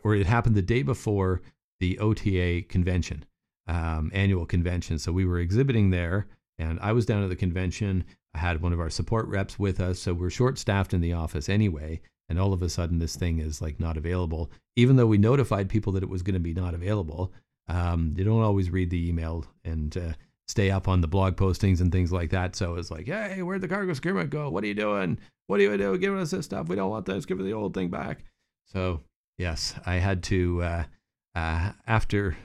or 0.04 0.16
it 0.16 0.26
happened 0.26 0.56
the 0.56 0.62
day 0.62 0.84
before 0.84 1.42
the 1.80 1.98
OTA 2.00 2.64
convention, 2.68 3.26
um, 3.68 4.12
annual 4.14 4.46
convention. 4.46 5.00
So 5.00 5.12
we 5.12 5.26
were 5.26 5.40
exhibiting 5.40 5.90
there, 5.90 6.28
and 6.58 6.80
I 6.82 6.92
was 6.92 7.06
down 7.06 7.24
at 7.24 7.30
the 7.30 7.36
convention. 7.36 8.04
I 8.34 8.40
had 8.40 8.62
one 8.62 8.74
of 8.74 8.80
our 8.80 8.90
support 8.90 9.28
reps 9.28 9.58
with 9.58 9.80
us, 9.80 10.00
so 10.00 10.14
we're 10.14 10.30
short 10.30 10.58
staffed 10.58 10.94
in 10.94 11.02
the 11.02 11.14
office 11.14 11.50
anyway. 11.50 12.02
And 12.28 12.40
all 12.40 12.54
of 12.54 12.62
a 12.62 12.70
sudden, 12.70 13.00
this 13.00 13.16
thing 13.16 13.40
is 13.40 13.62
like 13.62 13.80
not 13.80 13.98
available, 13.98 14.52
even 14.76 14.98
though 14.98 15.08
we 15.08 15.18
notified 15.18 15.68
people 15.68 15.94
that 15.94 16.04
it 16.04 16.10
was 16.10 16.22
going 16.22 16.36
to 16.36 16.40
be 16.40 16.54
not 16.54 16.76
available. 16.76 17.34
Um, 17.68 18.14
they 18.14 18.24
don't 18.24 18.44
always 18.44 18.70
read 18.70 18.92
the 18.92 19.10
email 19.10 19.46
and 19.64 19.96
uh, 19.98 20.14
stay 20.48 20.70
up 20.70 20.88
on 20.88 21.02
the 21.02 21.08
blog 21.08 21.38
postings 21.38 21.82
and 21.82 21.92
things 21.92 22.12
like 22.12 22.30
that. 22.32 22.56
So 22.56 22.76
it's 22.76 22.92
like, 22.92 23.08
hey, 23.08 23.42
where'd 23.42 23.62
the 23.62 23.68
cargo 23.68 23.94
securement 23.94 24.30
go? 24.30 24.50
What 24.50 24.64
are 24.64 24.68
you 24.68 24.76
doing? 24.76 25.18
What 25.48 25.60
are 25.60 25.64
you 25.64 25.78
doing? 25.78 26.00
Giving 26.00 26.20
us 26.20 26.32
this 26.32 26.46
stuff? 26.46 26.68
We 26.68 26.76
don't 26.76 26.92
want 26.92 27.06
this. 27.08 27.26
Give 27.26 27.40
us 27.40 27.46
the 27.46 27.54
old 27.54 27.74
thing 27.74 27.90
back. 27.90 28.24
So 28.66 29.02
yes, 29.40 29.74
I 29.86 29.96
had 29.96 30.22
to 30.24 30.62
uh, 30.62 30.84
uh, 31.34 31.72
after 31.88 32.38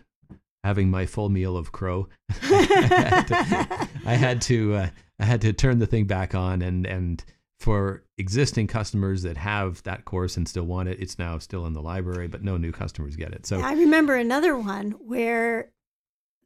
having 0.63 0.91
my 0.91 1.05
full 1.05 1.29
meal 1.29 1.59
of 1.59 1.73
crow, 1.73 2.09
I 2.31 3.11
had 3.11 3.27
to, 3.27 3.89
I 4.07 4.15
had 4.15 4.41
to 4.43 4.75
uh, 4.75 4.89
I 5.19 5.25
had 5.25 5.43
to 5.43 5.53
turn 5.53 5.81
the 5.81 5.87
thing 5.87 6.07
back 6.07 6.35
on 6.35 6.63
and 6.63 6.87
and 6.87 7.23
for 7.61 8.05
existing 8.19 8.67
customers 8.67 9.23
that 9.23 9.37
have 9.37 9.83
that 9.85 10.05
course 10.05 10.37
and 10.37 10.47
still 10.47 10.65
want 10.65 10.89
it, 10.89 11.01
it's 11.01 11.19
now 11.19 11.39
still 11.39 11.65
in 11.67 11.73
the 11.73 11.81
library, 11.81 12.29
but 12.29 12.43
no 12.43 12.57
new 12.57 12.73
customers 12.73 13.17
get 13.17 13.33
it. 13.33 13.47
So 13.47 13.61
I 13.61 13.73
remember 13.73 14.15
another 14.17 14.57
one 14.57 14.93
where 14.93 15.71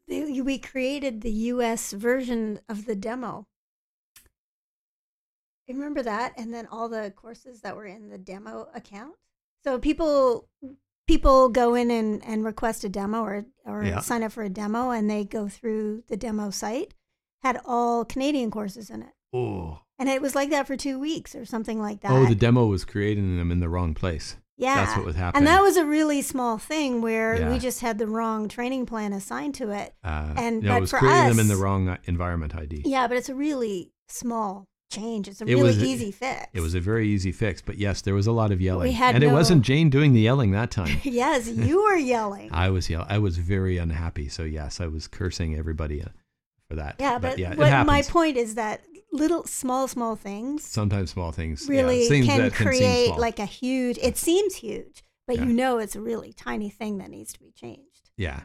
we 0.06 0.58
created 0.58 1.20
the 1.20 1.32
US 1.32 1.92
version 1.92 2.60
of 2.68 2.86
the 2.86 2.94
demo. 2.94 3.46
Remember 5.68 6.02
that 6.02 6.32
and 6.38 6.54
then 6.54 6.66
all 6.70 6.88
the 6.88 7.12
courses 7.14 7.60
that 7.60 7.76
were 7.76 7.84
in 7.86 8.08
the 8.08 8.16
demo 8.16 8.68
account. 8.74 9.14
So 9.68 9.78
people 9.78 10.48
people 11.06 11.50
go 11.50 11.74
in 11.74 11.90
and, 11.90 12.24
and 12.24 12.42
request 12.42 12.84
a 12.84 12.88
demo 12.88 13.20
or 13.22 13.44
or 13.66 13.84
Yeah. 13.84 14.00
sign 14.00 14.22
up 14.22 14.32
for 14.32 14.42
a 14.42 14.48
demo 14.48 14.90
and 14.90 15.10
they 15.10 15.24
go 15.24 15.46
through 15.48 16.04
the 16.08 16.16
demo 16.16 16.48
site 16.50 16.94
had 17.42 17.60
all 17.66 18.04
Canadian 18.06 18.50
courses 18.50 18.88
in 18.88 19.02
it. 19.02 19.12
oh 19.34 19.80
And 19.98 20.08
it 20.08 20.22
was 20.22 20.34
like 20.34 20.48
that 20.50 20.66
for 20.66 20.74
2 20.76 20.98
weeks 20.98 21.34
or 21.34 21.44
something 21.44 21.78
like 21.80 22.00
that. 22.00 22.10
oh, 22.12 22.24
the 22.24 22.34
demo 22.34 22.64
was 22.66 22.86
creating 22.86 23.36
them 23.36 23.52
in 23.52 23.60
the 23.60 23.68
wrong 23.68 23.92
place. 23.94 24.36
Yeah. 24.56 24.76
That's 24.86 24.96
what 24.96 25.04
was 25.06 25.16
happening. 25.16 25.40
And 25.40 25.46
that 25.48 25.60
was 25.62 25.76
a 25.76 25.84
really 25.84 26.22
small 26.22 26.56
thing 26.56 27.02
where 27.02 27.38
Yeah. 27.38 27.50
we 27.52 27.58
just 27.58 27.80
had 27.80 27.98
the 27.98 28.06
wrong 28.06 28.48
training 28.48 28.86
plan 28.86 29.12
assigned 29.12 29.54
to 29.56 29.70
it. 29.70 29.94
uh, 30.02 30.32
and- 30.36 30.62
no, 30.62 30.70
it 30.70 30.74
but 30.76 30.80
was 30.80 30.90
for 30.90 30.98
creating 31.00 31.28
them 31.28 31.38
in 31.40 31.48
the 31.48 31.56
wrong 31.56 31.88
uh, 31.90 31.98
environment 32.06 32.54
ID. 32.56 32.82
Yeah, 32.86 33.06
but 33.06 33.18
it's 33.18 33.28
a 33.28 33.34
really 33.34 33.92
small 34.08 34.64
change. 34.88 35.28
It's 35.28 35.40
a 35.40 35.44
It 35.44 35.54
really 35.54 35.62
was 35.64 35.82
easy 35.82 36.10
fix. 36.10 36.46
It 36.52 36.60
was 36.60 36.74
a 36.74 36.80
very 36.80 37.08
easy 37.08 37.32
fix, 37.32 37.60
but 37.62 37.76
yes, 37.78 38.00
there 38.02 38.14
was 38.14 38.26
a 38.26 38.32
lot 38.32 38.50
of 38.52 38.60
yelling, 38.60 38.92
had 38.92 39.14
and 39.14 39.24
it 39.24 39.32
wasn't 39.32 39.62
Jane 39.62 39.90
doing 39.90 40.12
the 40.12 40.20
yelling 40.20 40.52
that 40.52 40.70
time. 40.70 41.00
yes, 41.04 41.48
you 41.48 41.82
were 41.82 41.96
yelling. 41.96 42.50
I 42.52 42.70
was 42.70 42.88
yell. 42.88 43.06
I 43.08 43.18
was 43.18 43.38
very 43.38 43.78
unhappy. 43.78 44.28
So 44.28 44.42
yes, 44.44 44.80
I 44.80 44.86
was 44.86 45.06
cursing 45.06 45.56
everybody 45.56 46.02
uh, 46.02 46.08
for 46.68 46.76
that. 46.76 46.96
yeah, 46.98 47.18
but, 47.18 47.38
yeah, 47.38 47.52
it 47.52 47.58
what 47.58 47.86
my 47.86 48.02
point 48.02 48.36
is 48.36 48.54
that 48.56 48.82
little 49.12 49.44
small 49.44 49.88
small 49.88 50.16
things 50.16 50.62
Sometimes 50.64 51.10
small 51.10 51.32
things 51.32 51.66
yeah, 51.66 51.80
really 51.80 52.06
things 52.08 52.26
can 52.26 52.42
that 52.42 52.52
can 52.54 52.66
create 52.66 53.06
small. 53.06 53.18
like 53.18 53.38
a 53.38 53.46
huge. 53.46 53.98
It 53.98 54.16
seems 54.16 54.56
huge, 54.56 55.02
but 55.26 55.36
Yeah. 55.36 55.44
you 55.44 55.52
know 55.52 55.78
it's 55.78 55.96
a 55.96 56.00
really 56.00 56.32
tiny 56.32 56.68
thing 56.70 56.98
that 56.98 57.10
needs 57.10 57.32
to 57.32 57.38
be 57.40 57.52
changed. 57.52 58.10
Yeah. 58.16 58.40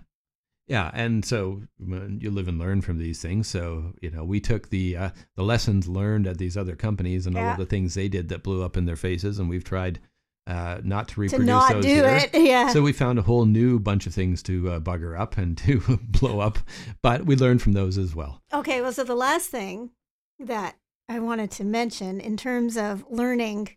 Yeah, 0.68 0.89
and 0.93 1.26
so 1.26 1.61
you 1.78 2.32
live 2.32 2.47
and 2.47 2.57
learn 2.57 2.82
from 2.82 2.97
these 2.97 3.22
things. 3.22 3.47
So 3.47 3.93
you 4.01 4.09
know, 4.09 4.24
we 4.24 4.39
took 4.39 4.70
the 4.70 4.95
uh, 4.97 5.09
the 5.36 5.43
lessons 5.43 5.88
learned 5.88 6.26
at 6.28 6.38
these 6.38 6.55
other 6.55 6.76
companies 6.76 7.28
and 7.28 7.38
all 7.38 7.51
of 7.51 7.57
the 7.57 7.66
things 7.66 7.93
they 7.93 8.07
did 8.07 8.30
that 8.30 8.43
blew 8.43 8.64
up 8.64 8.78
in 8.78 8.86
their 8.86 8.95
faces, 8.95 9.39
and 9.39 9.49
we've 9.49 9.64
tried 9.66 9.99
uh, 10.47 10.80
not 10.84 11.07
to 11.09 11.16
To 11.16 11.22
reproduce 11.22 11.45
not 11.47 11.74
those 11.74 11.84
do 11.86 11.89
here. 11.89 12.05
it, 12.05 12.30
yeah. 12.41 12.70
So 12.70 12.82
we 12.82 12.93
found 12.93 13.20
a 13.20 13.24
whole 13.24 13.45
new 13.45 13.80
bunch 13.80 14.07
of 14.07 14.14
things 14.14 14.41
to 14.43 14.72
uh, 14.72 14.80
bugger 14.80 15.20
up 15.20 15.38
and 15.38 15.57
to 15.59 15.99
blow 16.01 16.39
up, 16.39 16.59
but 17.01 17.26
we 17.26 17.36
learned 17.36 17.61
from 17.61 17.74
those 17.74 17.97
as 17.97 18.16
well. 18.16 18.41
Okay, 18.53 18.82
well, 18.82 18.93
so 18.93 19.03
the 19.03 19.16
last 19.16 19.49
thing 19.49 19.91
that 20.39 20.76
I 21.09 21.20
wanted 21.20 21.51
to 21.51 21.64
mention 21.66 22.20
in 22.22 22.38
terms 22.38 22.78
of 22.78 23.03
learning 23.09 23.76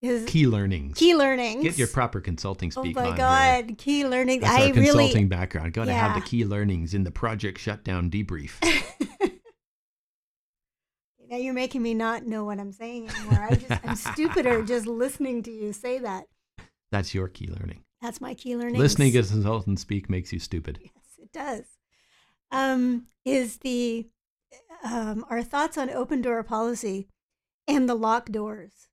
is 0.00 0.26
Key 0.28 0.46
learnings. 0.46 0.96
key 0.96 1.14
learnings. 1.14 1.62
Get 1.62 1.76
your 1.78 1.88
proper 1.88 2.20
consulting 2.20 2.72
Oh 2.76 2.82
speak 2.82 2.94
my 2.96 3.02
on 3.02 3.06
here. 3.08 3.16
god, 3.16 3.78
key 3.78 4.06
learning. 4.06 4.40
That's 4.40 4.52
I 4.56 4.68
our 4.68 4.72
consulting 4.72 5.28
background. 5.28 5.72
Got 5.72 5.86
to 5.86 5.92
have 5.94 6.14
the 6.14 6.20
key 6.26 6.44
learnings 6.44 6.94
in 6.94 7.04
the 7.04 7.10
project 7.10 7.58
shutdown 7.58 8.08
debrief. 8.10 8.52
now 11.30 11.36
you're 11.36 11.54
making 11.54 11.82
me 11.82 11.94
not 11.94 12.24
know 12.26 12.44
what 12.44 12.58
I'm 12.58 12.72
saying 12.72 13.08
anymore. 13.10 13.48
I 13.50 13.54
just 13.54 13.84
I'm 13.84 13.96
stupider 13.96 14.62
just 14.66 14.86
listening 14.86 15.42
to 15.44 15.50
you 15.50 15.72
say 15.72 15.98
that. 15.98 16.24
That's 16.90 17.12
your 17.14 17.28
key 17.28 17.48
learning. 17.48 17.82
That's 18.00 18.20
my 18.20 18.34
key 18.34 18.56
learning. 18.56 18.78
Listening 18.78 19.12
to 19.12 19.22
consultants 19.22 19.82
speak 19.82 20.08
makes 20.08 20.32
you 20.32 20.38
stupid. 20.38 20.78
yes, 20.82 20.92
it 21.18 21.32
does. 21.32 21.64
Um, 22.50 23.06
is 23.24 23.58
the 23.58 24.08
um, 24.84 25.26
our 25.28 25.42
thoughts 25.42 25.76
on 25.76 25.90
open 25.90 26.22
door 26.22 26.42
policy 26.42 27.08
and 27.66 27.88
the 27.88 27.94
locked 27.94 28.32
doors. 28.32 28.87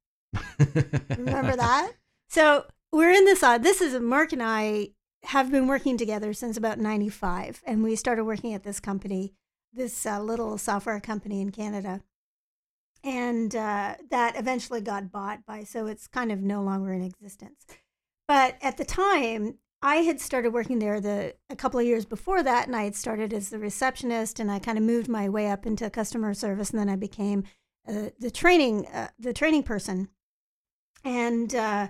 Remember 1.18 1.56
that? 1.56 1.94
So 2.30 2.66
we're 2.92 3.12
in 3.12 3.26
this. 3.26 3.44
odd. 3.44 3.64
this 3.64 3.82
is 3.82 4.00
Mark 4.00 4.32
and 4.34 4.44
I 4.44 4.90
have 5.24 5.52
been 5.52 5.68
working 5.68 5.98
together 5.98 6.34
since 6.34 6.58
about 6.58 6.80
'95, 6.80 7.62
and 7.66 7.84
we 7.84 7.96
started 7.96 8.26
working 8.26 8.54
at 8.54 8.64
this 8.64 8.80
company, 8.80 9.34
this 9.74 10.06
uh, 10.06 10.22
little 10.22 10.58
software 10.58 11.00
company 11.00 11.42
in 11.42 11.52
Canada, 11.52 12.02
and 13.04 13.56
uh, 13.56 13.96
that 14.10 14.38
eventually 14.38 14.82
got 14.82 15.12
bought 15.12 15.46
by. 15.46 15.64
So 15.64 15.88
it's 15.88 16.08
kind 16.08 16.32
of 16.32 16.42
no 16.42 16.62
longer 16.62 16.94
in 16.94 17.04
existence. 17.04 17.66
But 18.28 18.58
at 18.62 18.78
the 18.78 18.86
time, 18.86 19.60
I 19.82 19.98
had 19.98 20.20
started 20.20 20.52
working 20.52 20.80
there 20.80 21.00
the 21.00 21.36
a 21.50 21.56
couple 21.56 21.80
of 21.80 21.86
years 21.86 22.06
before 22.06 22.42
that, 22.42 22.66
and 22.66 22.76
I 22.76 22.86
had 22.86 22.96
started 22.96 23.34
as 23.34 23.50
the 23.50 23.60
receptionist, 23.60 24.40
and 24.40 24.50
I 24.50 24.60
kind 24.60 24.78
of 24.78 24.84
moved 24.84 25.08
my 25.08 25.30
way 25.30 25.50
up 25.50 25.66
into 25.66 25.90
customer 25.90 26.34
service, 26.34 26.72
and 26.72 26.80
then 26.80 26.90
I 26.90 26.96
became 26.96 27.44
uh, 27.88 28.10
the 28.20 28.32
training 28.32 28.88
uh, 28.88 29.10
the 29.20 29.34
training 29.34 29.64
person, 29.64 30.10
and 31.06 31.56
uh, 31.56 31.88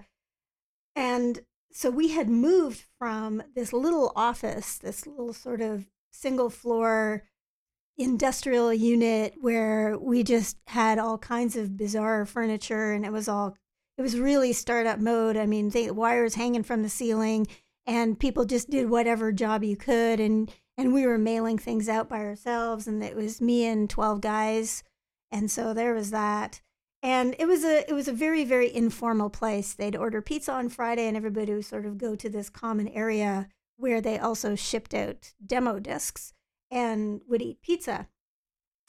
and 0.95 1.39
so 1.71 1.89
we 1.89 2.09
had 2.09 2.29
moved 2.29 2.85
from 2.99 3.41
this 3.55 3.73
little 3.73 4.11
office, 4.15 4.77
this 4.77 5.07
little 5.07 5.33
sort 5.33 5.61
of 5.61 5.87
single 6.11 6.49
floor 6.49 7.23
industrial 7.97 8.73
unit 8.73 9.35
where 9.39 9.97
we 9.97 10.21
just 10.21 10.57
had 10.67 10.99
all 10.99 11.17
kinds 11.17 11.55
of 11.55 11.77
bizarre 11.77 12.25
furniture, 12.25 12.91
and 12.91 13.05
it 13.05 13.11
was 13.11 13.27
all 13.27 13.57
it 13.97 14.01
was 14.01 14.19
really 14.19 14.53
startup 14.53 14.99
mode. 14.99 15.37
I 15.37 15.45
mean, 15.45 15.69
they, 15.69 15.89
wires 15.89 16.35
hanging 16.35 16.63
from 16.63 16.83
the 16.83 16.89
ceiling, 16.89 17.47
and 17.85 18.19
people 18.19 18.43
just 18.45 18.69
did 18.69 18.89
whatever 18.89 19.31
job 19.31 19.63
you 19.63 19.77
could, 19.77 20.19
and 20.19 20.51
and 20.77 20.93
we 20.93 21.07
were 21.07 21.17
mailing 21.17 21.57
things 21.57 21.87
out 21.87 22.09
by 22.09 22.19
ourselves, 22.19 22.85
and 22.85 23.01
it 23.01 23.15
was 23.15 23.41
me 23.41 23.65
and 23.65 23.89
twelve 23.89 24.19
guys, 24.21 24.83
and 25.31 25.49
so 25.49 25.73
there 25.73 25.93
was 25.93 26.11
that, 26.11 26.61
and 27.05 27.35
it 27.37 27.45
was 27.45 27.63
a 27.63 27.87
it 27.87 27.93
was 27.93 28.07
a 28.07 28.13
very 28.13 28.43
very 28.43 28.75
informal 28.75 29.29
place. 29.29 29.75
They'd 29.75 29.95
order 29.95 30.23
pizza 30.23 30.51
on 30.51 30.69
Friday, 30.69 31.07
and 31.07 31.15
everybody 31.15 31.53
would 31.53 31.65
sort 31.65 31.85
of 31.85 31.99
go 31.99 32.15
to 32.15 32.27
this 32.27 32.49
common 32.49 32.87
area 32.87 33.47
where 33.77 34.01
they 34.01 34.17
also 34.17 34.55
shipped 34.55 34.95
out 34.95 35.33
demo 35.45 35.79
discs 35.79 36.33
and 36.71 37.21
would 37.29 37.43
eat 37.43 37.61
pizza, 37.61 38.07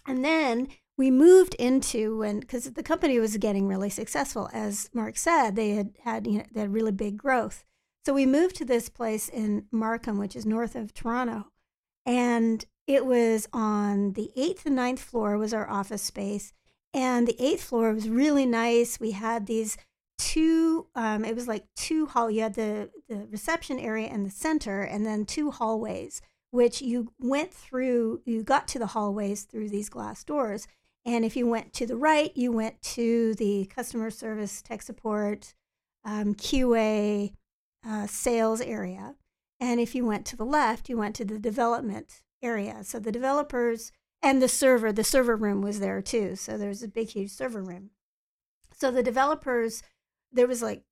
and 0.06 0.24
then 0.24 0.68
we 0.96 1.10
moved 1.10 1.54
into 1.56 2.16
when 2.16 2.40
because 2.40 2.72
the 2.72 2.82
company 2.82 3.18
was 3.18 3.36
getting 3.36 3.68
really 3.68 3.90
successful. 3.90 4.48
As 4.50 4.88
mark 4.94 5.18
said 5.18 5.54
they 5.54 5.72
had 5.74 5.90
had 6.02 6.26
you 6.26 6.38
know 6.38 6.46
they 6.50 6.60
had 6.60 6.72
really 6.72 6.92
big 6.92 7.18
growth. 7.18 7.64
So 8.06 8.14
we 8.14 8.24
moved 8.24 8.56
to 8.56 8.64
this 8.64 8.88
place 8.88 9.28
in 9.28 9.66
markham 9.70 10.16
which 10.16 10.34
is 10.34 10.46
north 10.46 10.74
of 10.74 10.94
toronto. 10.94 11.48
And 12.06 12.64
it 12.86 13.04
was 13.04 13.46
on 13.52 14.12
the 14.14 14.30
eighth 14.36 14.64
and 14.64 14.76
ninth 14.76 15.00
floor 15.02 15.36
was 15.36 15.52
our 15.52 15.68
office 15.68 16.02
space 16.02 16.54
and 16.96 17.28
the 17.28 17.40
eighth 17.40 17.62
floor 17.62 17.92
was 17.92 18.08
really 18.08 18.46
nice 18.46 18.98
we 18.98 19.12
had 19.12 19.46
these 19.46 19.76
two 20.18 20.86
um, 20.94 21.24
it 21.24 21.34
was 21.34 21.46
like 21.46 21.64
two 21.76 22.06
hall 22.06 22.30
you 22.30 22.42
had 22.42 22.54
the 22.54 22.90
the 23.08 23.26
reception 23.30 23.78
area 23.78 24.08
in 24.08 24.24
the 24.24 24.30
center 24.30 24.82
and 24.82 25.06
then 25.06 25.24
two 25.24 25.50
hallways 25.52 26.20
which 26.50 26.80
you 26.80 27.12
went 27.20 27.52
through 27.52 28.20
you 28.24 28.42
got 28.42 28.66
to 28.66 28.78
the 28.78 28.88
hallways 28.88 29.44
through 29.44 29.68
these 29.68 29.88
glass 29.88 30.24
doors 30.24 30.66
and 31.06 31.24
if 31.24 31.36
you 31.36 31.46
went 31.46 31.72
to 31.74 31.86
the 31.86 31.96
right, 31.96 32.36
you 32.36 32.50
went 32.50 32.82
to 32.82 33.34
the 33.36 33.66
customer 33.66 34.10
service, 34.10 34.60
tech 34.60 34.82
support, 34.82 35.54
um, 36.04 36.34
QA, 36.34 37.32
uh, 37.88 38.08
sales 38.08 38.60
area. 38.60 39.14
And 39.60 39.78
if 39.78 39.94
you 39.94 40.04
went 40.04 40.26
to 40.26 40.36
the 40.36 40.44
left, 40.44 40.88
you 40.88 40.96
went 40.96 41.14
to 41.16 41.24
the 41.24 41.38
development 41.38 42.22
area. 42.42 42.82
So 42.82 42.98
the 42.98 43.12
developers 43.12 43.92
and 44.22 44.42
the 44.42 44.48
server, 44.48 44.92
the 44.92 45.04
server 45.04 45.36
room 45.36 45.62
was 45.62 45.80
there 45.80 46.02
too. 46.02 46.36
So 46.36 46.56
there's 46.56 46.82
a 46.82 46.88
big, 46.88 47.10
huge 47.10 47.30
server 47.30 47.62
room. 47.62 47.90
So 48.72 48.90
the 48.90 49.02
developers, 49.02 49.82
there 50.32 50.46
was 50.46 50.62
like 50.62 50.82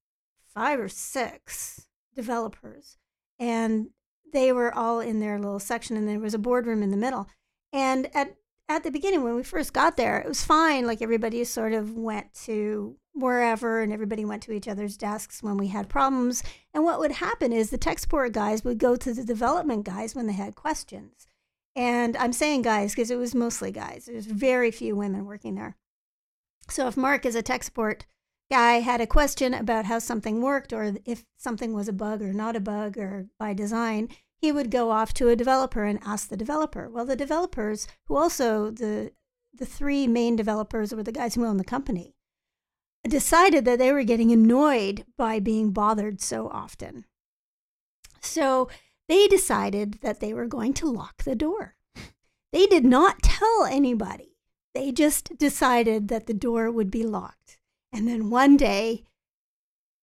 five 0.46 0.80
or 0.80 0.88
six 0.88 1.88
developers, 2.14 2.96
and 3.38 3.88
they 4.32 4.52
were 4.52 4.74
all 4.74 5.00
in 5.00 5.20
their 5.20 5.38
little 5.38 5.58
section, 5.58 5.96
and 5.96 6.08
there 6.08 6.18
was 6.18 6.34
a 6.34 6.38
boardroom 6.38 6.82
in 6.82 6.90
the 6.90 6.96
middle. 6.96 7.28
And 7.72 8.08
at 8.14 8.36
at 8.68 8.82
the 8.82 8.90
beginning 8.90 9.22
when 9.22 9.34
we 9.34 9.42
first 9.42 9.72
got 9.72 9.96
there 9.96 10.18
it 10.18 10.26
was 10.26 10.44
fine 10.44 10.86
like 10.86 11.02
everybody 11.02 11.44
sort 11.44 11.72
of 11.72 11.96
went 11.96 12.32
to 12.32 12.96
wherever 13.12 13.82
and 13.82 13.92
everybody 13.92 14.24
went 14.24 14.42
to 14.42 14.52
each 14.52 14.66
other's 14.66 14.96
desks 14.96 15.42
when 15.42 15.56
we 15.56 15.68
had 15.68 15.88
problems 15.88 16.42
and 16.72 16.82
what 16.82 16.98
would 16.98 17.12
happen 17.12 17.52
is 17.52 17.70
the 17.70 17.78
tech 17.78 17.98
support 17.98 18.32
guys 18.32 18.64
would 18.64 18.78
go 18.78 18.96
to 18.96 19.12
the 19.12 19.24
development 19.24 19.84
guys 19.84 20.14
when 20.14 20.26
they 20.26 20.32
had 20.32 20.54
questions 20.54 21.26
and 21.76 22.16
i'm 22.16 22.32
saying 22.32 22.62
guys 22.62 22.92
because 22.92 23.10
it 23.10 23.18
was 23.18 23.34
mostly 23.34 23.70
guys 23.70 24.06
there's 24.06 24.26
very 24.26 24.70
few 24.70 24.94
women 24.94 25.24
working 25.24 25.54
there 25.54 25.76
so 26.68 26.86
if 26.86 26.96
mark 26.96 27.24
is 27.26 27.34
a 27.34 27.42
tech 27.42 27.62
support 27.62 28.06
guy 28.50 28.74
had 28.74 29.00
a 29.00 29.06
question 29.06 29.54
about 29.54 29.86
how 29.86 29.98
something 29.98 30.42
worked 30.42 30.72
or 30.72 30.94
if 31.04 31.24
something 31.36 31.72
was 31.72 31.88
a 31.88 31.92
bug 31.92 32.22
or 32.22 32.32
not 32.32 32.56
a 32.56 32.60
bug 32.60 32.96
or 32.96 33.26
by 33.38 33.52
design 33.52 34.08
he 34.44 34.52
would 34.52 34.70
go 34.70 34.90
off 34.90 35.14
to 35.14 35.30
a 35.30 35.36
developer 35.36 35.84
and 35.84 35.98
ask 36.04 36.28
the 36.28 36.36
developer. 36.36 36.90
Well, 36.90 37.06
the 37.06 37.16
developers, 37.16 37.88
who 38.06 38.16
also 38.16 38.70
the 38.70 39.12
the 39.56 39.64
three 39.64 40.06
main 40.06 40.36
developers 40.36 40.92
were 40.92 41.02
the 41.02 41.12
guys 41.12 41.34
who 41.34 41.46
owned 41.46 41.60
the 41.60 41.64
company, 41.64 42.14
decided 43.08 43.64
that 43.64 43.78
they 43.78 43.90
were 43.90 44.02
getting 44.02 44.32
annoyed 44.32 45.06
by 45.16 45.40
being 45.40 45.70
bothered 45.70 46.20
so 46.20 46.48
often. 46.48 47.06
So 48.20 48.68
they 49.08 49.26
decided 49.26 49.98
that 50.02 50.20
they 50.20 50.32
were 50.32 50.46
going 50.46 50.74
to 50.74 50.90
lock 50.90 51.24
the 51.24 51.34
door. 51.34 51.76
They 52.52 52.66
did 52.66 52.84
not 52.84 53.22
tell 53.22 53.64
anybody. 53.64 54.36
They 54.74 54.92
just 54.92 55.36
decided 55.38 56.08
that 56.08 56.26
the 56.26 56.34
door 56.34 56.70
would 56.70 56.90
be 56.90 57.04
locked. 57.04 57.58
And 57.92 58.06
then 58.06 58.30
one 58.30 58.56
day, 58.56 59.04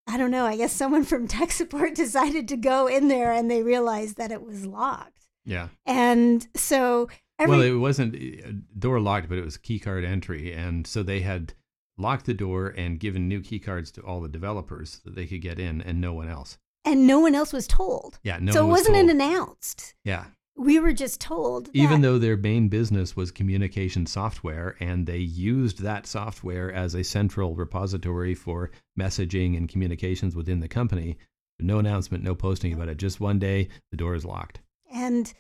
I 0.08 0.18
don't 0.18 0.32
know, 0.32 0.46
I 0.46 0.58
guess 0.58 0.74
someone 0.74 1.04
from 1.04 1.28
tech 1.28 1.52
support 1.52 1.96
decided 1.96 2.48
to 2.50 2.58
go 2.58 2.88
in 2.88 3.08
there 3.08 3.32
and 3.32 3.50
they 3.50 3.64
realized 3.64 4.18
that 4.18 4.32
it 4.32 4.44
was 4.44 4.66
locked. 4.66 5.28
Yeah. 5.46 5.70
And 5.86 6.48
so 6.56 7.10
every 7.40 7.58
well, 7.58 7.66
it 7.66 7.80
wasn't 7.80 8.16
uh, 8.16 8.52
door 8.78 9.00
locked, 9.00 9.30
but 9.30 9.38
it 9.38 9.46
was 9.46 9.58
key 9.58 9.80
card 9.80 10.04
entry, 10.04 10.54
and 10.54 10.86
so 10.86 11.04
they 11.04 11.22
had 11.22 11.54
locked 11.98 12.26
the 12.26 12.34
door 12.34 12.68
and 12.78 13.00
given 13.00 13.28
new 13.28 13.42
key 13.42 13.60
cards 13.60 13.92
to 13.94 14.02
all 14.02 14.22
the 14.22 14.30
developers 14.30 15.02
so 15.04 15.10
that 15.10 15.16
they 15.16 15.26
could 15.26 15.42
get 15.42 15.60
in, 15.60 15.82
and 15.82 16.00
no 16.00 16.14
one 16.14 16.30
else. 16.30 16.58
And 16.86 17.06
no 17.08 17.20
one 17.20 17.36
else 17.36 17.54
was 17.54 17.68
told. 17.68 18.20
Yeah, 18.24 18.40
no. 18.42 18.52
so 18.52 18.66
it 18.66 18.70
was 18.70 18.88
wasn't 18.88 19.10
announced. 19.10 19.94
Yeah, 20.04 20.26
We 20.56 20.80
were 20.80 20.94
just 20.94 21.22
told. 21.22 21.70
even 21.74 22.02
though 22.02 22.18
their 22.20 22.38
main 22.38 22.70
business 22.70 23.16
was 23.16 23.32
communication 23.32 24.06
software, 24.06 24.76
and 24.80 25.06
they 25.08 25.18
used 25.18 25.80
that 25.84 26.08
software 26.08 26.72
as 26.72 26.96
a 26.96 27.04
central 27.04 27.56
repository 27.56 28.34
for 28.36 28.72
messaging 29.00 29.56
and 29.58 29.70
communications 29.70 30.36
within 30.36 30.60
the 30.60 30.68
company. 30.68 31.18
No 31.60 31.78
announcement, 31.80 32.24
no 32.24 32.34
posting 32.34 32.74
about 32.74 32.90
it. 32.90 32.98
Just 32.98 33.20
one 33.20 33.38
day, 33.38 33.70
the 33.92 33.98
door 33.98 34.16
is 34.16 34.26
locked. 34.26 34.60
and 34.92 35.34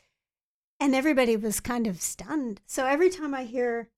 and 0.80 0.96
everybody 0.96 1.38
was 1.38 1.60
kind 1.60 1.86
of 1.86 2.02
stunned. 2.02 2.60
So 2.66 2.86
every 2.88 3.10
time 3.12 3.34
I 3.36 3.44
hear 3.44 3.89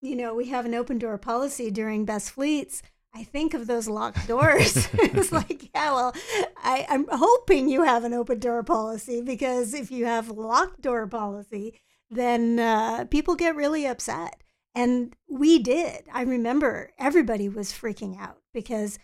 you 0.00 0.14
know, 0.14 0.32
we 0.34 0.46
have 0.48 0.64
an 0.64 0.74
open 0.74 0.98
door 0.98 1.18
policy 1.18 1.70
during 1.72 2.04
best 2.04 2.30
fleets, 2.30 2.82
I 3.14 3.24
think 3.24 3.54
of 3.54 3.66
those 3.66 3.88
locked 3.88 4.28
doors. 4.28 4.88
it's 4.92 5.32
like, 5.32 5.70
yeah, 5.74 5.92
well, 5.92 6.14
I, 6.56 6.86
I'm 6.88 7.06
hoping 7.10 7.68
you 7.68 7.82
have 7.82 8.04
an 8.04 8.14
open 8.14 8.38
door 8.38 8.62
policy 8.62 9.20
because 9.20 9.74
if 9.74 9.90
you 9.90 10.04
have 10.06 10.28
locked 10.28 10.82
door 10.82 11.06
policy, 11.06 11.80
then 12.10 12.58
uh, 12.58 13.06
people 13.06 13.34
get 13.34 13.56
really 13.56 13.86
upset. 13.86 14.42
And 14.74 15.16
we 15.28 15.58
did. 15.58 16.04
I 16.12 16.22
remember 16.22 16.92
everybody 16.98 17.48
was 17.48 17.72
freaking 17.72 18.20
out 18.20 18.38
because 18.52 18.98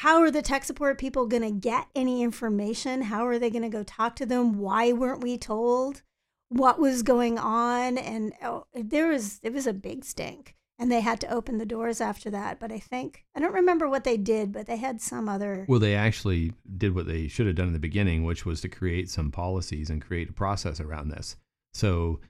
how 0.00 0.20
are 0.20 0.30
the 0.30 0.42
tech 0.42 0.64
support 0.64 0.98
people 0.98 1.26
going 1.26 1.42
to 1.42 1.50
get 1.50 1.86
any 1.94 2.22
information? 2.22 3.02
How 3.02 3.26
are 3.26 3.38
they 3.38 3.50
going 3.50 3.62
to 3.62 3.68
go 3.68 3.82
talk 3.82 4.16
to 4.16 4.26
them? 4.26 4.58
Why 4.58 4.92
weren't 4.92 5.22
we 5.22 5.36
told 5.36 6.02
what 6.48 6.78
was 6.78 7.02
going 7.02 7.38
on? 7.38 7.98
And 7.98 8.32
oh, 8.42 8.64
there 8.74 9.08
was 9.08 9.40
it 9.42 9.52
was 9.52 9.66
a 9.66 9.72
big 9.72 10.04
stink, 10.04 10.54
and 10.80 10.90
they 10.90 11.02
had 11.02 11.20
to 11.20 11.32
open 11.32 11.58
the 11.58 11.66
doors 11.66 12.00
after 12.00 12.30
that. 12.30 12.58
But 12.58 12.72
I 12.72 12.78
think 12.78 13.26
I 13.36 13.40
don't 13.40 13.52
remember 13.52 13.88
what 13.88 14.04
they 14.04 14.16
did, 14.16 14.50
but 14.50 14.66
they 14.66 14.78
had 14.78 15.00
some 15.00 15.28
other. 15.28 15.66
Well, 15.68 15.78
they 15.78 15.94
actually 15.94 16.54
did 16.78 16.94
what 16.94 17.06
they 17.06 17.28
should 17.28 17.46
have 17.46 17.54
done 17.54 17.68
in 17.68 17.74
the 17.74 17.78
beginning, 17.78 18.24
which 18.24 18.46
was 18.46 18.62
to 18.62 18.68
create 18.68 19.10
some 19.10 19.30
policies 19.30 19.90
and 19.90 20.00
create 20.00 20.30
a 20.30 20.32
process 20.32 20.80
around 20.80 21.10
this. 21.10 21.36
So 21.74 22.20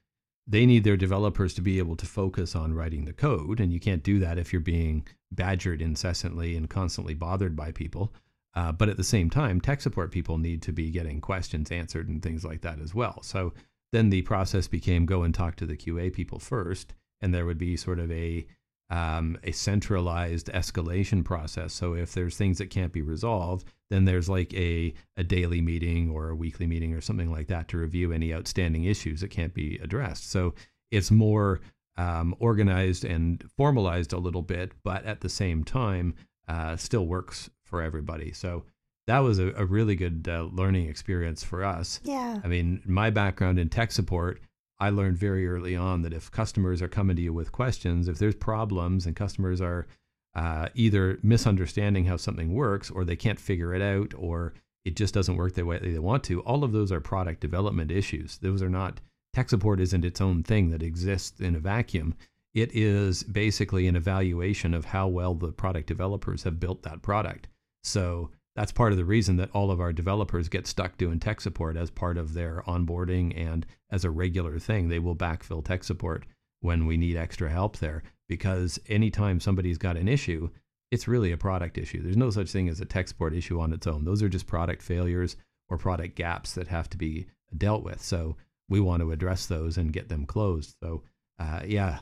they 0.48 0.66
need 0.66 0.82
their 0.82 0.96
developers 0.96 1.55
to 1.55 1.61
be 1.62 1.78
able 1.78 1.94
to 1.96 2.07
focus 2.07 2.57
on 2.57 2.74
writing 2.74 3.05
the 3.05 3.12
code, 3.12 3.61
and 3.61 3.72
you 3.72 3.78
can't 3.78 4.03
do 4.03 4.18
that 4.18 4.36
if 4.36 4.53
you're 4.53 4.61
being 4.61 5.07
badgered 5.30 5.80
incessantly 5.80 6.57
and 6.57 6.68
constantly 6.68 7.14
bothered 7.14 7.55
by 7.55 7.70
people. 7.70 8.12
Uh, 8.55 8.72
but 8.72 8.88
at 8.88 8.96
the 8.96 9.05
same 9.05 9.30
time, 9.30 9.61
tech 9.61 9.80
support 9.80 10.11
people 10.11 10.38
need 10.38 10.61
to 10.62 10.72
be 10.72 10.90
getting 10.90 11.20
questions 11.20 11.70
answered 11.70 12.09
and 12.09 12.20
things 12.20 12.44
like 12.44 12.62
that 12.62 12.80
as 12.80 12.92
well. 12.92 13.22
So 13.22 13.53
then 13.92 14.11
the 14.11 14.22
process 14.22 14.66
became 14.66 15.07
go 15.07 15.22
and 15.22 15.32
talk 15.32 15.55
to 15.57 15.66
the 15.66 15.76
QA 15.76 16.12
people 16.12 16.40
first, 16.40 16.94
and 17.20 17.34
there 17.34 17.46
would 17.46 17.58
be 17.58 17.76
sort 17.76 17.98
of 17.98 18.10
a 18.10 18.46
um, 18.90 19.38
a 19.44 19.52
centralized 19.52 20.48
escalation 20.48 21.24
process. 21.24 21.72
So 21.72 21.94
if 21.94 22.12
there's 22.12 22.36
things 22.36 22.58
that 22.58 22.70
can't 22.70 22.92
be 22.92 23.02
resolved, 23.02 23.68
then 23.88 24.04
there's 24.04 24.28
like 24.28 24.52
a, 24.54 24.92
a 25.16 25.22
daily 25.22 25.60
meeting 25.60 26.10
or 26.10 26.28
a 26.28 26.34
weekly 26.34 26.66
meeting 26.66 26.92
or 26.92 27.00
something 27.00 27.30
like 27.30 27.46
that 27.48 27.68
to 27.68 27.78
review 27.78 28.12
any 28.12 28.34
outstanding 28.34 28.84
issues 28.84 29.20
that 29.20 29.30
can't 29.30 29.54
be 29.54 29.78
addressed. 29.80 30.30
So 30.30 30.54
it's 30.90 31.12
more 31.12 31.60
um, 31.96 32.34
organized 32.40 33.04
and 33.04 33.44
formalized 33.56 34.12
a 34.12 34.18
little 34.18 34.42
bit, 34.42 34.72
but 34.82 35.04
at 35.04 35.20
the 35.20 35.28
same 35.28 35.62
time, 35.62 36.14
uh, 36.48 36.76
still 36.76 37.06
works 37.06 37.48
for 37.62 37.82
everybody. 37.82 38.32
So 38.32 38.64
that 39.06 39.20
was 39.20 39.38
a, 39.38 39.52
a 39.56 39.64
really 39.64 39.94
good 39.94 40.28
uh, 40.28 40.48
learning 40.52 40.88
experience 40.88 41.44
for 41.44 41.64
us. 41.64 42.00
Yeah. 42.02 42.40
I 42.42 42.48
mean, 42.48 42.82
my 42.84 43.10
background 43.10 43.58
in 43.58 43.68
tech 43.68 43.92
support, 43.92 44.40
I 44.80 44.90
learned 44.90 45.18
very 45.18 45.46
early 45.46 45.76
on 45.76 46.02
that 46.02 46.14
if 46.14 46.30
customers 46.30 46.80
are 46.80 46.88
coming 46.88 47.16
to 47.16 47.22
you 47.22 47.32
with 47.32 47.52
questions, 47.52 48.08
if 48.08 48.18
there's 48.18 48.34
problems 48.34 49.04
and 49.06 49.14
customers 49.14 49.60
are 49.60 49.86
uh, 50.34 50.68
either 50.74 51.18
misunderstanding 51.22 52.06
how 52.06 52.16
something 52.16 52.54
works 52.54 52.90
or 52.90 53.04
they 53.04 53.16
can't 53.16 53.38
figure 53.38 53.74
it 53.74 53.82
out 53.82 54.14
or 54.16 54.54
it 54.84 54.96
just 54.96 55.12
doesn't 55.12 55.36
work 55.36 55.54
the 55.54 55.66
way 55.66 55.78
they 55.78 55.98
want 55.98 56.24
to, 56.24 56.40
all 56.42 56.64
of 56.64 56.72
those 56.72 56.90
are 56.90 57.00
product 57.00 57.40
development 57.40 57.90
issues. 57.90 58.38
Those 58.38 58.62
are 58.62 58.70
not, 58.70 59.00
tech 59.34 59.50
support 59.50 59.80
isn't 59.80 60.04
its 60.04 60.20
own 60.20 60.42
thing 60.42 60.70
that 60.70 60.82
exists 60.82 61.40
in 61.40 61.54
a 61.54 61.60
vacuum. 61.60 62.14
It 62.54 62.74
is 62.74 63.22
basically 63.22 63.86
an 63.86 63.96
evaluation 63.96 64.72
of 64.72 64.86
how 64.86 65.08
well 65.08 65.34
the 65.34 65.52
product 65.52 65.86
developers 65.86 66.44
have 66.44 66.58
built 66.58 66.82
that 66.82 67.02
product. 67.02 67.48
So 67.84 68.30
that's 68.57 68.72
part 68.72 68.92
of 68.92 68.98
the 68.98 69.05
reason 69.05 69.36
that 69.36 69.51
all 69.53 69.70
of 69.70 69.80
our 69.80 69.92
developers 69.92 70.48
get 70.48 70.66
stuck 70.66 70.96
doing 70.96 71.20
tech 71.20 71.40
support 71.40 71.76
as 71.76 71.90
part 71.90 72.18
of 72.18 72.34
their 72.34 72.62
onboarding 72.66 73.32
and 73.36 73.64
as 73.90 74.05
a 74.05 74.11
regular 74.11 74.59
thing. 74.59 74.88
They 74.88 74.98
will 74.98 75.16
backfill 75.16 75.64
tech 75.64 75.84
support 75.84 76.26
when 76.61 76.86
we 76.86 76.96
need 76.96 77.16
extra 77.16 77.48
help 77.48 77.78
there 77.78 78.03
because 78.28 78.78
anytime 78.88 79.40
somebody's 79.40 79.78
got 79.78 79.96
an 79.96 80.09
issue, 80.09 80.51
it's 80.90 81.09
really 81.09 81.32
a 81.32 81.36
product 81.36 81.78
issue. 81.78 82.03
There's 82.03 82.16
no 82.16 82.30
such 82.30 82.51
thing 82.51 82.68
as 82.68 82.80
a 82.80 82.84
tech 82.84 83.09
support 83.09 83.34
issue 83.34 83.61
on 83.61 83.72
its 83.72 83.86
own. 83.86 84.05
Those 84.05 84.22
are 84.22 84.28
just 84.28 84.46
product 84.46 84.82
failures 84.82 85.36
or 85.68 85.78
product 85.78 86.16
gaps 86.16 86.53
that 86.55 86.68
have 86.68 86.90
to 86.90 86.98
be 86.98 87.26
dealt 87.57 87.84
with. 87.84 88.03
So 88.03 88.36
we 88.68 88.80
want 88.80 89.01
to 89.01 89.12
address 89.12 89.46
those 89.46 89.78
and 89.78 89.92
get 89.92 90.09
them 90.09 90.26
closed. 90.26 90.74
So, 90.82 91.03
uh, 91.38 91.62
yeah, 91.64 92.01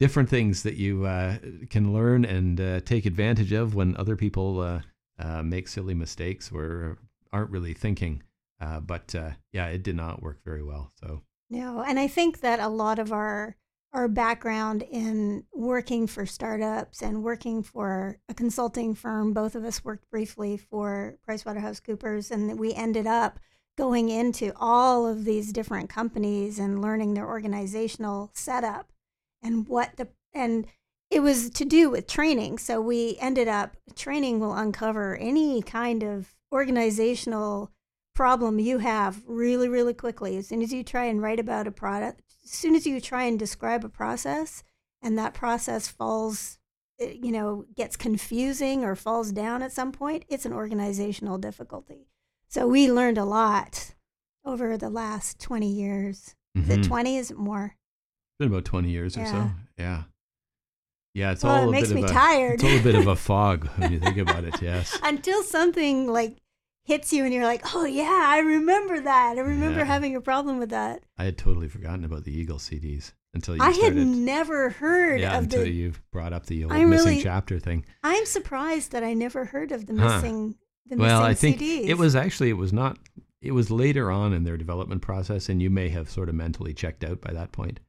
different 0.00 0.28
things 0.28 0.62
that 0.62 0.74
you 0.74 1.04
uh, 1.04 1.38
can 1.70 1.92
learn 1.92 2.24
and 2.24 2.60
uh, 2.60 2.80
take 2.80 3.06
advantage 3.06 3.52
of 3.52 3.74
when 3.74 3.96
other 3.96 4.16
people 4.16 4.80
uh, 5.18 5.42
make 5.42 5.68
silly 5.68 5.94
mistakes 5.94 6.50
or 6.52 6.98
aren't 7.32 7.50
really 7.50 7.74
thinking. 7.74 8.22
Uh, 8.60 8.80
but 8.80 9.14
uh, 9.14 9.30
yeah, 9.52 9.66
it 9.66 9.82
did 9.82 9.96
not 9.96 10.22
work 10.22 10.40
very 10.44 10.62
well. 10.62 10.92
So 11.00 11.22
no, 11.50 11.82
and 11.86 11.98
I 11.98 12.08
think 12.08 12.40
that 12.40 12.60
a 12.60 12.68
lot 12.68 12.98
of 12.98 13.12
our 13.12 13.56
our 13.92 14.08
background 14.08 14.82
in 14.82 15.44
working 15.54 16.06
for 16.06 16.26
startups 16.26 17.00
and 17.00 17.24
working 17.24 17.62
for 17.62 18.18
a 18.28 18.34
consulting 18.34 18.94
firm, 18.94 19.32
both 19.32 19.54
of 19.54 19.64
us 19.64 19.82
worked 19.82 20.10
briefly 20.10 20.58
for 20.58 21.16
PricewaterhouseCoopers, 21.26 22.30
and 22.30 22.58
we 22.58 22.74
ended 22.74 23.06
up 23.06 23.40
going 23.78 24.10
into 24.10 24.52
all 24.56 25.06
of 25.06 25.24
these 25.24 25.52
different 25.52 25.88
companies 25.88 26.58
and 26.58 26.82
learning 26.82 27.14
their 27.14 27.26
organizational 27.26 28.30
setup 28.34 28.92
and 29.42 29.68
what 29.68 29.96
the 29.96 30.08
and 30.34 30.66
it 31.10 31.20
was 31.20 31.50
to 31.50 31.64
do 31.64 31.90
with 31.90 32.06
training. 32.06 32.58
So 32.58 32.80
we 32.80 33.16
ended 33.20 33.48
up 33.48 33.76
training 33.94 34.40
will 34.40 34.54
uncover 34.54 35.16
any 35.16 35.62
kind 35.62 36.02
of 36.02 36.34
organizational 36.52 37.72
problem 38.14 38.58
you 38.58 38.78
have 38.78 39.22
really, 39.26 39.68
really 39.68 39.94
quickly. 39.94 40.36
As 40.36 40.48
soon 40.48 40.62
as 40.62 40.72
you 40.72 40.82
try 40.82 41.04
and 41.04 41.22
write 41.22 41.40
about 41.40 41.66
a 41.66 41.70
product, 41.70 42.22
as 42.44 42.50
soon 42.50 42.74
as 42.74 42.86
you 42.86 43.00
try 43.00 43.24
and 43.24 43.38
describe 43.38 43.84
a 43.84 43.88
process 43.88 44.62
and 45.02 45.16
that 45.16 45.34
process 45.34 45.88
falls, 45.88 46.58
eh, 47.00 47.14
you 47.22 47.30
know, 47.30 47.64
gets 47.76 47.96
confusing 47.96 48.84
or 48.84 48.96
falls 48.96 49.32
down 49.32 49.62
at 49.62 49.72
some 49.72 49.92
point, 49.92 50.24
it's 50.28 50.44
an 50.44 50.52
organizational 50.52 51.38
difficulty. 51.38 52.08
So 52.48 52.66
we 52.66 52.90
learned 52.90 53.18
a 53.18 53.24
lot 53.24 53.94
over 54.44 54.76
the 54.76 54.90
last 54.90 55.38
20 55.38 55.70
years. 55.70 56.34
Mm-hmm. 56.56 56.70
Is 56.70 56.78
it 56.78 56.84
20? 56.84 57.16
Is 57.18 57.30
it 57.30 57.38
more? 57.38 57.66
It's 57.66 58.38
been 58.38 58.48
about 58.48 58.64
20 58.64 58.90
years 58.90 59.16
yeah. 59.16 59.22
or 59.22 59.26
so. 59.26 59.50
Yeah. 59.78 60.02
Yeah, 61.18 61.32
it's 61.32 61.42
well, 61.44 61.62
all 61.62 61.68
it 61.68 61.72
makes 61.72 61.90
me 61.90 62.04
a, 62.04 62.08
tired. 62.08 62.54
It's 62.54 62.64
all 62.64 62.70
a 62.70 62.72
little 62.72 62.92
bit 62.92 62.94
of 63.00 63.06
a 63.08 63.16
fog 63.28 63.68
when 63.76 63.92
you 63.92 63.98
think 64.00 64.18
about 64.18 64.44
it. 64.44 64.60
Yes. 64.62 64.96
Until 65.02 65.42
something 65.42 66.06
like 66.06 66.36
hits 66.84 67.12
you 67.12 67.24
and 67.24 67.34
you're 67.34 67.44
like, 67.44 67.62
oh 67.74 67.84
yeah, 67.84 68.22
I 68.26 68.38
remember 68.38 69.00
that. 69.00 69.34
I 69.36 69.40
remember 69.40 69.80
Yeah. 69.80 69.84
having 69.84 70.16
a 70.16 70.20
problem 70.20 70.58
with 70.58 70.70
that. 70.70 71.02
I 71.18 71.24
had 71.24 71.36
totally 71.36 71.68
forgotten 71.68 72.04
about 72.04 72.24
the 72.24 72.32
Eagle 72.32 72.58
CDs 72.58 73.12
until 73.34 73.56
you 73.56 73.62
I 73.62 73.72
started. 73.72 73.98
had 73.98 74.06
never 74.06 74.70
heard 74.70 75.20
yeah, 75.20 75.36
of 75.36 75.44
until 75.44 75.62
the. 75.62 75.70
you 75.70 75.92
brought 76.12 76.32
up 76.32 76.46
the 76.46 76.64
old 76.64 76.72
I'm 76.72 76.88
missing 76.88 77.08
really- 77.10 77.22
chapter 77.22 77.58
thing. 77.58 77.84
I'm 78.02 78.24
surprised 78.24 78.92
that 78.92 79.04
I 79.04 79.12
never 79.12 79.44
heard 79.44 79.70
of 79.72 79.86
the 79.86 79.94
Huh. 79.96 80.14
missing. 80.16 80.54
The 80.86 80.96
Well, 80.96 81.22
I 81.22 81.34
think 81.34 81.58
CDs. 81.58 81.88
it 81.88 81.98
was 81.98 82.16
actually 82.16 82.48
it 82.48 82.56
was 82.56 82.72
not. 82.72 82.98
It 83.42 83.52
was 83.52 83.70
later 83.70 84.10
on 84.10 84.32
in 84.32 84.44
their 84.44 84.56
development 84.56 85.02
process, 85.02 85.48
and 85.50 85.60
you 85.60 85.68
may 85.70 85.90
have 85.90 86.08
sort 86.10 86.28
of 86.30 86.34
mentally 86.34 86.72
checked 86.72 87.04
out 87.04 87.20
by 87.20 87.32
that 87.34 87.52
point. 87.52 87.80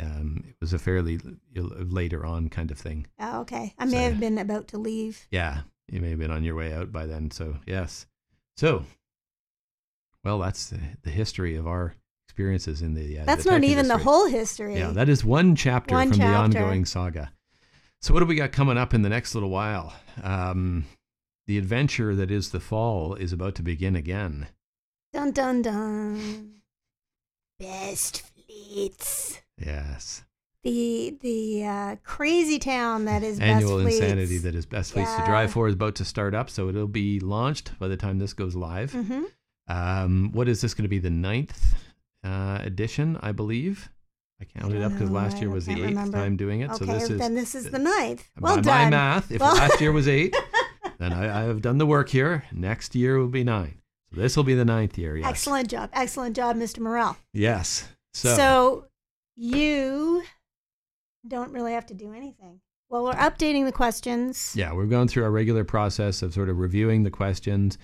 Um, 0.00 0.44
it 0.48 0.56
was 0.60 0.72
a 0.72 0.78
fairly 0.78 1.20
later 1.54 2.24
on 2.24 2.48
kind 2.48 2.70
of 2.70 2.78
thing. 2.78 3.06
Oh, 3.18 3.40
okay. 3.42 3.74
I 3.78 3.84
may 3.84 3.92
So- 3.92 4.10
have 4.10 4.20
been 4.20 4.38
about 4.38 4.68
to 4.68 4.78
leave. 4.78 5.26
Yeah, 5.30 5.62
you 5.90 6.00
may 6.00 6.10
have 6.10 6.18
been 6.18 6.30
on 6.30 6.44
your 6.44 6.54
way 6.54 6.72
out 6.72 6.90
by 6.92 7.06
then. 7.06 7.30
So 7.30 7.56
yes, 7.66 8.06
so 8.56 8.84
well, 10.24 10.38
that's 10.38 10.68
the, 10.68 10.80
the 11.02 11.10
history 11.10 11.56
of 11.56 11.66
our 11.66 11.94
experiences 12.26 12.82
in 12.82 12.94
the. 12.94 13.20
Uh, 13.20 13.24
That's 13.24 13.46
not 13.46 13.64
even 13.64 13.88
the 13.88 13.98
whole 13.98 14.26
history. 14.26 14.76
Yeah, 14.78 14.90
that 14.90 15.08
is 15.08 15.24
one 15.24 15.56
chapter 15.56 15.94
One 15.94 16.10
from 16.10 16.18
the 16.18 16.24
ongoing 16.26 16.84
saga. 16.84 17.32
So, 18.02 18.14
what 18.14 18.20
do 18.20 18.26
we 18.26 18.34
got 18.34 18.52
coming 18.52 18.78
up 18.78 18.94
in 18.94 19.02
the 19.02 19.08
next 19.08 19.34
little 19.34 19.50
while? 19.50 19.92
Um, 20.22 20.86
the 21.46 21.58
adventure 21.58 22.14
that 22.14 22.30
is 22.30 22.50
the 22.50 22.60
fall 22.60 23.14
is 23.14 23.32
about 23.32 23.54
to 23.56 23.62
begin 23.62 23.96
again. 23.96 24.46
Dun 25.12 25.32
dun 25.32 25.62
dun. 25.62 26.52
Best 27.58 28.22
fleets. 28.22 29.40
Yes. 29.64 30.24
The 30.62 31.16
the 31.20 31.64
uh, 31.64 31.96
crazy 32.04 32.58
town 32.58 33.06
that 33.06 33.22
is 33.22 33.40
Annual 33.40 33.78
Best 33.78 33.82
Fleets. 33.82 34.00
insanity 34.00 34.38
that 34.38 34.54
is 34.54 34.66
best 34.66 34.92
fleets 34.92 35.14
to 35.16 35.24
drive 35.24 35.50
for 35.52 35.68
is 35.68 35.74
about 35.74 35.94
to 35.96 36.04
start 36.04 36.34
up. 36.34 36.50
So, 36.50 36.68
it'll 36.68 36.86
be 36.86 37.18
launched 37.20 37.78
by 37.78 37.88
the 37.88 37.96
time 37.96 38.18
this 38.18 38.34
goes 38.34 38.54
live. 38.54 38.92
hmm 38.92 39.22
Um, 39.68 40.32
what 40.32 40.48
is 40.48 40.60
this 40.60 40.74
going 40.74 40.82
to 40.84 40.88
be? 40.88 40.98
The 40.98 41.08
ninth 41.10 41.74
uh, 42.24 42.58
edition, 42.62 43.18
I 43.22 43.32
believe. 43.32 43.88
I 44.40 44.44
counted 44.58 44.74
don't 44.80 44.82
up 44.84 44.92
because 44.92 45.10
last 45.10 45.38
year 45.38 45.50
was 45.50 45.66
the 45.66 45.72
eighth 45.72 45.80
remember. 45.80 46.16
time 46.18 46.36
doing 46.36 46.60
it. 46.60 46.70
Okay, 46.70 46.78
so 46.78 46.84
this 46.86 47.10
is 47.10 47.18
then 47.18 47.34
this 47.34 47.54
is 47.54 47.70
the 47.70 47.78
ninth. 47.78 48.28
Well 48.40 48.56
by 48.56 48.62
done. 48.62 48.84
my 48.84 48.90
math. 48.90 49.30
If 49.30 49.40
Well- 49.40 49.54
last 49.54 49.80
year 49.80 49.92
was 49.92 50.08
eight, 50.08 50.34
then 50.98 51.12
I, 51.12 51.40
I 51.40 51.42
have 51.44 51.60
done 51.62 51.78
the 51.78 51.86
work 51.86 52.08
here. 52.10 52.44
Next 52.52 52.94
year 52.94 53.18
will 53.18 53.28
be 53.28 53.44
nine. 53.44 53.80
So 54.14 54.20
this 54.20 54.36
will 54.36 54.44
be 54.44 54.54
the 54.54 54.64
ninth 54.64 54.98
year. 54.98 55.16
Yes. 55.16 55.28
Excellent 55.28 55.68
job. 55.68 55.88
Excellent 55.92 56.34
job, 56.36 56.56
Mr. 56.56 56.78
Murrell. 56.80 57.16
Yes. 57.32 57.86
So, 58.12 58.34
So, 58.34 58.84
you 59.40 60.22
don't 61.26 61.50
really 61.52 61.72
have 61.72 61.86
to 61.86 61.94
do 61.94 62.12
anything. 62.12 62.60
Well, 62.90 63.04
we're 63.04 63.14
updating 63.14 63.64
the 63.64 63.72
questions. 63.72 64.52
yeah, 64.54 64.72
we're 64.74 64.84
going 64.84 65.08
through 65.08 65.24
our 65.24 65.30
regular 65.30 65.64
process 65.64 66.20
of 66.20 66.34
sort 66.34 66.50
of 66.50 66.58
reviewing 66.58 67.04
the 67.04 67.10
questions, 67.10 67.78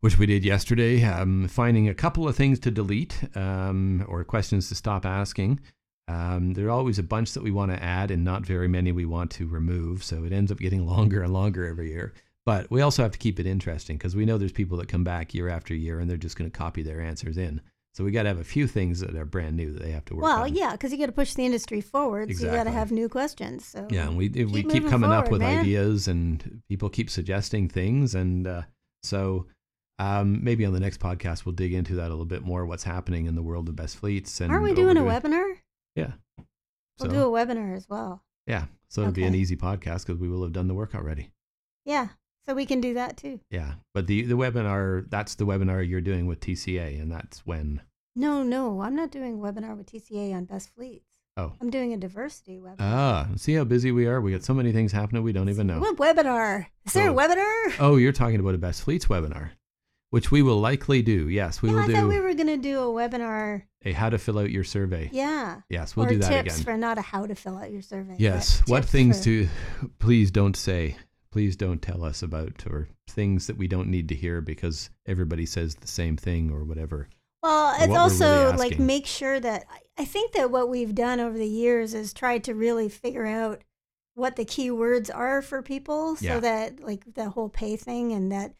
which 0.00 0.18
we 0.18 0.26
did 0.26 0.44
yesterday, 0.44 1.04
um, 1.04 1.46
finding 1.46 1.88
a 1.88 1.94
couple 1.94 2.26
of 2.26 2.34
things 2.34 2.58
to 2.60 2.72
delete 2.72 3.16
um, 3.36 4.04
or 4.08 4.24
questions 4.24 4.68
to 4.70 4.74
stop 4.74 5.06
asking. 5.06 5.60
Um, 6.08 6.54
there 6.54 6.66
are 6.66 6.70
always 6.70 6.98
a 6.98 7.04
bunch 7.04 7.32
that 7.34 7.44
we 7.44 7.52
want 7.52 7.70
to 7.70 7.80
add, 7.80 8.10
and 8.10 8.24
not 8.24 8.44
very 8.44 8.66
many 8.66 8.90
we 8.90 9.04
want 9.04 9.30
to 9.32 9.46
remove. 9.46 10.02
So 10.02 10.24
it 10.24 10.32
ends 10.32 10.50
up 10.50 10.58
getting 10.58 10.84
longer 10.94 11.22
and 11.22 11.32
longer 11.32 11.64
every 11.64 11.90
year. 11.90 12.12
But 12.44 12.70
we 12.72 12.80
also 12.80 13.02
have 13.04 13.12
to 13.12 13.18
keep 13.18 13.38
it 13.38 13.46
interesting 13.46 13.98
because 13.98 14.16
we 14.16 14.24
know 14.24 14.36
there's 14.36 14.50
people 14.50 14.78
that 14.78 14.88
come 14.88 15.04
back 15.04 15.32
year 15.32 15.48
after 15.48 15.74
year 15.74 16.00
and 16.00 16.10
they're 16.10 16.16
just 16.16 16.36
going 16.36 16.50
to 16.50 16.58
copy 16.58 16.82
their 16.82 17.00
answers 17.00 17.36
in. 17.36 17.60
So 17.94 18.04
we 18.04 18.10
got 18.12 18.22
to 18.24 18.28
have 18.28 18.38
a 18.38 18.44
few 18.44 18.66
things 18.68 19.00
that 19.00 19.16
are 19.16 19.24
brand 19.24 19.56
new 19.56 19.72
that 19.72 19.82
they 19.82 19.90
have 19.90 20.04
to 20.06 20.14
work 20.14 20.22
Well, 20.22 20.42
on. 20.44 20.54
yeah, 20.54 20.72
because 20.72 20.92
you 20.92 20.98
got 20.98 21.06
to 21.06 21.12
push 21.12 21.34
the 21.34 21.44
industry 21.44 21.80
forward. 21.80 22.32
So 22.36 22.46
you 22.46 22.52
got 22.52 22.64
to 22.64 22.70
have 22.70 22.92
new 22.92 23.08
questions. 23.08 23.64
So 23.66 23.88
Yeah, 23.90 24.06
and 24.08 24.16
we 24.16 24.26
if 24.26 24.50
we 24.50 24.62
Keep 24.62 24.70
keep 24.72 24.88
coming 24.88 25.10
up 25.10 25.30
with 25.30 25.40
man. 25.40 25.60
ideas, 25.60 26.06
and 26.06 26.62
people 26.68 26.88
keep 26.90 27.10
suggesting 27.10 27.68
things, 27.68 28.14
and 28.14 28.46
uh, 28.46 28.62
so 29.02 29.46
um, 29.98 30.44
maybe 30.44 30.64
on 30.64 30.72
the 30.72 30.78
next 30.80 31.00
podcast 31.00 31.44
we'll 31.44 31.54
dig 31.56 31.72
into 31.72 31.94
that 31.96 32.06
a 32.06 32.10
little 32.10 32.24
bit 32.24 32.42
more. 32.42 32.64
What's 32.66 32.84
happening 32.84 33.26
in 33.26 33.34
the 33.34 33.42
world 33.42 33.68
of 33.68 33.74
best 33.74 33.96
fleets? 33.96 34.40
And 34.40 34.52
aren't 34.52 34.62
we 34.64 34.74
doing 34.74 34.96
a 34.96 35.02
webinar? 35.02 35.54
Yeah. 35.96 36.12
We'll 37.00 37.10
So- 37.10 37.16
do 37.16 37.22
a 37.22 37.26
webinar 37.46 37.74
as 37.76 37.88
well. 37.88 38.22
Yeah, 38.46 38.66
so 38.88 39.00
it'll 39.02 39.12
be 39.12 39.24
an 39.24 39.34
easy 39.34 39.56
podcast 39.56 40.06
because 40.06 40.20
we 40.20 40.28
will 40.28 40.42
have 40.44 40.52
done 40.52 40.68
the 40.68 40.74
work 40.74 40.94
already. 40.94 41.30
Yeah, 41.84 42.08
so 42.48 42.54
we 42.54 42.66
can 42.66 42.80
do 42.80 42.94
that 42.94 43.16
too. 43.16 43.40
Yeah, 43.50 43.74
but 43.94 44.06
the 44.06 44.22
the 44.22 44.34
webinar 44.36 45.08
that's 45.10 45.34
the 45.36 45.44
webinar 45.44 45.86
you're 45.88 46.00
doing 46.00 46.26
with 46.26 46.40
TCA, 46.40 47.00
and 47.00 47.10
that's 47.12 47.40
when. 47.46 47.82
No, 48.16 48.42
no, 48.42 48.80
I'm 48.80 48.96
not 48.96 49.10
doing 49.12 49.34
a 49.34 49.38
webinar 49.38 49.76
with 49.76 49.86
TCA 49.92 50.34
on 50.34 50.44
best 50.46 50.74
fleets. 50.74 51.04
Oh. 51.36 51.52
I'm 51.60 51.70
doing 51.70 51.92
a 51.92 51.96
diversity 51.96 52.58
webinar. 52.58 52.76
Ah, 52.80 53.28
see 53.36 53.54
how 53.54 53.62
busy 53.62 53.92
we 53.92 54.06
are. 54.06 54.20
We 54.20 54.32
got 54.32 54.42
so 54.42 54.52
many 54.54 54.72
things 54.72 54.90
happening 54.90 55.22
we 55.22 55.32
don't 55.32 55.48
even 55.48 55.68
know. 55.68 55.78
What 55.78 55.96
webinar? 55.98 56.66
Is 56.84 56.94
there 56.94 57.10
a 57.10 57.12
Oh. 57.12 57.16
webinar? 57.16 57.76
Oh, 57.78 57.94
you're 57.96 58.10
talking 58.12 58.40
about 58.40 58.56
a 58.56 58.58
best 58.58 58.82
fleets 58.82 59.06
webinar, 59.06 59.50
which 60.10 60.32
we 60.32 60.42
will 60.42 60.58
likely 60.58 61.00
do. 61.00 61.28
Yes, 61.28 61.62
we 61.62 61.70
will 61.70 61.78
I 61.78 61.86
do 61.86 61.92
thought 61.92 62.08
we 62.08 62.18
were 62.18 62.34
gonna 62.34 62.56
do 62.56 62.80
a 62.80 62.86
webinar. 62.86 63.62
a 63.84 63.92
how 63.92 64.10
to 64.10 64.18
fill 64.18 64.40
out 64.40 64.50
your 64.50 64.64
survey. 64.64 65.10
Yeah. 65.12 65.60
Yes, 65.70 65.94
we'll 65.94 66.06
or 66.06 66.08
do 66.08 66.18
that 66.18 66.28
tips 66.28 66.54
again. 66.56 66.64
for 66.64 66.76
not 66.76 66.98
a 66.98 67.02
how 67.02 67.24
to 67.24 67.36
fill 67.36 67.56
out 67.56 67.70
your 67.70 67.82
survey. 67.82 68.16
Yes. 68.18 68.60
What 68.66 68.84
things 68.84 69.18
for- 69.18 69.24
to 69.24 69.48
please 70.00 70.32
don't 70.32 70.56
say. 70.56 70.96
Please 71.38 71.54
don't 71.54 71.80
tell 71.80 72.02
us 72.02 72.20
about 72.20 72.64
or 72.66 72.88
things 73.08 73.46
that 73.46 73.56
we 73.56 73.68
don't 73.68 73.86
need 73.88 74.08
to 74.08 74.16
hear 74.16 74.40
because 74.40 74.90
everybody 75.06 75.46
says 75.46 75.76
the 75.76 75.86
same 75.86 76.16
thing 76.16 76.50
or 76.50 76.64
whatever. 76.64 77.08
Well, 77.44 77.76
it's 77.78 77.96
also 77.96 78.46
really 78.46 78.56
like 78.58 78.78
make 78.80 79.06
sure 79.06 79.38
that 79.38 79.64
I- 79.96 80.04
think 80.04 80.32
that 80.32 80.50
what 80.50 80.68
we've 80.68 80.96
done 80.96 81.20
over 81.20 81.38
the 81.38 81.46
years 81.46 81.94
is 81.94 82.12
tried 82.12 82.42
to 82.42 82.56
really 82.56 82.88
figure 82.88 83.24
out 83.24 83.62
what 84.14 84.34
the 84.34 84.44
key 84.44 84.72
words 84.72 85.10
are 85.10 85.40
for 85.40 85.62
people 85.62 86.16
so 86.16 86.24
Yeah. 86.26 86.40
that 86.40 86.80
like 86.80 87.14
the 87.14 87.30
whole 87.30 87.48
pay 87.48 87.76
thing 87.76 88.10
and 88.12 88.32
that 88.32 88.54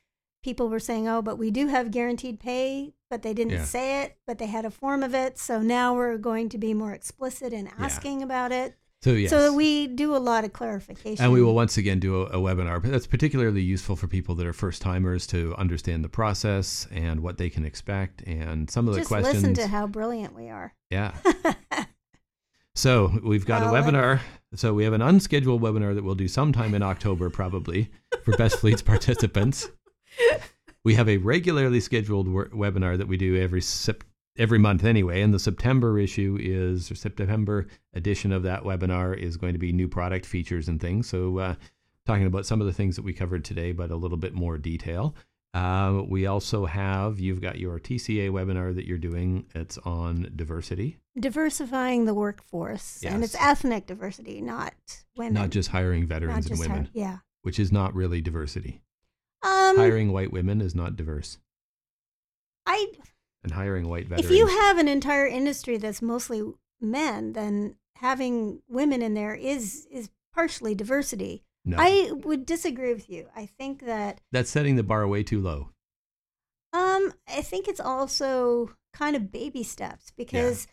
people 0.44 0.68
were 0.68 0.78
saying, 0.78 1.08
oh, 1.08 1.20
but 1.20 1.36
we 1.36 1.50
do 1.50 1.66
have 1.66 1.90
guaranteed 1.90 2.38
pay, 2.38 2.94
but 3.10 3.22
they 3.22 3.34
didn't 3.34 3.54
Yeah. 3.54 3.64
say 3.64 4.02
it, 4.04 4.18
but 4.24 4.38
they 4.38 4.46
had 4.46 4.64
a 4.64 4.70
form 4.70 5.02
of 5.02 5.16
it. 5.16 5.36
So 5.36 5.60
now 5.60 5.96
we're 5.96 6.16
going 6.16 6.48
to 6.50 6.58
be 6.58 6.74
more 6.74 6.92
explicit 6.92 7.52
in 7.52 7.66
asking 7.76 8.22
about 8.22 8.52
it. 8.52 8.76
So 9.02 9.12
yes. 9.12 9.30
So 9.30 9.54
we 9.54 9.86
do 9.86 10.16
a 10.16 10.18
lot 10.18 10.44
of 10.44 10.52
clarification. 10.52 11.24
and 11.24 11.32
we 11.32 11.40
will 11.40 11.54
once 11.54 11.76
again 11.76 12.00
do 12.00 12.22
a, 12.22 12.26
a 12.26 12.36
webinar, 12.38 12.82
but 12.82 12.90
that's 12.90 13.06
particularly 13.06 13.62
useful 13.62 13.94
for 13.94 14.08
people 14.08 14.34
that 14.36 14.46
are 14.46 14.52
first 14.52 14.82
timers 14.82 15.24
to 15.28 15.54
understand 15.56 16.02
the 16.04 16.08
process 16.08 16.88
and 16.90 17.20
what 17.20 17.38
they 17.38 17.48
can 17.48 17.64
expect 17.64 18.22
and 18.22 18.68
some 18.68 18.88
of 18.88 18.94
the 18.94 19.02
questions. 19.04 19.10
just 19.10 19.22
questions. 19.22 19.58
listen 19.58 19.64
to 19.64 19.68
how 19.68 19.86
brilliant 19.86 20.34
we 20.34 20.48
are. 20.48 20.74
yeah. 20.90 21.12
So 22.74 23.18
we've 23.24 23.44
got 23.44 23.64
a 23.64 23.66
webinar. 23.66 24.20
So 24.54 24.72
we 24.72 24.84
have 24.84 24.92
an 24.92 25.02
unscheduled 25.02 25.60
webinar 25.60 25.96
that 25.96 26.04
we'll 26.04 26.14
do 26.14 26.28
sometime 26.28 26.76
in 26.76 26.82
October, 26.82 27.28
probably 27.28 27.90
for 28.22 28.36
Best 28.36 28.56
Fleets 28.60 28.82
participants. 28.82 29.68
We 30.84 30.94
have 30.94 31.08
a 31.08 31.16
regularly 31.16 31.80
scheduled 31.80 32.28
wor- 32.28 32.50
webinar 32.50 32.96
that 32.96 33.08
we 33.08 33.16
do 33.16 33.36
every 33.36 33.62
sep- 33.62 34.04
every 34.38 34.58
month 34.58 34.84
anyway, 34.84 35.20
and 35.20 35.34
the 35.34 35.38
September 35.38 35.98
issue 35.98 36.38
is 36.40 36.90
or 36.90 36.94
September 36.94 37.66
edition 37.94 38.32
of 38.32 38.42
that 38.44 38.62
webinar 38.62 39.16
is 39.16 39.36
going 39.36 39.52
to 39.52 39.58
be 39.58 39.72
new 39.72 39.88
product 39.88 40.24
features 40.24 40.68
and 40.68 40.80
things. 40.80 41.08
So 41.08 41.38
uh, 41.38 41.54
talking 42.06 42.26
about 42.26 42.46
some 42.46 42.60
of 42.60 42.66
the 42.66 42.72
things 42.72 42.96
that 42.96 43.04
we 43.04 43.12
covered 43.12 43.44
today, 43.44 43.72
but 43.72 43.90
a 43.90 43.96
little 43.96 44.16
bit 44.16 44.34
more 44.34 44.56
detail. 44.58 45.14
Uh, 45.54 46.02
we 46.06 46.26
also 46.26 46.66
have 46.66 47.18
you've 47.18 47.40
got 47.40 47.58
your 47.58 47.80
TCA 47.80 48.30
webinar 48.30 48.74
that 48.74 48.86
you're 48.86 48.98
doing. 48.98 49.46
It's 49.54 49.78
on 49.78 50.30
diversity. 50.36 50.98
Diversifying 51.18 52.04
the 52.04 52.14
workforce, 52.14 53.02
and 53.02 53.24
it's 53.24 53.34
ethnic 53.34 53.86
diversity, 53.86 54.40
not 54.40 54.74
women. 55.16 55.34
not 55.34 55.50
just 55.50 55.70
hiring 55.70 56.06
veterans 56.06 56.48
and 56.48 56.58
women, 56.60 56.84
hi- 56.84 56.90
yeah. 56.92 57.16
which 57.42 57.58
is 57.58 57.72
not 57.72 57.94
really 57.94 58.20
diversity. 58.20 58.82
Um, 59.42 59.76
hiring 59.76 60.12
white 60.12 60.32
women 60.32 60.60
is 60.60 60.74
not 60.74 60.96
diverse, 60.96 61.38
I 62.66 62.92
and 63.48 63.54
hiring 63.54 63.88
white 63.88 64.06
veterans. 64.06 64.30
if 64.30 64.36
you 64.36 64.46
have 64.46 64.78
an 64.78 64.88
entire 64.88 65.26
industry 65.26 65.78
that's 65.78 66.02
mostly 66.02 66.42
men, 66.80 67.32
then 67.32 67.76
having 67.96 68.60
women 68.68 69.02
in 69.02 69.14
there 69.14 69.34
is 69.34 69.86
is 69.90 70.10
partially 70.34 70.74
diversity. 70.74 71.42
no, 71.64 71.76
I 71.80 72.10
would 72.12 72.46
disagree 72.46 72.92
with 72.94 73.08
you. 73.10 73.28
I 73.34 73.46
think 73.46 73.84
that 73.86 74.20
that's 74.30 74.50
setting 74.50 74.76
the 74.76 74.82
bar 74.82 75.08
way 75.08 75.22
too 75.22 75.40
low. 75.40 75.70
um 76.72 77.12
I 77.26 77.42
think 77.42 77.66
it's 77.68 77.80
also 77.80 78.74
kind 78.92 79.16
of 79.16 79.32
baby 79.32 79.62
steps 79.62 80.12
because 80.16 80.66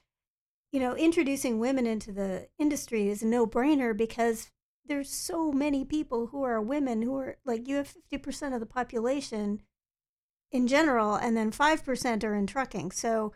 you 0.71 0.79
know 0.79 0.95
introducing 0.95 1.59
women 1.59 1.85
into 1.87 2.11
the 2.11 2.47
industry 2.59 3.07
is 3.09 3.23
a 3.23 3.25
no-brainer 3.27 3.95
because 3.95 4.51
there's 4.87 5.09
so 5.09 5.51
many 5.51 5.83
people 5.85 6.27
who 6.27 6.43
are 6.43 6.61
women 6.61 7.01
who 7.01 7.17
are 7.17 7.37
like 7.45 7.67
you 7.67 7.75
have 7.77 7.91
50% 8.13 8.53
of 8.53 8.59
the 8.59 8.65
population 8.67 9.61
in 10.51 10.67
general 10.67 11.15
and 11.15 11.35
then 11.35 11.51
5% 11.51 12.23
are 12.23 12.35
in 12.35 12.47
trucking. 12.47 12.91
So 12.91 13.33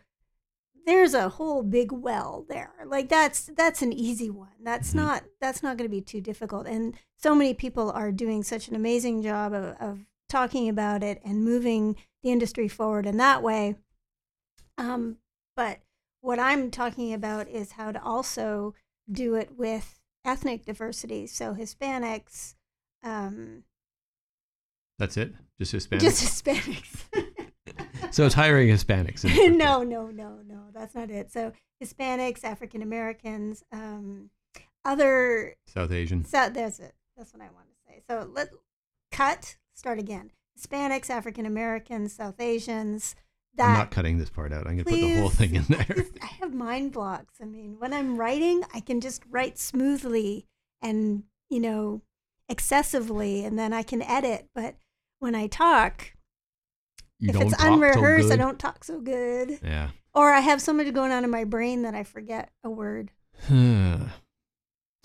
there's 0.86 1.12
a 1.14 1.28
whole 1.28 1.62
big 1.62 1.92
well 1.92 2.46
there. 2.48 2.72
Like 2.86 3.08
that's 3.08 3.50
that's 3.56 3.82
an 3.82 3.92
easy 3.92 4.30
one. 4.30 4.54
That's 4.62 4.92
Mhm. 4.92 4.96
not 4.96 5.24
that's 5.40 5.62
not 5.62 5.76
going 5.76 5.88
to 5.88 5.94
be 5.94 6.00
too 6.00 6.20
difficult. 6.20 6.66
And 6.66 6.96
so 7.16 7.34
many 7.34 7.52
people 7.54 7.90
are 7.90 8.10
doing 8.10 8.42
such 8.42 8.68
an 8.68 8.74
amazing 8.74 9.22
job 9.22 9.52
of, 9.52 9.76
of 9.80 10.06
talking 10.28 10.68
about 10.68 11.02
it 11.02 11.20
and 11.24 11.44
moving 11.44 11.96
the 12.22 12.30
industry 12.30 12.66
forward 12.68 13.04
in 13.06 13.18
that 13.18 13.42
way. 13.42 13.76
Um, 14.78 15.18
but 15.54 15.80
what 16.22 16.38
I'm 16.38 16.70
talking 16.70 17.12
about 17.12 17.48
is 17.48 17.72
how 17.72 17.92
to 17.92 18.02
also 18.02 18.74
do 19.10 19.34
it 19.34 19.56
with 19.58 20.00
ethnic 20.24 20.64
diversity. 20.64 21.26
So 21.26 21.54
Hispanics, 21.54 22.54
um, 23.02 23.64
That's 24.98 25.16
it. 25.16 25.34
Just 25.60 25.72
Hispanic. 25.72 26.02
just 26.02 26.42
Hispanics. 26.42 27.04
so 28.10 28.24
it's 28.24 28.34
hiring 28.34 28.70
Hispanics. 28.70 29.24
no, 29.58 29.82
no, 29.82 30.06
no, 30.06 30.38
no. 30.48 30.60
That's 30.72 30.94
not 30.94 31.10
it. 31.10 31.30
So 31.30 31.52
Hispanics, 31.84 32.44
African 32.44 32.80
Americans, 32.80 33.62
um, 33.70 34.30
other. 34.86 35.56
South 35.66 35.92
Asian. 35.92 36.24
So 36.24 36.48
that's 36.48 36.78
it. 36.78 36.94
That's 37.14 37.34
what 37.34 37.42
I 37.42 37.50
want 37.54 37.66
to 37.68 37.74
say. 37.86 38.00
So 38.08 38.26
let 38.32 38.48
cut. 39.12 39.56
Start 39.74 39.98
again. 39.98 40.30
Hispanics, 40.58 41.10
African 41.10 41.44
Americans, 41.44 42.14
South 42.14 42.40
Asians. 42.40 43.14
That 43.56 43.68
I'm 43.68 43.74
not 43.74 43.90
cutting 43.90 44.16
this 44.16 44.30
part 44.30 44.54
out. 44.54 44.66
I'm 44.66 44.76
going 44.76 44.78
to 44.78 44.84
put 44.84 44.92
the 44.92 45.20
whole 45.20 45.28
thing 45.28 45.56
in 45.56 45.64
there. 45.64 46.06
I 46.22 46.26
have 46.40 46.54
mind 46.54 46.92
blocks. 46.92 47.34
I 47.42 47.44
mean, 47.44 47.76
when 47.78 47.92
I'm 47.92 48.16
writing, 48.16 48.62
I 48.72 48.80
can 48.80 49.02
just 49.02 49.24
write 49.28 49.58
smoothly 49.58 50.46
and, 50.80 51.24
you 51.50 51.60
know, 51.60 52.00
excessively, 52.48 53.44
and 53.44 53.58
then 53.58 53.74
I 53.74 53.82
can 53.82 54.00
edit. 54.00 54.48
But 54.54 54.76
when 55.20 55.34
I 55.34 55.46
talk, 55.46 56.12
You 57.18 57.28
if 57.28 57.34
don't 57.34 57.42
it's 57.44 57.56
talk 57.56 57.60
so 57.60 57.72
unrehearsed, 57.72 58.32
I 58.32 58.36
don't 58.36 58.58
talk 58.58 58.82
so 58.84 59.00
good. 59.00 59.60
Yeah. 59.62 59.90
Or 60.12 60.32
I 60.32 60.40
have 60.40 60.60
so 60.60 60.72
much 60.72 60.92
going 60.92 61.12
on 61.12 61.22
in 61.22 61.30
my 61.30 61.44
brain 61.44 61.82
that 61.82 61.94
I 61.94 62.02
forget 62.02 62.50
a 62.64 62.70
word. 62.70 63.12
so 63.48 64.00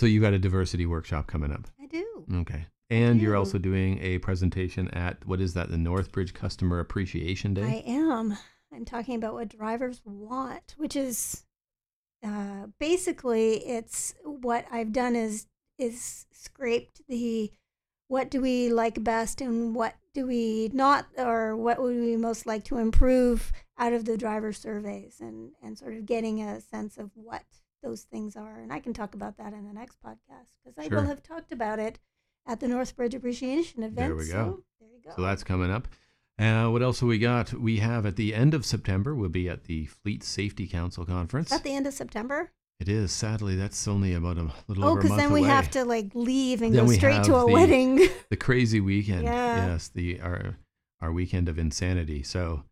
you 0.01 0.19
got 0.19 0.33
a 0.33 0.39
diversity 0.39 0.85
workshop 0.85 1.27
coming 1.27 1.51
up. 1.51 1.67
I 1.79 1.85
do. 1.85 2.25
Okay. 2.33 2.65
And 2.89 3.19
you're 3.21 3.35
also 3.35 3.57
doing 3.57 3.99
a 4.01 4.19
presentation 4.19 4.89
at 4.89 5.25
what 5.25 5.41
is 5.41 5.53
that? 5.55 5.69
The 5.69 5.77
Northbridge 5.77 6.33
Customer 6.33 6.79
Appreciation 6.79 7.53
Day. 7.53 7.63
I 7.63 7.83
am. 7.89 8.37
I'm 8.73 8.85
talking 8.85 9.15
about 9.15 9.33
what 9.33 9.49
drivers 9.49 10.01
want, 10.05 10.75
which 10.77 10.95
is 10.95 11.45
uh, 12.23 12.67
basically 12.79 13.57
it's 13.65 14.13
what 14.23 14.65
I've 14.71 14.91
done 14.91 15.15
is 15.15 15.47
is 15.77 16.25
scraped 16.31 17.01
the 17.07 17.51
what 18.07 18.29
do 18.29 18.41
we 18.41 18.69
like 18.69 19.03
best 19.03 19.41
and 19.41 19.73
what 19.75 19.95
do 20.13 20.25
we 20.27 20.69
not 20.73 21.05
or 21.17 21.55
what 21.55 21.81
would 21.81 21.95
we 21.95 22.15
most 22.17 22.45
like 22.45 22.63
to 22.65 22.77
improve 22.77 23.51
out 23.77 23.93
of 23.93 24.05
the 24.05 24.17
driver 24.17 24.53
surveys 24.53 25.17
and 25.19 25.51
and 25.61 25.77
sort 25.77 25.93
of 25.95 26.05
getting 26.05 26.41
a 26.41 26.61
sense 26.61 26.97
of 26.97 27.09
what 27.15 27.43
those 27.83 28.03
things 28.03 28.35
are 28.35 28.59
and 28.59 28.71
I 28.71 28.79
can 28.79 28.93
talk 28.93 29.13
about 29.15 29.37
that 29.37 29.53
in 29.53 29.65
the 29.67 29.73
next 29.73 29.97
podcast 30.01 30.47
because 30.63 30.77
I 30.77 30.87
Sure. 30.87 31.01
will 31.01 31.07
have 31.07 31.21
talked 31.23 31.51
about 31.51 31.79
it 31.79 31.99
at 32.47 32.59
the 32.59 32.67
Northbridge 32.67 33.13
Appreciation 33.15 33.81
event. 33.83 33.95
There 33.95 34.15
we 34.15 34.27
go. 34.27 34.31
So 34.31 34.63
there 34.79 34.89
you 34.89 35.01
go. 35.03 35.11
So 35.15 35.21
that's 35.23 35.43
coming 35.43 35.71
up. 35.71 35.87
Uh, 36.37 36.67
what 36.69 36.81
else 36.83 36.99
have 36.99 37.07
we 37.09 37.17
got? 37.17 37.53
We 37.53 37.77
have 37.77 38.05
at 38.05 38.17
the 38.17 38.35
end 38.35 38.53
of 38.53 38.65
September, 38.65 39.15
we'll 39.15 39.29
be 39.29 39.47
at 39.49 39.63
the 39.63 39.85
Fleet 39.85 40.21
Safety 40.23 40.67
Council 40.67 41.05
conference. 41.05 41.51
at 41.51 41.63
the 41.63 41.73
end 41.73 41.87
of 41.87 41.93
September. 41.93 42.51
It 42.79 42.89
is. 42.89 43.11
Sadly, 43.11 43.55
that's 43.55 43.87
only 43.87 44.13
about 44.13 44.37
a 44.37 44.51
little 44.67 44.83
Oh, 44.85 44.89
over 44.89 44.99
a 44.99 45.03
because 45.03 45.17
then 45.17 45.31
we 45.31 45.39
away. 45.41 45.49
have 45.49 45.71
to 45.71 45.85
like 45.85 46.11
leave 46.13 46.61
and 46.61 46.75
Then 46.75 46.85
go 46.87 46.91
straight 46.91 47.23
to 47.23 47.35
a 47.35 47.45
the- 47.45 47.51
wedding. 47.53 48.07
the 48.29 48.35
crazy 48.37 48.79
weekend. 48.81 49.23
Yeah. 49.23 49.67
Yes, 49.67 49.87
the 49.87 50.19
our 50.21 50.57
our 51.01 51.11
weekend 51.11 51.47
of 51.49 51.57
insanity. 51.57 52.21
So 52.23 52.63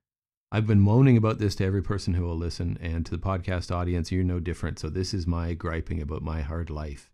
I've 0.51 0.67
been 0.67 0.81
moaning 0.81 1.17
about 1.17 1.39
this 1.39 1.55
to 1.55 1.65
every 1.65 1.81
person 1.81 2.13
who 2.13 2.23
will 2.23 2.37
listen, 2.37 2.77
and 2.81 3.05
to 3.05 3.11
the 3.11 3.17
podcast 3.17 3.73
audience, 3.73 4.11
you're 4.11 4.23
no 4.23 4.39
different. 4.39 4.77
So 4.79 4.89
this 4.89 5.13
is 5.13 5.25
my 5.25 5.53
griping 5.53 6.01
about 6.01 6.21
my 6.21 6.41
hard 6.41 6.69
life. 6.69 7.09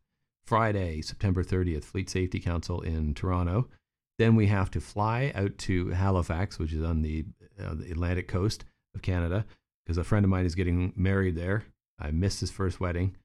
Friday, 0.45 1.01
September 1.01 1.43
30th, 1.43 1.83
Fleet 1.83 2.09
Safety 2.09 2.39
Council 2.39 2.81
in 2.81 3.13
Toronto. 3.13 3.69
Then 4.17 4.35
we 4.35 4.47
have 4.47 4.71
to 4.71 4.81
fly 4.81 5.31
out 5.35 5.57
to 5.59 5.89
Halifax, 5.91 6.57
which 6.59 6.73
is 6.73 6.83
on 6.83 7.01
the, 7.03 7.23
uh, 7.63 7.75
the 7.75 7.91
Atlantic 7.91 8.27
coast 8.27 8.65
of 8.95 9.01
Canada, 9.01 9.45
because 9.85 9.97
a 9.97 10.03
friend 10.03 10.25
of 10.25 10.29
mine 10.29 10.45
is 10.45 10.55
getting 10.55 10.91
married 10.95 11.35
there. 11.35 11.63
I 11.99 12.11
missed 12.11 12.39
his 12.39 12.51
first 12.51 12.79
wedding, 12.79 13.15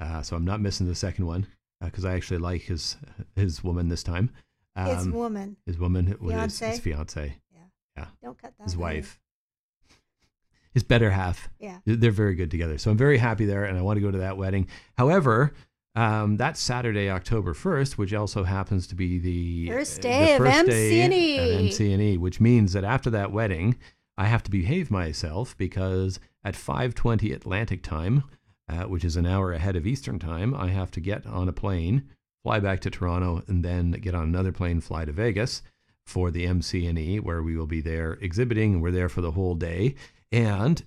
uh, 0.00 0.22
so 0.22 0.36
I'm 0.36 0.44
not 0.44 0.60
missing 0.60 0.86
the 0.86 0.94
second 0.94 1.26
one 1.26 1.46
because 1.80 2.04
I 2.04 2.14
actually 2.14 2.38
like 2.38 2.62
his 2.62 2.96
his 3.36 3.62
woman 3.62 3.88
this 3.88 4.02
time. 4.02 4.30
his 4.76 5.06
Um, 5.06 5.12
woman. 5.12 5.56
his 5.66 5.78
woman, 5.78 6.06
his, 6.06 6.16
Fiancé? 6.18 6.70
his 6.70 6.80
fiance, 6.80 7.36
Don't 8.22 8.38
cut 8.38 8.54
that. 8.58 8.64
his 8.64 8.76
wife, 8.76 9.20
his 10.72 10.82
better 10.82 11.10
half. 11.10 11.48
Yeah. 11.58 11.78
They're- 11.84 12.10
very 12.10 12.34
good 12.34 12.50
together. 12.50 12.78
So 12.78 12.90
I'm 12.90 12.96
very 12.96 13.18
happy 13.18 13.44
there, 13.44 13.64
and 13.64 13.78
I 13.78 13.82
want 13.82 13.96
to 13.98 14.00
go 14.00 14.10
to 14.10 14.18
that 14.18 14.36
wedding. 14.36 14.66
However, 14.98 15.52
um, 15.94 16.36
that's 16.36 16.58
Saturday, 16.60 17.08
October 17.10 17.54
1st, 17.54 17.96
which 17.98 18.12
also 18.12 18.42
happens 18.42 18.86
to 18.88 18.94
be 18.96 19.18
the 19.18 19.68
First 19.68 20.00
uh, 20.00 20.02
day 20.02 20.26
the 20.26 20.32
of 20.32 20.38
first 20.38 20.66
day 20.66 21.02
MC&E. 21.02 21.38
of 21.38 21.60
MC&E, 21.60 22.16
which 22.18 22.40
means 22.40 22.72
that 22.72 22.82
after 22.82 23.10
that 23.10 23.30
wedding, 23.30 23.76
I 24.16 24.26
have 24.26 24.42
to 24.44 24.50
behave 24.50 24.90
myself 24.90 25.56
because 25.56 26.20
at 26.44 26.54
5:20 26.54 27.32
Atlantic 27.32 27.82
time, 27.82 28.24
uh, 28.68 28.84
which 28.84 29.04
is 29.04 29.16
an 29.16 29.26
hour 29.26 29.52
ahead 29.52 29.76
of 29.76 29.86
Eastern 29.86 30.18
time, 30.18 30.54
I 30.54 30.68
have 30.68 30.90
to 30.92 31.00
get 31.00 31.26
on 31.26 31.48
a 31.48 31.52
plane, 31.52 32.04
fly 32.42 32.60
back 32.60 32.80
to 32.80 32.90
Toronto, 32.90 33.42
and 33.46 33.64
then 33.64 33.90
get 33.92 34.14
on 34.14 34.24
another 34.24 34.52
plane, 34.52 34.80
fly 34.80 35.04
to 35.04 35.12
Vegas 35.12 35.62
for 36.06 36.30
the 36.30 36.46
MC&E, 36.46 37.18
where 37.20 37.42
we 37.42 37.56
will 37.56 37.66
be 37.66 37.80
there 37.80 38.12
exhibiting, 38.20 38.80
we're 38.80 38.90
there 38.90 39.08
for 39.08 39.20
the 39.20 39.32
whole 39.32 39.54
day. 39.54 39.94
And 40.30 40.82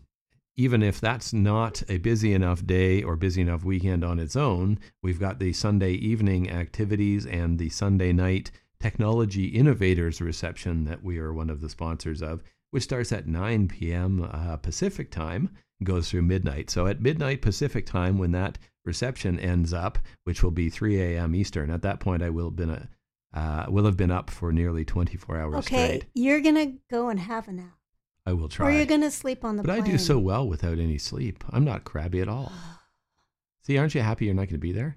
even 0.56 0.82
if 0.82 1.00
that's 1.00 1.34
not 1.34 1.84
a 1.88 1.98
busy 1.98 2.34
enough 2.34 2.66
day 2.66 3.04
or 3.04 3.16
busy 3.16 3.42
enough 3.42 3.64
weekend 3.64 4.04
on 4.04 4.20
its 4.20 4.36
own, 4.36 4.80
we've 5.04 5.20
got 5.20 5.40
the 5.40 5.54
Sunday 5.54 5.94
evening 5.94 6.50
activities 6.50 7.26
and 7.26 7.60
the 7.60 7.70
Sunday 7.70 8.12
night 8.12 8.52
Technology 8.80 9.46
Innovators 9.48 10.22
reception 10.22 10.86
that 10.86 11.04
we 11.04 11.18
are 11.18 11.34
one 11.34 11.50
of 11.50 11.62
the 11.62 11.70
sponsors 11.70 12.22
of, 12.22 12.44
which 12.72 12.84
starts 12.84 13.12
at 13.12 13.28
9 13.28 13.68
p.m. 13.68 14.28
Uh, 14.32 14.58
Pacific 14.58 15.12
time, 15.12 15.50
goes 15.84 16.10
through 16.10 16.24
midnight. 16.24 16.70
So 16.70 16.88
at 16.88 17.02
midnight 17.02 17.42
Pacific 17.42 17.86
time, 17.86 18.18
when 18.18 18.32
that 18.32 18.58
reception 18.86 19.40
ends 19.40 19.74
up, 19.74 20.00
which 20.24 20.42
will 20.44 20.52
be 20.52 20.70
3 20.70 21.00
a.m. 21.02 21.36
Eastern, 21.36 21.70
at 21.70 21.82
that 21.84 22.00
point 22.00 22.24
I 22.24 22.30
will 22.30 22.46
have 22.46 22.56
been 22.56 22.70
a, 22.72 22.90
uh, 23.34 23.66
will 23.70 23.86
have 23.86 23.98
been 23.98 24.12
up 24.12 24.30
for 24.30 24.52
nearly 24.52 24.84
24 24.86 25.38
hours 25.40 25.56
Okay, 25.60 25.86
straight. 26.00 26.06
you're 26.14 26.42
gonna 26.42 26.74
go 26.90 27.10
and 27.10 27.20
have 27.20 27.48
a 27.48 27.52
nap, 27.52 27.78
I 28.26 28.34
will 28.34 28.50
try. 28.50 28.68
or 28.68 28.72
you're 28.72 28.86
gonna 28.86 29.12
sleep 29.12 29.44
on 29.46 29.58
the 29.58 29.64
But 29.64 29.72
I 29.72 29.82
do 29.82 29.98
so 29.98 30.18
well 30.18 30.48
without 30.48 30.80
any 30.80 30.98
sleep. 30.98 31.44
I'm 31.52 31.64
not 31.66 31.84
crabby 31.84 32.22
at 32.22 32.28
all. 32.30 32.52
See, 33.64 33.78
aren't 33.78 33.94
you 33.94 34.02
happy 34.02 34.26
you're 34.26 34.34
not 34.34 34.44
going 34.48 34.52
to 34.52 34.58
be 34.60 34.72
there? 34.72 34.96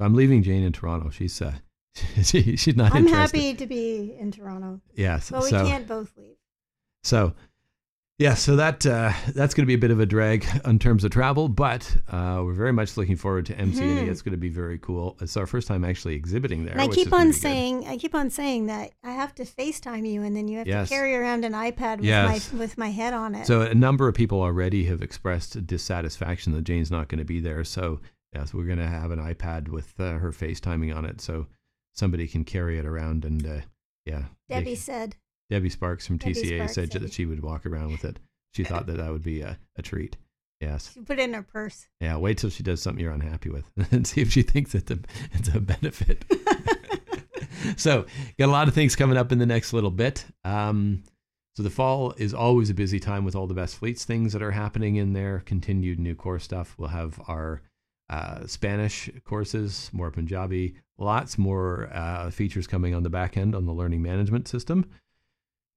I'm 0.00 0.14
leaving 0.14 0.42
Jane 0.42 0.62
in 0.62 0.72
Toronto. 0.72 1.10
She's 1.10 1.42
uh, 1.42 1.52
she, 2.22 2.56
she's 2.56 2.74
not 2.74 2.86
interested. 2.86 2.96
I'm 2.96 3.06
interested. 3.06 3.36
happy 3.36 3.54
to 3.54 3.66
be 3.66 4.16
in 4.18 4.32
Toronto, 4.32 4.80
Yes. 4.94 5.30
but 5.30 5.42
we 5.42 5.50
so 5.50 5.66
can't 5.66 5.86
both 5.86 6.10
leave. 6.16 6.36
So 7.02 7.34
yeah, 8.18 8.34
so 8.34 8.56
that 8.56 8.84
uh, 8.84 9.12
that's 9.34 9.54
going 9.54 9.62
to 9.62 9.66
be 9.66 9.72
a 9.72 9.78
bit 9.78 9.90
of 9.90 9.98
a 9.98 10.04
drag 10.04 10.46
in 10.66 10.78
terms 10.78 11.04
of 11.04 11.10
travel, 11.10 11.48
but 11.48 11.96
uh, 12.12 12.42
we're 12.44 12.52
very 12.52 12.72
much 12.72 12.98
looking 12.98 13.16
forward 13.16 13.46
to 13.46 13.56
MC&E. 13.58 13.82
Mhm. 13.82 14.08
It's 14.08 14.20
going 14.20 14.32
to 14.32 14.38
be 14.38 14.50
very 14.50 14.76
cool. 14.78 15.16
It's 15.22 15.38
our 15.38 15.46
first 15.46 15.66
time 15.66 15.86
actually 15.86 16.16
exhibiting 16.16 16.66
there. 16.66 16.72
And 16.74 16.82
I 16.82 16.88
keep 16.88 17.14
on 17.14 17.32
saying, 17.32 17.86
I 17.88 17.96
keep 17.96 18.14
on 18.14 18.28
saying 18.28 18.66
that 18.66 18.90
I 19.02 19.12
have 19.12 19.34
to 19.36 19.44
FaceTime 19.44 20.06
you, 20.06 20.22
and 20.22 20.36
then 20.36 20.48
you 20.48 20.58
have 20.58 20.66
Yes. 20.66 20.90
to 20.90 20.94
carry 20.94 21.16
around 21.16 21.46
an 21.46 21.54
iPad 21.54 21.96
with 21.98 22.04
Yes. 22.06 22.52
my 22.52 22.58
with 22.58 22.76
my 22.76 22.90
head 22.90 23.14
on 23.14 23.34
it. 23.34 23.46
So 23.46 23.62
a 23.62 23.74
number 23.74 24.06
of 24.06 24.14
people 24.14 24.42
already 24.42 24.84
have 24.84 25.00
expressed 25.00 25.66
dissatisfaction 25.66 26.52
that 26.52 26.64
Jane's 26.64 26.90
not 26.90 27.08
going 27.08 27.20
to 27.20 27.24
be 27.24 27.40
there. 27.40 27.64
So 27.64 28.00
yes, 28.34 28.52
we're 28.52 28.66
going 28.66 28.78
to 28.80 28.86
have 28.86 29.12
an 29.12 29.18
iPad 29.18 29.68
with 29.68 29.98
uh, 29.98 30.18
her 30.18 30.30
FaceTiming 30.30 30.94
on 30.94 31.06
it, 31.06 31.22
so 31.22 31.46
somebody 31.94 32.28
can 32.28 32.44
carry 32.44 32.78
it 32.78 32.84
around 32.84 33.24
and 33.24 33.46
uh, 33.46 33.60
yeah. 34.04 34.24
Debbie 34.50 34.72
can- 34.74 34.76
said, 34.76 35.16
Debbie 35.50 35.68
Sparks 35.68 36.06
from 36.06 36.16
Debbie 36.16 36.34
TCA 36.34 36.56
Sparks 36.56 36.74
said 36.74 36.90
that 36.92 37.12
she 37.12 37.26
would 37.26 37.42
walk 37.42 37.66
around 37.66 37.92
with 37.92 38.04
it. 38.04 38.18
She 38.54 38.64
thought 38.64 38.86
that 38.86 38.96
that 38.96 39.10
would 39.10 39.22
be 39.22 39.42
a, 39.42 39.58
a 39.76 39.82
treat. 39.82 40.16
Yes. 40.60 40.92
she 40.92 41.00
put 41.00 41.18
it 41.18 41.22
in 41.22 41.34
her 41.34 41.42
purse. 41.42 41.88
Yeah. 42.00 42.16
Wait 42.16 42.38
till 42.38 42.50
she 42.50 42.62
does 42.62 42.82
something 42.82 43.02
you're 43.02 43.12
unhappy 43.12 43.50
with 43.50 43.64
and 43.90 44.06
see 44.06 44.20
if 44.20 44.30
she 44.30 44.42
thinks 44.42 44.74
it's 44.74 44.90
a, 44.90 44.98
it's 45.32 45.48
a 45.48 45.60
benefit. 45.60 46.24
so, 47.76 48.06
got 48.38 48.48
a 48.48 48.52
lot 48.52 48.68
of 48.68 48.74
things 48.74 48.96
coming 48.96 49.16
up 49.16 49.32
in 49.32 49.38
the 49.38 49.46
next 49.46 49.72
little 49.72 49.90
bit. 49.90 50.24
Um, 50.44 51.02
so, 51.56 51.62
the 51.62 51.70
fall 51.70 52.12
is 52.18 52.34
always 52.34 52.70
a 52.70 52.74
busy 52.74 53.00
time 53.00 53.24
with 53.24 53.34
all 53.34 53.46
the 53.46 53.54
best 53.54 53.76
fleets 53.76 54.04
things 54.04 54.32
that 54.32 54.42
are 54.42 54.50
happening 54.50 54.96
in 54.96 55.14
there. 55.14 55.42
Continued 55.46 55.98
new 55.98 56.14
core 56.14 56.38
stuff. 56.38 56.74
We'll 56.78 56.88
have 56.88 57.18
our 57.26 57.62
uh, 58.10 58.46
Spanish 58.46 59.08
courses, 59.24 59.88
more 59.92 60.10
Punjabi, 60.10 60.74
lots 60.98 61.38
more 61.38 61.88
uh, 61.92 62.30
features 62.30 62.66
coming 62.66 62.94
on 62.94 63.02
the 63.02 63.10
back 63.10 63.36
end 63.36 63.54
on 63.54 63.66
the 63.66 63.72
learning 63.72 64.02
management 64.02 64.46
system, 64.46 64.84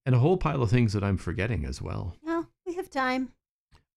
and 0.05 0.13
a 0.15 0.19
whole 0.19 0.37
pile 0.37 0.61
of 0.61 0.69
things 0.69 0.93
that 0.93 1.03
I'm 1.03 1.17
forgetting 1.17 1.65
as 1.65 1.81
well. 1.81 2.15
No, 2.23 2.47
we 2.65 2.73
have 2.75 2.89
time. 2.89 3.31